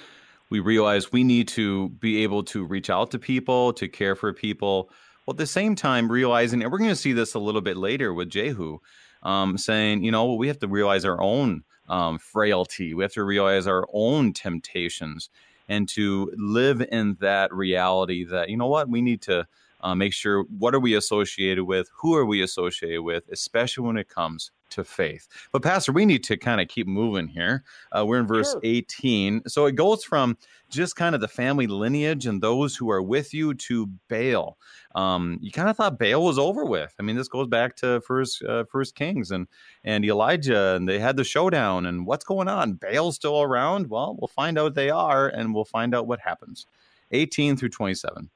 we 0.50 0.60
realize 0.60 1.12
we 1.12 1.24
need 1.24 1.48
to 1.50 1.90
be 1.90 2.24
able 2.24 2.44
to 2.44 2.66
reach 2.66 2.90
out 2.90 3.12
to 3.12 3.20
people, 3.20 3.74
to 3.74 3.88
care 3.88 4.16
for 4.16 4.34
people, 4.34 4.90
while 5.26 5.34
at 5.34 5.38
the 5.38 5.48
same 5.48 5.76
time 5.76 6.12
realizing, 6.12 6.62
and 6.62 6.72
we're 6.72 6.78
going 6.78 6.90
to 6.90 6.96
see 6.96 7.14
this 7.14 7.34
a 7.34 7.40
little 7.40 7.62
bit 7.62 7.78
later 7.78 8.14
with 8.14 8.30
Jehu, 8.30 8.78
um, 9.24 9.58
saying, 9.58 10.04
you 10.04 10.12
know, 10.12 10.34
we 10.36 10.48
have 10.48 10.60
to 10.60 10.68
realize 10.68 11.04
our 11.04 11.22
own 11.22 11.64
um, 11.90 12.20
frailty. 12.20 12.94
We 12.94 13.04
have 13.04 13.14
to 13.14 13.24
realize 13.24 13.68
our 13.68 13.88
own 13.92 14.34
temptations 14.34 15.30
and 15.68 15.90
to 15.90 16.32
live 16.38 16.82
in 16.92 17.18
that 17.22 17.52
reality 17.54 18.24
that, 18.26 18.50
you 18.50 18.58
know 18.58 18.68
what, 18.68 18.88
we 18.88 19.02
need 19.02 19.24
to 19.24 19.48
Uh, 19.86 19.94
make 19.94 20.14
sure 20.14 20.46
what 20.58 20.74
are 20.74 20.80
we 20.80 20.96
associated 20.96 21.64
with? 21.64 21.88
Who 21.96 22.16
are 22.16 22.26
we 22.26 22.42
associated 22.42 23.04
with? 23.04 23.24
Especially 23.32 23.86
when 23.86 23.98
it 23.98 24.10
comes 24.10 24.50
to 24.72 24.84
faith. 24.84 25.28
But 25.52 25.62
Pastor, 25.62 25.92
we 25.92 26.08
need 26.08 26.24
to 26.24 26.38
kind 26.38 26.60
of 26.60 26.68
keep 26.70 26.88
moving 26.88 27.28
here. 27.28 27.64
Uh, 27.92 28.04
we're 28.04 28.20
in 28.20 28.26
verse 28.26 28.54
sure. 28.54 28.62
18. 28.64 29.44
So 29.48 29.68
it 29.68 29.76
goes 29.76 30.04
from 30.04 30.40
just 30.72 30.96
kind 30.96 31.14
of 31.14 31.22
the 31.22 31.28
family 31.28 31.68
lineage 31.68 32.26
and 32.26 32.42
those 32.42 32.76
who 32.76 32.90
are 32.90 33.04
with 33.04 33.32
you 33.32 33.54
to 33.54 33.86
Baal. 34.10 34.58
Um, 34.96 35.38
you 35.40 35.52
kind 35.52 35.70
of 35.70 35.78
thought 35.78 36.00
Baal 36.00 36.26
was 36.26 36.40
over 36.40 36.66
with. 36.66 36.96
I 37.00 37.04
mean, 37.04 37.16
this 37.16 37.28
goes 37.28 37.48
back 37.48 37.76
to 37.78 38.02
first 38.02 38.42
uh, 38.42 38.64
First 38.64 38.96
Kings 38.96 39.30
and 39.30 39.48
and 39.84 40.04
Elijah, 40.04 40.74
and 40.76 40.90
they 40.90 40.98
had 40.98 41.16
the 41.16 41.24
showdown. 41.24 41.86
And 41.86 42.08
what's 42.08 42.26
going 42.26 42.48
on? 42.48 42.74
Baal's 42.74 43.18
still 43.18 43.40
around? 43.40 43.92
Well, 43.92 44.18
we'll 44.20 44.30
find 44.30 44.58
out 44.58 44.74
they 44.74 44.90
are, 44.90 45.28
and 45.28 45.54
we'll 45.54 45.64
find 45.64 45.94
out 45.94 46.08
what 46.08 46.22
happens. 46.22 46.66
18 47.12 47.56
through 47.56 47.70
27. 47.70 48.32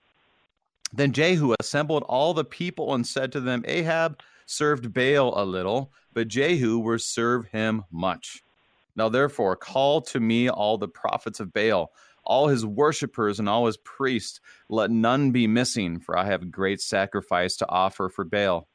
Then 0.94 1.12
Jehu 1.12 1.56
assembled 1.60 2.04
all 2.10 2.34
the 2.34 2.46
people 2.46 2.94
and 2.94 3.06
said 3.06 3.32
to 3.32 3.40
them, 3.40 3.64
Ahab 3.68 4.22
served 4.46 4.94
Baal 4.94 5.34
a 5.40 5.46
little, 5.46 5.92
but 6.14 6.28
Jehu 6.28 6.80
will 6.80 7.00
serve 7.00 7.48
him 7.48 7.84
much. 7.92 8.44
Now 8.96 9.10
therefore, 9.10 9.56
call 9.56 10.02
to 10.02 10.20
me 10.20 10.50
all 10.50 10.78
the 10.78 10.88
prophets 10.88 11.40
of 11.40 11.54
Baal, 11.54 11.92
all 12.24 12.48
his 12.48 12.66
worshippers 12.66 13.40
and 13.40 13.48
all 13.48 13.66
his 13.68 13.78
priests. 13.78 14.42
Let 14.68 14.92
none 14.92 15.32
be 15.32 15.48
missing, 15.48 16.00
for 16.00 16.18
I 16.18 16.26
have 16.26 16.52
great 16.52 16.82
sacrifice 16.82 17.56
to 17.58 17.70
offer 17.70 18.10
for 18.10 18.26
Baal. 18.26 18.68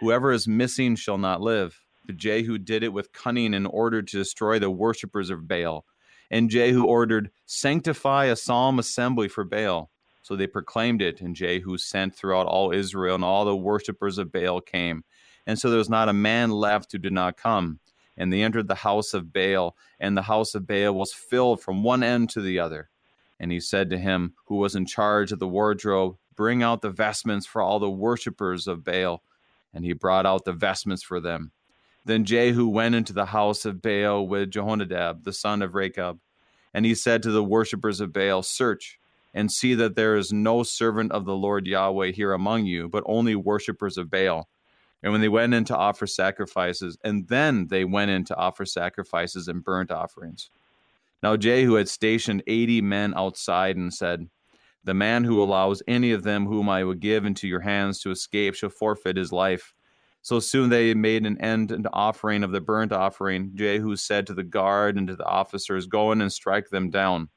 Whoever 0.00 0.32
is 0.32 0.48
missing 0.48 0.96
shall 0.96 1.18
not 1.18 1.40
live. 1.40 1.80
But 2.06 2.16
Jehu 2.16 2.58
did 2.58 2.82
it 2.82 2.92
with 2.92 3.12
cunning 3.12 3.54
in 3.54 3.66
order 3.66 4.02
to 4.02 4.16
destroy 4.18 4.58
the 4.58 4.70
worshippers 4.70 5.30
of 5.30 5.46
Baal. 5.46 5.84
And 6.30 6.50
Jehu 6.50 6.84
ordered, 6.84 7.30
Sanctify 7.46 8.26
a 8.26 8.36
solemn 8.36 8.78
assembly 8.78 9.28
for 9.28 9.44
Baal. 9.44 9.90
So 10.30 10.36
they 10.36 10.46
proclaimed 10.46 11.02
it, 11.02 11.20
and 11.20 11.34
Jehu 11.34 11.76
sent 11.76 12.14
throughout 12.14 12.46
all 12.46 12.70
Israel, 12.70 13.16
and 13.16 13.24
all 13.24 13.44
the 13.44 13.56
worshippers 13.56 14.16
of 14.16 14.30
Baal 14.30 14.60
came. 14.60 15.02
And 15.44 15.58
so 15.58 15.68
there 15.68 15.78
was 15.78 15.90
not 15.90 16.08
a 16.08 16.12
man 16.12 16.52
left 16.52 16.92
who 16.92 16.98
did 16.98 17.12
not 17.12 17.36
come. 17.36 17.80
And 18.16 18.32
they 18.32 18.44
entered 18.44 18.68
the 18.68 18.76
house 18.76 19.12
of 19.12 19.32
Baal, 19.32 19.76
and 19.98 20.16
the 20.16 20.22
house 20.22 20.54
of 20.54 20.68
Baal 20.68 20.94
was 20.94 21.12
filled 21.12 21.60
from 21.60 21.82
one 21.82 22.04
end 22.04 22.30
to 22.30 22.40
the 22.40 22.60
other. 22.60 22.90
And 23.40 23.50
he 23.50 23.58
said 23.58 23.90
to 23.90 23.98
him, 23.98 24.34
who 24.44 24.54
was 24.54 24.76
in 24.76 24.86
charge 24.86 25.32
of 25.32 25.40
the 25.40 25.48
wardrobe, 25.48 26.16
Bring 26.36 26.62
out 26.62 26.80
the 26.80 26.90
vestments 26.90 27.44
for 27.44 27.60
all 27.60 27.80
the 27.80 27.90
worshippers 27.90 28.68
of 28.68 28.84
Baal. 28.84 29.24
And 29.74 29.84
he 29.84 29.94
brought 29.94 30.26
out 30.26 30.44
the 30.44 30.52
vestments 30.52 31.02
for 31.02 31.18
them. 31.18 31.50
Then 32.04 32.24
Jehu 32.24 32.68
went 32.68 32.94
into 32.94 33.12
the 33.12 33.26
house 33.26 33.64
of 33.64 33.82
Baal 33.82 34.28
with 34.28 34.52
Jehonadab, 34.52 35.24
the 35.24 35.32
son 35.32 35.60
of 35.60 35.74
Rechab. 35.74 36.20
And 36.72 36.86
he 36.86 36.94
said 36.94 37.24
to 37.24 37.32
the 37.32 37.42
worshippers 37.42 38.00
of 38.00 38.12
Baal, 38.12 38.44
Search 38.44 38.99
and 39.32 39.50
see 39.50 39.74
that 39.74 39.94
there 39.94 40.16
is 40.16 40.32
no 40.32 40.62
servant 40.62 41.12
of 41.12 41.24
the 41.24 41.36
Lord 41.36 41.66
Yahweh 41.66 42.12
here 42.12 42.32
among 42.32 42.66
you, 42.66 42.88
but 42.88 43.04
only 43.06 43.36
worshippers 43.36 43.96
of 43.96 44.10
Baal. 44.10 44.48
And 45.02 45.12
when 45.12 45.20
they 45.20 45.28
went 45.28 45.54
in 45.54 45.64
to 45.66 45.76
offer 45.76 46.06
sacrifices, 46.06 46.98
and 47.04 47.26
then 47.28 47.68
they 47.68 47.84
went 47.84 48.10
in 48.10 48.24
to 48.24 48.36
offer 48.36 48.66
sacrifices 48.66 49.48
and 49.48 49.64
burnt 49.64 49.90
offerings. 49.90 50.50
Now 51.22 51.36
Jehu 51.36 51.74
had 51.74 51.88
stationed 51.88 52.42
eighty 52.46 52.80
men 52.80 53.14
outside 53.14 53.76
and 53.76 53.92
said, 53.92 54.28
The 54.84 54.94
man 54.94 55.24
who 55.24 55.42
allows 55.42 55.82
any 55.86 56.12
of 56.12 56.22
them 56.22 56.46
whom 56.46 56.68
I 56.68 56.84
will 56.84 56.94
give 56.94 57.24
into 57.24 57.48
your 57.48 57.60
hands 57.60 58.00
to 58.00 58.10
escape 58.10 58.54
shall 58.54 58.70
forfeit 58.70 59.16
his 59.16 59.32
life. 59.32 59.74
So 60.22 60.38
soon 60.38 60.68
they 60.68 60.92
made 60.92 61.24
an 61.24 61.40
end 61.40 61.72
and 61.72 61.88
offering 61.92 62.42
of 62.42 62.52
the 62.52 62.60
burnt 62.60 62.92
offering. 62.92 63.52
Jehu 63.54 63.96
said 63.96 64.26
to 64.26 64.34
the 64.34 64.44
guard 64.44 64.96
and 64.96 65.08
to 65.08 65.16
the 65.16 65.24
officers, 65.24 65.86
Go 65.86 66.12
in 66.12 66.20
and 66.20 66.32
strike 66.32 66.68
them 66.68 66.90
down. 66.90 67.30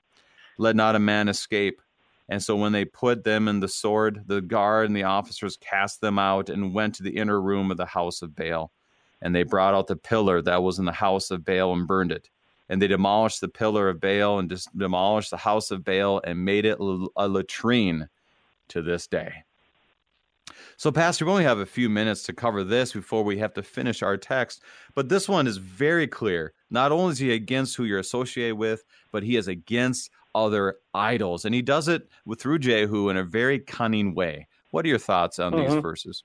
Let 0.58 0.76
not 0.76 0.96
a 0.96 1.00
man 1.00 1.28
escape. 1.30 1.82
And 2.30 2.42
so 2.42 2.56
when 2.56 2.72
they 2.72 2.86
put 2.86 3.24
them 3.24 3.48
in 3.48 3.60
the 3.60 3.68
sword, 3.68 4.24
the 4.28 4.42
guard 4.42 4.88
and 4.88 4.96
the 4.96 5.04
officers 5.04 5.58
cast 5.58 6.02
them 6.02 6.18
out 6.18 6.50
and 6.50 6.74
went 6.74 6.96
to 6.96 7.04
the 7.04 7.18
inner 7.18 7.42
room 7.42 7.70
of 7.70 7.78
the 7.78 7.86
house 7.86 8.22
of 8.22 8.36
Baal. 8.36 8.72
And 9.22 9.36
they 9.36 9.44
brought 9.44 9.74
out 9.74 9.88
the 9.88 9.96
pillar 9.96 10.42
that 10.42 10.64
was 10.64 10.80
in 10.80 10.86
the 10.86 10.92
house 10.92 11.32
of 11.32 11.46
Baal 11.46 11.74
and 11.74 11.88
burned 11.88 12.12
it. 12.12 12.30
And 12.70 12.82
they 12.82 12.88
demolished 12.88 13.42
the 13.42 13.50
pillar 13.50 13.90
of 13.90 14.00
Baal 14.00 14.40
and 14.40 14.54
demolished 14.76 15.32
the 15.32 15.38
house 15.38 15.70
of 15.70 15.84
Baal 15.84 16.22
and 16.24 16.46
made 16.46 16.66
it 16.66 16.80
a 16.80 17.28
latrine 17.28 18.08
to 18.70 18.82
this 18.82 19.06
day. 19.08 19.44
So, 20.78 20.92
Pastor, 20.92 21.26
we 21.26 21.32
only 21.32 21.44
have 21.44 21.60
a 21.60 21.66
few 21.66 21.90
minutes 21.90 22.24
to 22.24 22.34
cover 22.34 22.64
this 22.64 22.94
before 22.94 23.24
we 23.24 23.38
have 23.38 23.54
to 23.54 23.64
finish 23.64 24.02
our 24.02 24.18
text. 24.18 24.64
But 24.96 25.08
this 25.08 25.30
one 25.30 25.46
is 25.46 25.58
very 25.58 26.08
clear. 26.08 26.54
Not 26.70 26.92
only 26.92 27.12
is 27.12 27.20
he 27.20 27.32
against 27.34 27.76
who 27.76 27.84
you're 27.84 28.00
associated 28.00 28.56
with, 28.56 28.84
but 29.12 29.24
he 29.24 29.36
is 29.38 29.48
against 29.48 30.10
other 30.36 30.78
idols. 30.94 31.46
And 31.46 31.54
he 31.54 31.62
does 31.62 31.88
it 31.88 32.10
with, 32.26 32.42
through 32.42 32.60
Jehu 32.60 33.10
in 33.10 33.18
a 33.18 33.24
very 33.24 33.60
cunning 33.60 34.14
way. 34.16 34.48
What 34.72 34.86
are 34.86 34.90
your 34.90 34.98
thoughts 34.98 35.40
on 35.40 35.54
mm-hmm. 35.54 35.74
these 35.74 35.82
verses? 35.82 36.24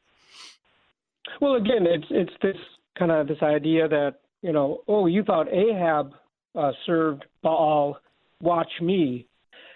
Well, 1.40 1.54
again, 1.54 1.86
it's 1.86 2.06
it's 2.10 2.32
this 2.42 2.56
kind 2.98 3.12
of 3.12 3.28
this 3.28 3.42
idea 3.42 3.86
that 3.88 4.20
you 4.42 4.52
know, 4.52 4.82
oh, 4.88 5.06
you 5.06 5.22
thought 5.24 5.52
Ahab 5.52 6.14
uh, 6.54 6.72
served 6.86 7.24
Baal, 7.42 7.98
watch 8.40 8.70
me, 8.80 9.26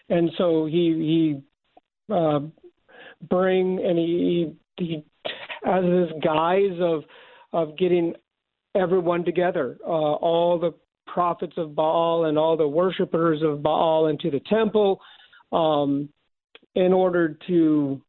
and 0.08 0.30
so 0.38 0.66
he 0.66 1.42
he 2.08 2.14
uh, 2.14 2.40
bring 3.28 3.84
and 3.84 3.98
he, 3.98 4.54
he 4.78 5.04
has 5.64 5.84
this 5.84 6.10
guise 6.22 6.78
of 6.80 7.04
of 7.52 7.76
getting 7.76 8.14
everyone 8.74 9.24
together, 9.24 9.78
uh, 9.84 9.90
all 9.90 10.58
the 10.58 10.72
prophets 11.12 11.54
of 11.56 11.74
Baal 11.74 12.24
and 12.24 12.38
all 12.38 12.56
the 12.56 12.66
worshippers 12.66 13.42
of 13.42 13.62
Baal 13.62 14.06
into 14.06 14.30
the 14.30 14.40
temple 14.40 15.00
um, 15.52 16.08
in 16.74 16.92
order 16.92 17.36
to 17.48 18.00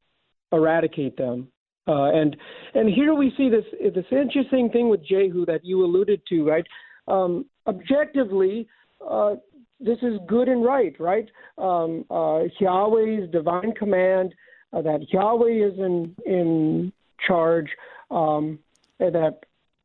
eradicate 0.51 1.17
them. 1.17 1.49
Uh, 1.85 2.11
and 2.11 2.37
and 2.75 2.87
here 2.89 3.13
we 3.13 3.33
see 3.35 3.49
this 3.49 3.65
this 3.93 4.05
interesting 4.09 4.69
thing 4.69 4.87
with 4.87 5.05
Jehu 5.05 5.45
that 5.47 5.65
you 5.65 5.83
alluded 5.83 6.21
to, 6.29 6.47
right? 6.47 6.65
Um, 7.09 7.45
objectively, 7.67 8.67
uh, 9.05 9.35
this 9.81 9.97
is 10.01 10.13
good 10.25 10.47
and 10.47 10.63
right, 10.63 10.97
right? 10.97 11.29
Um, 11.57 12.05
uh, 12.09 12.43
Yahweh's 12.57 13.29
divine 13.31 13.73
command 13.73 14.33
uh, 14.71 14.81
that 14.81 15.11
Yahweh 15.11 15.67
is 15.67 15.77
in 15.77 16.15
in 16.25 16.93
charge, 17.27 17.67
um, 18.09 18.59
and 19.01 19.13
that 19.13 19.41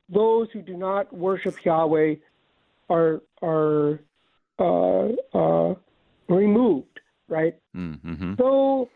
those 0.09 0.47
who 0.53 0.63
do 0.63 0.77
not 0.77 1.13
worship 1.13 1.57
Yahweh 1.65 2.15
are 2.89 3.21
are 3.43 4.01
uh, 4.59 5.09
uh, 5.35 5.75
removed, 6.29 7.01
right? 7.29 7.55
Mm-hmm. 7.77 8.35
So 8.39 8.89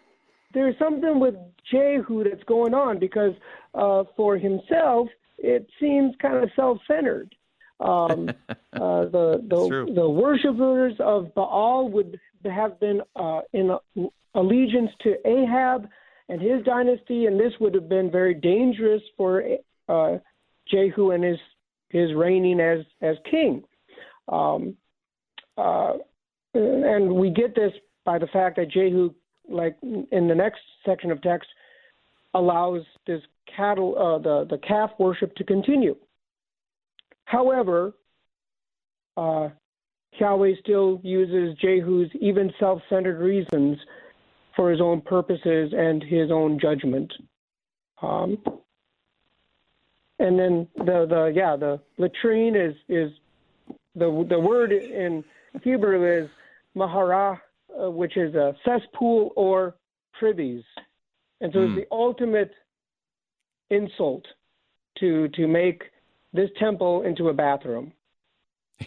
there's 0.55 0.79
something 0.79 1.21
with 1.21 1.35
Jehu 1.71 2.25
that's 2.25 2.43
going 2.45 2.75
on 2.75 2.99
because 2.99 3.35
uh, 3.75 4.05
for 4.17 4.37
himself 4.37 5.09
it 5.39 5.69
seems 5.81 6.15
kind 6.21 6.43
of 6.43 6.51
self-centered. 6.55 7.35
Um, 7.81 8.29
uh, 8.51 8.55
the 8.73 9.43
the, 9.49 9.93
the 9.95 10.09
worshippers 10.09 10.95
of 11.01 11.35
Baal 11.35 11.89
would 11.91 12.19
have 12.45 12.79
been 12.81 13.03
uh, 13.17 13.41
in 13.53 13.77
allegiance 14.35 14.91
to 15.03 15.17
Ahab 15.27 15.89
and 16.29 16.41
his 16.41 16.65
dynasty, 16.65 17.27
and 17.27 17.39
this 17.39 17.53
would 17.61 17.75
have 17.75 17.89
been 17.89 18.11
very 18.11 18.35
dangerous 18.35 19.03
for 19.17 19.43
uh, 19.89 20.19
Jehu 20.71 21.11
and 21.11 21.25
his 21.25 21.39
his 21.91 22.15
reigning 22.15 22.61
as 22.61 22.81
as 23.01 23.17
king. 23.31 23.65
Um, 24.29 24.77
uh, 25.57 25.95
and 26.55 27.15
we 27.15 27.31
get 27.31 27.55
this 27.55 27.73
by 28.05 28.19
the 28.19 28.27
fact 28.29 28.57
that 28.57 28.71
Jehu, 28.71 29.13
like 29.49 29.77
in 29.83 30.29
the 30.29 30.35
next 30.35 30.61
section 30.85 31.11
of 31.11 31.21
text, 31.23 31.49
allows 32.35 32.83
this 33.07 33.21
cattle, 33.55 33.97
uh, 33.99 34.19
the 34.19 34.47
the 34.49 34.59
calf 34.59 34.91
worship 34.99 35.35
to 35.37 35.45
continue. 35.45 35.97
However, 37.25 37.95
uh, 39.17 39.49
Yahweh 40.19 40.55
still 40.61 41.01
uses 41.03 41.57
Jehu's 41.59 42.11
even 42.21 42.53
self-centered 42.59 43.19
reasons 43.19 43.79
for 44.55 44.71
his 44.71 44.81
own 44.81 45.01
purposes 45.01 45.73
and 45.77 46.03
his 46.03 46.31
own 46.31 46.59
judgment. 46.61 47.13
Um, 48.03 48.39
and 50.19 50.39
then 50.39 50.69
the 50.77 51.07
the 51.09 51.33
yeah 51.35 51.57
the 51.57 51.81
latrine 51.99 52.55
is 52.55 52.75
is 52.89 53.11
the 53.95 54.27
the 54.29 54.39
word 54.39 54.73
in 54.73 55.25
Hebrew 55.63 56.25
is 56.25 56.31
mahara, 56.77 57.39
uh, 57.81 57.91
which 57.91 58.17
is 58.17 58.35
a 58.35 58.55
cesspool 58.65 59.33
or 59.37 59.77
privies, 60.19 60.65
and 61.41 61.53
so 61.53 61.59
mm. 61.59 61.65
it's 61.65 61.73
hmm. 61.73 61.77
the 61.81 61.87
ultimate 61.91 62.53
insult 63.71 64.25
to 64.99 65.29
to 65.29 65.47
make 65.47 65.83
this 66.33 66.51
temple 66.59 67.03
into 67.03 67.29
a 67.29 67.35
bathroom. 67.35 67.93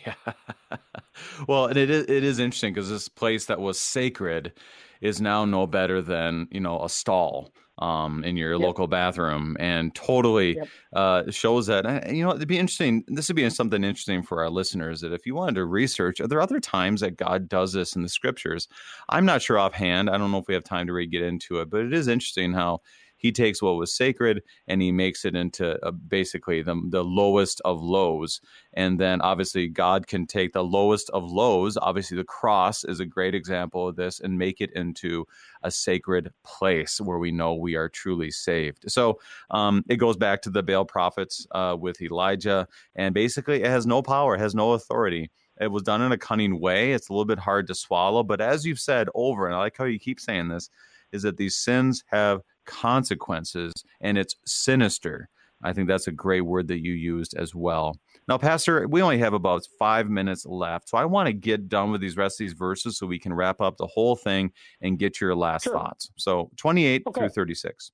Yeah. 0.06 0.34
well, 1.48 1.68
and 1.68 1.78
it 1.78 1.90
is 1.90 2.06
it 2.06 2.24
is 2.24 2.40
interesting 2.40 2.74
because 2.74 2.90
this 2.90 3.08
place 3.08 3.46
that 3.46 3.60
was 3.60 3.80
sacred 3.80 4.54
is 5.02 5.22
now 5.22 5.46
no 5.46 5.68
better 5.68 6.02
than 6.02 6.48
you 6.52 6.60
know 6.60 6.84
a 6.84 6.90
stall 6.90 7.52
um, 7.80 8.24
in 8.24 8.38
your 8.38 8.54
yep. 8.54 8.62
local 8.62 8.88
bathroom, 8.88 9.58
and 9.60 9.94
totally 9.96 10.56
yep. 10.56 10.68
uh, 10.94 11.24
shows 11.30 11.68
that. 11.68 12.12
You 12.12 12.24
know, 12.24 12.32
it'd 12.32 12.48
be 12.48 12.58
interesting. 12.58 13.04
This 13.08 13.28
would 13.28 13.36
be 13.36 13.50
something 13.50 13.84
interesting 13.84 14.24
for 14.24 14.42
our 14.44 14.50
listeners 14.50 15.02
that 15.02 15.14
if 15.14 15.26
you 15.26 15.36
wanted 15.36 15.56
to 15.56 15.66
research, 15.66 16.20
are 16.20 16.28
there 16.28 16.42
other 16.42 16.60
times 16.60 17.02
that 17.02 17.18
God 17.18 17.50
does 17.50 17.74
this 17.74 17.96
in 17.96 18.02
the 18.02 18.10
scriptures? 18.10 18.68
I'm 19.10 19.26
not 19.26 19.42
sure 19.42 19.60
offhand. 19.60 20.10
I 20.10 20.18
don't 20.18 20.32
know 20.32 20.38
if 20.38 20.48
we 20.48 20.54
have 20.54 20.64
time 20.64 20.88
to 20.88 20.94
really 20.94 21.08
get 21.08 21.24
into 21.24 21.60
it, 21.60 21.70
but 21.70 21.82
it 21.82 21.94
is 21.94 22.08
interesting 22.08 22.54
how 22.54 22.82
he 23.18 23.32
takes 23.32 23.62
what 23.62 23.78
was 23.78 23.94
sacred 23.94 24.44
and 24.68 24.82
he 24.82 24.92
makes 24.92 25.26
it 25.26 25.36
into 25.36 25.84
uh, 25.86 25.92
basically 25.92 26.62
the, 26.62 26.80
the 26.90 27.04
lowest 27.04 27.62
of 27.66 27.82
lows. 27.82 28.42
And 28.74 29.00
then 29.00 29.22
obviously, 29.22 29.68
God 29.68 30.08
can 30.08 30.28
take 30.28 30.54
the 30.54 30.64
lowest 30.64 31.10
of 31.12 31.24
lows. 31.24 31.78
Obviously, 31.78 32.18
the 32.18 32.24
cross 32.24 32.84
is 32.84 33.00
a 33.00 33.06
great 33.06 33.34
example 33.34 33.88
of 33.88 33.96
this 33.96 34.20
and 34.20 34.38
make 34.38 34.62
it 34.62 34.72
into 34.74 35.26
a 35.64 35.72
sacred 35.72 36.32
place 36.44 37.00
where 37.00 37.18
we 37.18 37.32
know 37.32 37.54
we 37.56 37.76
are 37.76 37.90
truly 37.90 38.32
saved. 38.32 38.84
So 38.92 39.20
um, 39.50 39.84
it 39.90 39.98
goes 39.98 40.18
back 40.18 40.42
to 40.44 40.50
the 40.50 40.64
Baal 40.64 40.86
prophets 40.86 41.48
uh, 41.52 41.76
with 41.80 42.02
Elijah. 42.02 42.68
And 42.96 43.14
basically, 43.14 43.64
it 43.64 43.70
has 43.70 43.86
no 43.86 44.02
power, 44.02 44.38
has 44.38 44.56
no 44.56 44.74
authority. 44.74 45.32
It 45.60 45.72
was 45.72 45.84
done 45.84 46.02
in 46.02 46.12
a 46.12 46.18
cunning 46.18 46.60
way. 46.60 46.92
It's 46.92 47.10
a 47.10 47.14
little 47.14 47.26
bit 47.26 47.40
hard 47.40 47.68
to 47.68 47.76
swallow. 47.76 48.24
But 48.24 48.42
as 48.42 48.66
you've 48.66 48.80
said 48.80 49.08
over, 49.16 49.46
and 49.46 49.56
I 49.56 49.60
like 49.60 49.78
how 49.78 49.86
you 49.86 50.00
keep 50.00 50.20
saying 50.20 50.50
this, 50.50 50.70
is 51.12 51.24
that 51.24 51.38
these 51.38 51.56
sins 51.56 52.04
have 52.08 52.42
consequences 52.66 53.74
and 54.02 54.18
it's 54.18 54.36
sinister. 54.46 55.30
I 55.64 55.74
think 55.74 55.88
that's 55.88 56.08
a 56.08 56.12
great 56.12 56.42
word 56.42 56.68
that 56.68 56.84
you 56.84 56.94
used 56.94 57.36
as 57.36 57.56
well. 57.56 57.98
Now, 58.28 58.38
Pastor, 58.38 58.88
we 58.88 59.02
only 59.02 59.18
have 59.20 59.34
about 59.34 59.68
five 59.80 60.10
minutes 60.10 60.46
left. 60.46 60.90
So 60.90 60.98
I 60.98 61.06
want 61.06 61.28
to 61.28 61.34
get 61.34 61.70
done 61.70 61.92
with 61.92 62.02
these 62.02 62.18
rest 62.18 62.40
of 62.40 62.46
these 62.46 62.54
verses 62.54 62.98
so 62.98 63.08
we 63.08 63.20
can 63.20 63.34
wrap 63.34 63.62
up 63.62 63.78
the 63.78 63.88
whole 63.88 64.16
thing 64.16 64.52
and 64.82 65.00
get 65.00 65.22
your 65.22 65.36
last 65.36 65.64
sure. 65.64 65.74
thoughts. 65.74 66.12
So 66.18 66.52
28 66.58 67.04
okay. 67.08 67.22
through 67.22 67.30
36. 67.30 67.92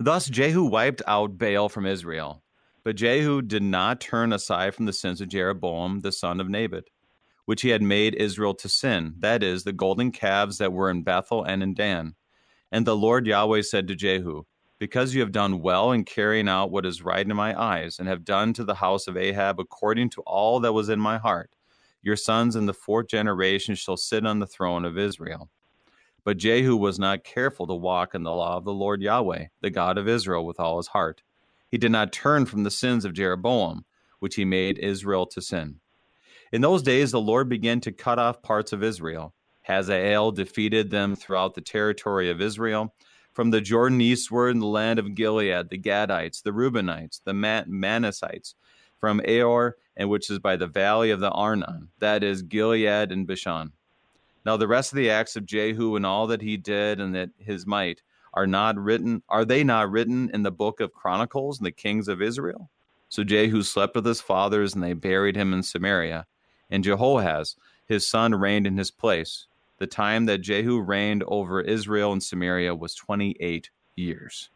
Thus 0.00 0.26
Jehu 0.28 0.64
wiped 0.64 1.02
out 1.06 1.38
Baal 1.38 1.68
from 1.68 1.86
Israel. 1.86 2.42
But 2.84 2.96
Jehu 2.96 3.42
did 3.42 3.62
not 3.62 4.00
turn 4.00 4.32
aside 4.32 4.74
from 4.74 4.86
the 4.86 4.92
sins 4.92 5.20
of 5.20 5.28
Jeroboam, 5.28 6.00
the 6.00 6.12
son 6.12 6.40
of 6.40 6.48
Nebat, 6.48 6.84
which 7.44 7.62
he 7.62 7.68
had 7.70 7.82
made 7.82 8.14
Israel 8.14 8.54
to 8.54 8.68
sin, 8.68 9.14
that 9.18 9.42
is, 9.42 9.64
the 9.64 9.72
golden 9.72 10.12
calves 10.12 10.58
that 10.58 10.72
were 10.72 10.88
in 10.88 11.02
Bethel 11.02 11.44
and 11.44 11.62
in 11.62 11.74
Dan. 11.74 12.14
And 12.70 12.86
the 12.86 12.96
Lord 12.96 13.26
Yahweh 13.26 13.62
said 13.62 13.88
to 13.88 13.96
Jehu, 13.96 14.42
Because 14.78 15.14
you 15.14 15.20
have 15.22 15.32
done 15.32 15.60
well 15.60 15.92
in 15.92 16.04
carrying 16.04 16.48
out 16.48 16.70
what 16.70 16.84
is 16.84 17.02
right 17.02 17.26
in 17.26 17.34
my 17.34 17.58
eyes, 17.58 17.98
and 17.98 18.08
have 18.08 18.24
done 18.24 18.52
to 18.54 18.64
the 18.64 18.76
house 18.76 19.06
of 19.06 19.16
Ahab 19.16 19.58
according 19.58 20.10
to 20.10 20.22
all 20.22 20.60
that 20.60 20.74
was 20.74 20.88
in 20.88 21.00
my 21.00 21.18
heart, 21.18 21.50
your 22.02 22.16
sons 22.16 22.54
in 22.54 22.66
the 22.66 22.74
fourth 22.74 23.08
generation 23.08 23.74
shall 23.74 23.96
sit 23.96 24.26
on 24.26 24.38
the 24.38 24.46
throne 24.46 24.84
of 24.84 24.98
Israel. 24.98 25.48
But 26.24 26.36
Jehu 26.36 26.76
was 26.76 26.98
not 26.98 27.24
careful 27.24 27.66
to 27.66 27.74
walk 27.74 28.14
in 28.14 28.22
the 28.22 28.32
law 28.32 28.58
of 28.58 28.64
the 28.64 28.72
Lord 28.72 29.00
Yahweh, 29.00 29.46
the 29.62 29.70
God 29.70 29.96
of 29.96 30.06
Israel, 30.06 30.44
with 30.44 30.60
all 30.60 30.76
his 30.76 30.88
heart. 30.88 31.22
He 31.70 31.78
did 31.78 31.90
not 31.90 32.12
turn 32.12 32.44
from 32.46 32.64
the 32.64 32.70
sins 32.70 33.04
of 33.04 33.14
Jeroboam, 33.14 33.84
which 34.18 34.34
he 34.34 34.44
made 34.44 34.78
Israel 34.78 35.26
to 35.26 35.40
sin. 35.40 35.80
In 36.52 36.60
those 36.60 36.82
days, 36.82 37.12
the 37.12 37.20
Lord 37.20 37.48
began 37.48 37.80
to 37.80 37.92
cut 37.92 38.18
off 38.18 38.42
parts 38.42 38.72
of 38.72 38.82
Israel 38.82 39.34
Hazael 39.68 40.32
defeated 40.32 40.90
them 40.90 41.14
throughout 41.14 41.54
the 41.54 41.60
territory 41.60 42.30
of 42.30 42.40
Israel. 42.40 42.94
From 43.34 43.50
the 43.50 43.60
Jordan 43.60 44.00
eastward 44.00 44.50
in 44.50 44.60
the 44.60 44.66
land 44.66 44.98
of 44.98 45.14
Gilead, 45.14 45.68
the 45.68 45.78
Gadites, 45.78 46.42
the 46.42 46.50
Reubenites, 46.50 47.20
the 47.22 47.32
Manassites, 47.32 48.54
from 48.98 49.20
Aroer, 49.20 49.72
and 49.96 50.08
which 50.08 50.30
is 50.30 50.38
by 50.38 50.56
the 50.56 50.66
valley 50.66 51.10
of 51.10 51.20
the 51.20 51.30
Arnon, 51.30 51.88
that 51.98 52.24
is 52.24 52.42
Gilead 52.42 53.12
and 53.12 53.26
Bashan. 53.26 53.72
Now 54.44 54.56
the 54.56 54.66
rest 54.66 54.92
of 54.92 54.96
the 54.96 55.10
acts 55.10 55.36
of 55.36 55.44
Jehu 55.44 55.96
and 55.96 56.06
all 56.06 56.26
that 56.28 56.40
he 56.40 56.56
did 56.56 57.00
and 57.00 57.14
that 57.14 57.30
his 57.38 57.66
might 57.66 58.00
are 58.32 58.46
not 58.46 58.76
written 58.78 59.22
are 59.28 59.44
they 59.44 59.62
not 59.62 59.90
written 59.90 60.30
in 60.32 60.42
the 60.42 60.50
book 60.50 60.80
of 60.80 60.94
Chronicles 60.94 61.58
and 61.58 61.66
the 61.66 61.72
kings 61.72 62.08
of 62.08 62.22
Israel? 62.22 62.70
So 63.10 63.24
Jehu 63.24 63.62
slept 63.62 63.94
with 63.94 64.06
his 64.06 64.22
fathers 64.22 64.74
and 64.74 64.82
they 64.82 64.94
buried 64.94 65.36
him 65.36 65.52
in 65.52 65.62
Samaria. 65.62 66.26
And 66.70 66.84
Jehoahaz, 66.84 67.56
his 67.86 68.06
son, 68.06 68.34
reigned 68.34 68.66
in 68.66 68.78
his 68.78 68.90
place. 68.90 69.47
The 69.78 69.86
time 69.86 70.26
that 70.26 70.38
Jehu 70.38 70.80
reigned 70.80 71.24
over 71.26 71.60
Israel 71.60 72.12
and 72.12 72.22
Samaria 72.22 72.74
was 72.74 72.94
28 72.94 73.70
years. 73.96 74.50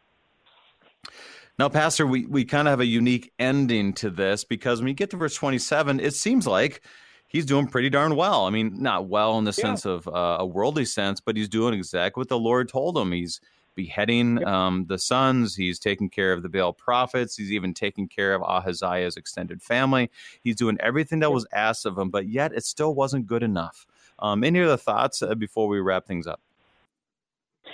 Now, 1.59 1.69
Pastor, 1.69 2.07
we, 2.07 2.25
we 2.25 2.45
kind 2.45 2.67
of 2.67 2.71
have 2.71 2.79
a 2.79 2.85
unique 2.85 3.31
ending 3.37 3.93
to 3.93 4.09
this 4.09 4.43
because 4.43 4.79
when 4.79 4.87
you 4.87 4.93
get 4.93 5.11
to 5.11 5.17
verse 5.17 5.35
27, 5.35 5.99
it 5.99 6.13
seems 6.13 6.47
like 6.47 6.81
he's 7.27 7.45
doing 7.45 7.67
pretty 7.67 7.89
darn 7.89 8.15
well. 8.15 8.45
I 8.45 8.49
mean, 8.49 8.81
not 8.81 9.07
well 9.07 9.37
in 9.37 9.43
the 9.43 9.55
yeah. 9.57 9.63
sense 9.63 9.85
of 9.85 10.07
uh, 10.07 10.37
a 10.39 10.45
worldly 10.45 10.85
sense, 10.85 11.19
but 11.19 11.37
he's 11.37 11.49
doing 11.49 11.73
exactly 11.73 12.21
what 12.21 12.29
the 12.29 12.39
Lord 12.39 12.69
told 12.69 12.97
him. 12.97 13.11
He's 13.11 13.39
beheading 13.75 14.43
um, 14.45 14.85
the 14.87 14.97
sons. 14.97 15.55
He's 15.55 15.79
taking 15.79 16.09
care 16.09 16.33
of 16.33 16.43
the 16.43 16.49
Baal 16.49 16.73
prophets. 16.73 17.35
He's 17.35 17.51
even 17.51 17.73
taking 17.73 18.07
care 18.07 18.33
of 18.33 18.41
Ahaziah's 18.43 19.17
extended 19.17 19.61
family. 19.61 20.09
He's 20.41 20.55
doing 20.55 20.77
everything 20.79 21.19
that 21.19 21.31
was 21.31 21.45
asked 21.51 21.85
of 21.85 21.97
him, 21.97 22.09
but 22.09 22.27
yet 22.27 22.53
it 22.53 22.65
still 22.65 22.93
wasn't 22.93 23.27
good 23.27 23.43
enough. 23.43 23.85
Um, 24.23 24.43
any 24.43 24.61
other 24.61 24.77
thoughts 24.77 25.21
uh, 25.21 25.35
before 25.35 25.67
we 25.67 25.81
wrap 25.81 26.07
things 26.07 26.25
up? 26.25 26.39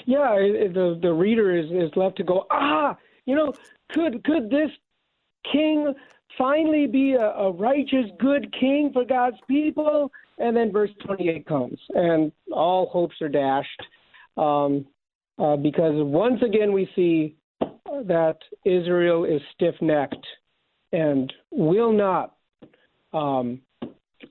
Yeah, 0.06 0.36
the 0.36 0.98
the 1.02 1.14
reader 1.14 1.56
is, 1.56 1.68
is 1.72 1.96
left 1.96 2.18
to 2.18 2.24
go. 2.24 2.46
Ah, 2.52 2.98
you 3.26 3.36
know, 3.36 3.54
could 3.92 4.24
could 4.24 4.50
this 4.50 4.72
king 5.52 5.94
finally 6.38 6.88
be 6.88 7.14
a, 7.14 7.30
a 7.30 7.52
righteous, 7.52 8.06
good 8.20 8.54
king 8.60 8.90
for 8.92 9.06
God's 9.06 9.38
people? 9.48 10.12
And 10.40 10.56
then 10.56 10.72
verse 10.72 10.90
28 11.06 11.46
comes, 11.46 11.78
and 11.90 12.32
all 12.52 12.88
hopes 12.88 13.16
are 13.22 13.30
dashed. 13.30 13.82
Um, 14.38 14.88
uh, 15.38 15.56
because 15.58 15.94
once 15.96 16.42
again 16.42 16.74
we 16.74 16.90
see 16.96 17.36
that 18.06 18.38
Israel 18.66 19.26
is 19.26 19.42
stiff 19.54 19.76
necked 19.82 20.26
and 20.92 21.32
will 21.52 21.92
not, 21.92 22.36
um, 23.14 23.62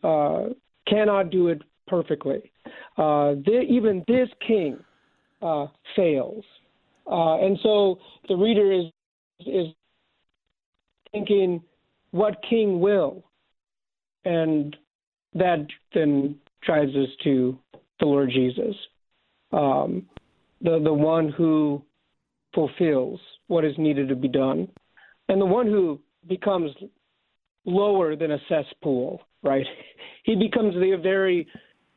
uh, 0.03 0.45
cannot 0.87 1.31
do 1.31 1.49
it 1.49 1.63
perfectly. 1.89 2.51
Uh, 2.97 3.35
even 3.69 4.05
this 4.07 4.29
king 4.47 4.79
uh, 5.43 5.67
fails. 5.97 6.45
Uh, 7.11 7.39
and 7.39 7.59
so 7.63 7.99
the 8.29 8.37
reader 8.37 8.73
is, 8.73 8.85
is 9.47 9.67
thinking, 11.13 11.63
what 12.11 12.37
king 12.49 12.81
will? 12.81 13.25
And 14.25 14.77
that 15.35 15.67
then 15.95 16.37
drives 16.63 16.95
us 16.95 17.09
to 17.25 17.59
the 18.01 18.07
Lord 18.07 18.31
Jesus. 18.31 18.75
Um, 19.53 20.07
the, 20.61 20.81
the 20.83 20.93
one 20.93 21.31
who 21.31 21.83
fulfills 22.55 23.21
what 23.47 23.65
is 23.65 23.75
needed 23.79 24.09
to 24.09 24.17
be 24.17 24.29
done, 24.29 24.69
and 25.29 25.41
the 25.41 25.47
one 25.47 25.67
who 25.67 26.01
becomes 26.29 26.71
lower 27.65 28.17
than 28.17 28.33
a 28.33 28.39
cesspool, 28.49 29.23
right? 29.43 29.67
He 30.25 30.35
becomes 30.35 30.75
the 30.75 31.01
very 31.03 31.49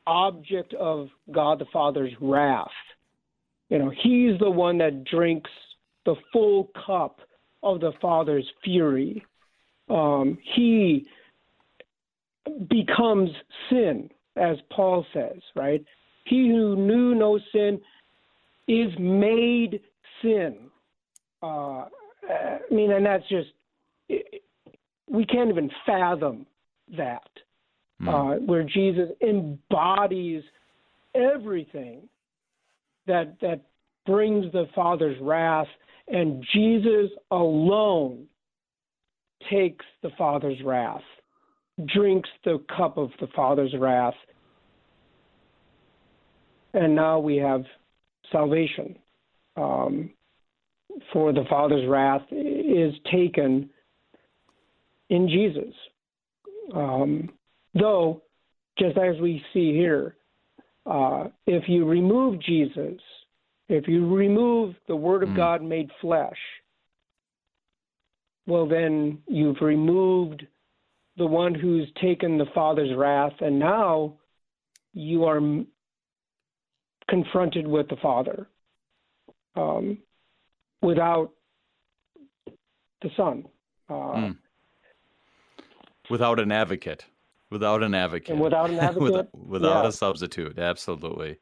object 0.08 0.74
of 0.74 1.10
God 1.32 1.60
the 1.60 1.66
Father's 1.72 2.12
wrath. 2.20 2.68
You 3.70 3.80
know, 3.80 3.90
he's 3.90 4.38
the 4.40 4.50
one 4.50 4.78
that 4.80 5.06
drinks 5.06 5.50
the 6.06 6.16
full 6.34 6.70
cup 6.86 7.20
of 7.64 7.80
the 7.80 7.94
Father's 8.02 8.50
fury. 8.64 9.24
Um, 9.90 10.38
he 10.56 11.06
becomes 12.70 13.30
sin, 13.70 14.10
as 14.36 14.58
Paul 14.72 15.06
says, 15.14 15.40
right? 15.56 15.84
He 16.26 16.50
who 16.50 16.76
knew 16.76 17.16
no 17.16 17.40
sin 17.52 17.80
is 18.68 18.92
made 19.00 19.82
sin. 20.22 20.58
Uh, 21.44 21.86
I 22.30 22.60
mean, 22.70 22.92
and 22.92 23.06
that's 23.06 23.28
just 23.28 23.50
we 25.10 25.26
can't 25.26 25.50
even 25.50 25.70
fathom 25.86 26.46
that. 26.98 27.30
Mm. 28.02 28.08
Uh, 28.08 28.40
where 28.46 28.64
Jesus 28.64 29.10
embodies 29.22 30.44
everything 31.14 32.08
that 33.06 33.40
that 33.42 33.62
brings 34.06 34.52
the 34.54 34.66
Father's 34.74 35.18
wrath, 35.22 35.68
and 36.08 36.44
Jesus 36.54 37.12
alone 37.30 38.26
takes 39.50 39.86
the 40.02 40.10
Father's 40.18 40.58
wrath, 40.64 41.04
drinks 41.94 42.30
the 42.44 42.64
cup 42.76 42.98
of 42.98 43.12
the 43.20 43.28
Father's 43.36 43.76
wrath, 43.78 44.16
and 46.74 46.96
now 46.96 47.20
we 47.20 47.38
have 47.38 47.64
salvation. 48.32 48.98
Um, 49.58 50.12
for 51.14 51.34
the 51.34 51.46
Father's 51.50 51.88
wrath 51.88 52.22
is 52.32 52.94
taken 53.12 53.70
in 55.10 55.28
Jesus. 55.28 55.74
Um, 56.74 57.30
though, 57.74 58.22
just 58.78 58.98
as 58.98 59.20
we 59.20 59.44
see 59.54 59.74
here, 59.74 60.16
uh, 60.86 61.26
if 61.46 61.68
you 61.68 61.86
remove 61.86 62.42
Jesus, 62.42 63.00
if 63.70 63.88
you 63.88 64.14
remove 64.14 64.76
the 64.88 64.96
Word 64.96 65.24
of 65.24 65.30
mm. 65.30 65.36
God 65.36 65.62
made 65.62 65.90
flesh, 66.02 66.38
well, 68.48 68.68
then 68.68 69.20
you've 69.28 69.62
removed 69.62 70.46
the 71.18 71.26
one 71.26 71.54
who's 71.54 71.88
taken 72.02 72.38
the 72.38 72.48
Father's 72.56 72.96
wrath, 72.96 73.34
and 73.40 73.60
now 73.60 74.16
you 74.94 75.26
are 75.26 75.40
confronted 77.10 77.68
with 77.68 77.88
the 77.90 77.98
Father 77.98 78.48
um, 79.56 79.98
without 80.82 81.32
the 83.02 83.10
Son. 83.16 83.46
Uh, 83.90 83.94
mm. 83.94 84.38
Without 86.10 86.40
an 86.40 86.52
advocate. 86.52 87.06
Without 87.52 87.84
an 87.84 87.94
advocate. 87.94 88.30
And 88.32 88.40
without 88.40 88.70
an 88.72 88.80
advocate, 88.80 89.02
without, 89.02 89.48
without 89.48 89.84
yeah. 89.84 89.90
a 89.90 89.92
substitute, 89.92 90.58
absolutely. 90.58 91.38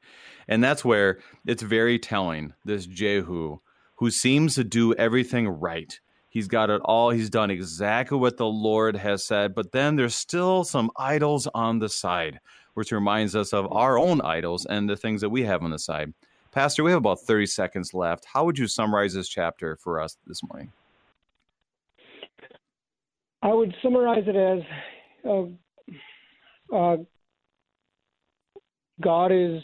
And 0.47 0.63
that's 0.63 0.83
where 0.83 1.19
it's 1.45 1.63
very 1.63 1.97
telling. 1.99 2.53
This 2.65 2.85
Jehu, 2.85 3.59
who 3.95 4.11
seems 4.11 4.55
to 4.55 4.63
do 4.63 4.93
everything 4.95 5.47
right, 5.47 5.97
he's 6.27 6.47
got 6.47 6.69
it 6.69 6.81
all. 6.83 7.11
He's 7.11 7.29
done 7.29 7.51
exactly 7.51 8.17
what 8.17 8.37
the 8.37 8.47
Lord 8.47 8.95
has 8.97 9.23
said, 9.23 9.55
but 9.55 9.71
then 9.71 9.95
there's 9.95 10.15
still 10.15 10.63
some 10.63 10.91
idols 10.97 11.47
on 11.53 11.79
the 11.79 11.89
side, 11.89 12.39
which 12.73 12.91
reminds 12.91 13.35
us 13.35 13.53
of 13.53 13.71
our 13.71 13.97
own 13.97 14.21
idols 14.21 14.65
and 14.65 14.89
the 14.89 14.97
things 14.97 15.21
that 15.21 15.29
we 15.29 15.43
have 15.43 15.63
on 15.63 15.69
the 15.69 15.79
side. 15.79 16.13
Pastor, 16.51 16.83
we 16.83 16.89
have 16.89 16.97
about 16.97 17.19
30 17.21 17.45
seconds 17.45 17.93
left. 17.93 18.25
How 18.25 18.43
would 18.43 18.57
you 18.57 18.67
summarize 18.67 19.13
this 19.13 19.29
chapter 19.29 19.75
for 19.75 20.01
us 20.01 20.17
this 20.25 20.41
morning? 20.41 20.71
I 23.41 23.53
would 23.53 23.73
summarize 23.83 24.23
it 24.25 24.35
as 24.35 24.63
uh, 25.29 25.43
uh, 26.73 26.97
God 29.01 29.31
is 29.31 29.61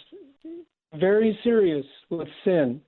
very 0.93 1.37
serious 1.43 1.85
with 2.09 2.27
sin. 2.43 2.81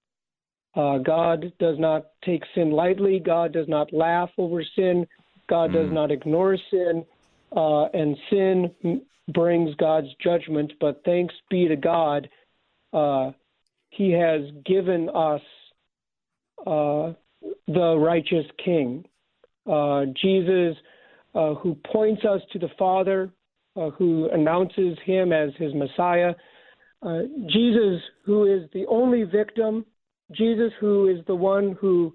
Uh, 0.75 0.99
God 0.99 1.51
does 1.59 1.77
not 1.79 2.07
take 2.23 2.43
sin 2.53 2.71
lightly. 2.71 3.19
God 3.19 3.51
does 3.51 3.67
not 3.67 3.91
laugh 3.91 4.29
over 4.37 4.63
sin. 4.75 5.07
God 5.49 5.73
does 5.73 5.91
not 5.91 6.11
ignore 6.11 6.57
sin. 6.69 7.03
Uh, 7.55 7.85
and 7.85 8.17
sin 8.29 9.01
brings 9.33 9.73
God's 9.75 10.07
judgment. 10.21 10.73
But 10.79 11.01
thanks 11.03 11.33
be 11.49 11.67
to 11.67 11.75
God, 11.75 12.29
uh, 12.93 13.31
He 13.89 14.11
has 14.11 14.41
given 14.65 15.09
us 15.09 15.41
uh, 16.65 17.13
the 17.67 17.97
righteous 17.97 18.45
King. 18.63 19.05
Uh, 19.65 20.05
Jesus, 20.21 20.77
uh, 21.35 21.55
who 21.55 21.75
points 21.91 22.23
us 22.23 22.41
to 22.51 22.59
the 22.59 22.69
Father, 22.77 23.31
uh, 23.77 23.91
who 23.91 24.29
announces 24.31 24.97
him 25.05 25.31
as 25.31 25.51
his 25.57 25.73
Messiah. 25.73 26.33
Uh, 27.01 27.21
Jesus, 27.47 28.01
who 28.25 28.45
is 28.45 28.69
the 28.73 28.85
only 28.87 29.23
victim. 29.23 29.85
Jesus, 30.31 30.71
who 30.79 31.07
is 31.07 31.23
the 31.27 31.35
one 31.35 31.77
who 31.79 32.13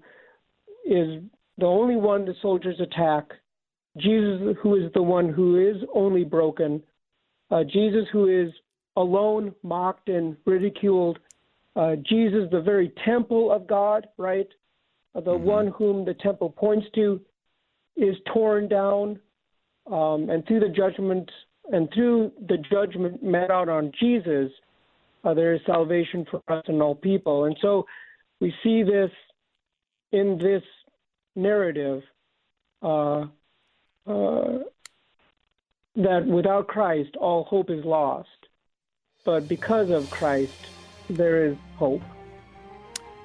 is 0.85 1.23
the 1.57 1.65
only 1.65 1.95
one 1.95 2.25
the 2.25 2.35
soldiers 2.41 2.79
attack. 2.79 3.29
Jesus, 3.97 4.55
who 4.61 4.75
is 4.75 4.91
the 4.93 5.01
one 5.01 5.29
who 5.29 5.57
is 5.57 5.77
only 5.93 6.23
broken. 6.23 6.81
Uh, 7.49 7.63
Jesus, 7.63 8.05
who 8.11 8.27
is 8.27 8.51
alone, 8.95 9.53
mocked, 9.63 10.09
and 10.09 10.35
ridiculed. 10.45 11.19
Uh, 11.75 11.95
Jesus, 12.07 12.47
the 12.51 12.61
very 12.61 12.91
temple 13.05 13.51
of 13.51 13.67
God, 13.67 14.07
right? 14.17 14.47
Uh, 15.15 15.21
the 15.21 15.31
mm-hmm. 15.31 15.45
one 15.45 15.67
whom 15.67 16.05
the 16.05 16.13
temple 16.15 16.49
points 16.49 16.87
to 16.95 17.21
is 17.95 18.15
torn 18.33 18.67
down, 18.67 19.19
um, 19.91 20.29
and 20.29 20.45
through 20.47 20.59
the 20.59 20.69
judgment 20.69 21.29
and 21.71 21.89
through 21.93 22.31
the 22.47 22.57
judgment 22.57 23.23
met 23.23 23.49
out 23.49 23.69
on 23.69 23.91
Jesus, 23.99 24.51
uh, 25.23 25.33
there 25.33 25.53
is 25.53 25.61
salvation 25.65 26.25
for 26.29 26.41
us 26.47 26.63
and 26.67 26.81
all 26.81 26.95
people. 26.95 27.45
And 27.45 27.57
so 27.61 27.85
we 28.39 28.53
see 28.63 28.83
this 28.83 29.11
in 30.11 30.37
this 30.37 30.63
narrative 31.35 32.03
uh, 32.81 33.25
uh, 34.05 34.59
that 35.95 36.25
without 36.25 36.67
Christ, 36.67 37.15
all 37.15 37.45
hope 37.45 37.69
is 37.69 37.85
lost. 37.85 38.27
But 39.23 39.47
because 39.47 39.89
of 39.89 40.09
Christ, 40.11 40.53
there 41.09 41.45
is 41.45 41.55
hope. 41.77 42.01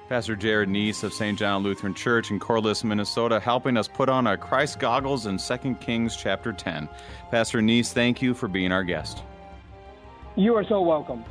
Pastor 0.09 0.35
Jared 0.35 0.69
Neese 0.69 1.03
of 1.03 1.13
St. 1.13 1.37
John 1.37 1.61
Lutheran 1.61 1.93
Church 1.93 2.31
in 2.31 2.39
Corliss, 2.39 2.83
Minnesota, 2.83 3.39
helping 3.39 3.77
us 3.77 3.87
put 3.87 4.09
on 4.09 4.25
our 4.25 4.37
Christ 4.37 4.79
goggles 4.79 5.27
in 5.27 5.37
2 5.37 5.75
Kings 5.75 6.17
chapter 6.17 6.51
10. 6.51 6.89
Pastor 7.29 7.59
Neese, 7.59 7.93
thank 7.93 8.19
you 8.19 8.33
for 8.33 8.47
being 8.47 8.71
our 8.71 8.83
guest. 8.83 9.21
You 10.35 10.55
are 10.55 10.63
so 10.63 10.81
welcome. 10.81 11.23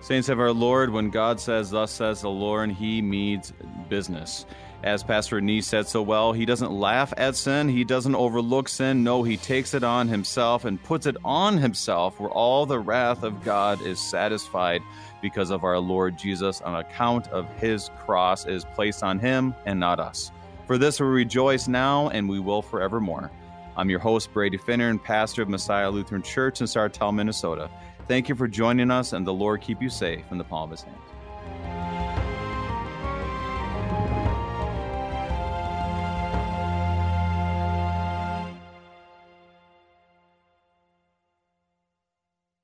Saints 0.00 0.30
of 0.30 0.40
our 0.40 0.52
Lord, 0.52 0.88
when 0.88 1.10
God 1.10 1.38
says, 1.38 1.68
Thus 1.68 1.90
says 1.90 2.22
the 2.22 2.30
Lord, 2.30 2.70
he 2.70 3.02
means 3.02 3.52
business. 3.90 4.46
As 4.82 5.02
Pastor 5.02 5.42
Neese 5.42 5.64
said 5.64 5.86
so 5.86 6.00
well, 6.00 6.32
he 6.32 6.46
doesn't 6.46 6.72
laugh 6.72 7.12
at 7.18 7.36
sin, 7.36 7.68
he 7.68 7.84
doesn't 7.84 8.14
overlook 8.14 8.70
sin. 8.70 9.04
No, 9.04 9.22
he 9.22 9.36
takes 9.36 9.74
it 9.74 9.84
on 9.84 10.08
himself 10.08 10.64
and 10.64 10.82
puts 10.82 11.04
it 11.04 11.16
on 11.24 11.58
himself, 11.58 12.20
where 12.20 12.30
all 12.30 12.64
the 12.64 12.78
wrath 12.78 13.22
of 13.22 13.44
God 13.44 13.82
is 13.82 14.00
satisfied 14.00 14.80
because 15.20 15.50
of 15.50 15.64
our 15.64 15.78
Lord 15.78 16.18
Jesus 16.18 16.60
on 16.60 16.76
account 16.76 17.28
of 17.28 17.48
his 17.58 17.90
cross 17.98 18.46
is 18.46 18.64
placed 18.64 19.02
on 19.02 19.18
him 19.18 19.54
and 19.64 19.80
not 19.80 20.00
us. 20.00 20.30
For 20.66 20.78
this 20.78 21.00
we 21.00 21.06
rejoice 21.06 21.68
now 21.68 22.08
and 22.10 22.28
we 22.28 22.40
will 22.40 22.62
forevermore. 22.62 23.30
I'm 23.76 23.90
your 23.90 24.00
host, 24.00 24.32
Brady 24.32 24.58
Finnern, 24.58 24.90
and 24.90 25.04
pastor 25.04 25.42
of 25.42 25.48
Messiah 25.48 25.90
Lutheran 25.90 26.22
Church 26.22 26.60
in 26.60 26.66
Sartell, 26.66 27.14
Minnesota. 27.14 27.70
Thank 28.08 28.28
you 28.28 28.34
for 28.34 28.48
joining 28.48 28.90
us, 28.90 29.12
and 29.12 29.26
the 29.26 29.34
Lord 29.34 29.60
keep 29.60 29.82
you 29.82 29.90
safe 29.90 30.24
in 30.30 30.38
the 30.38 30.44
palm 30.44 30.70
of 30.72 30.78
his 30.78 30.82
hand. 30.82 30.96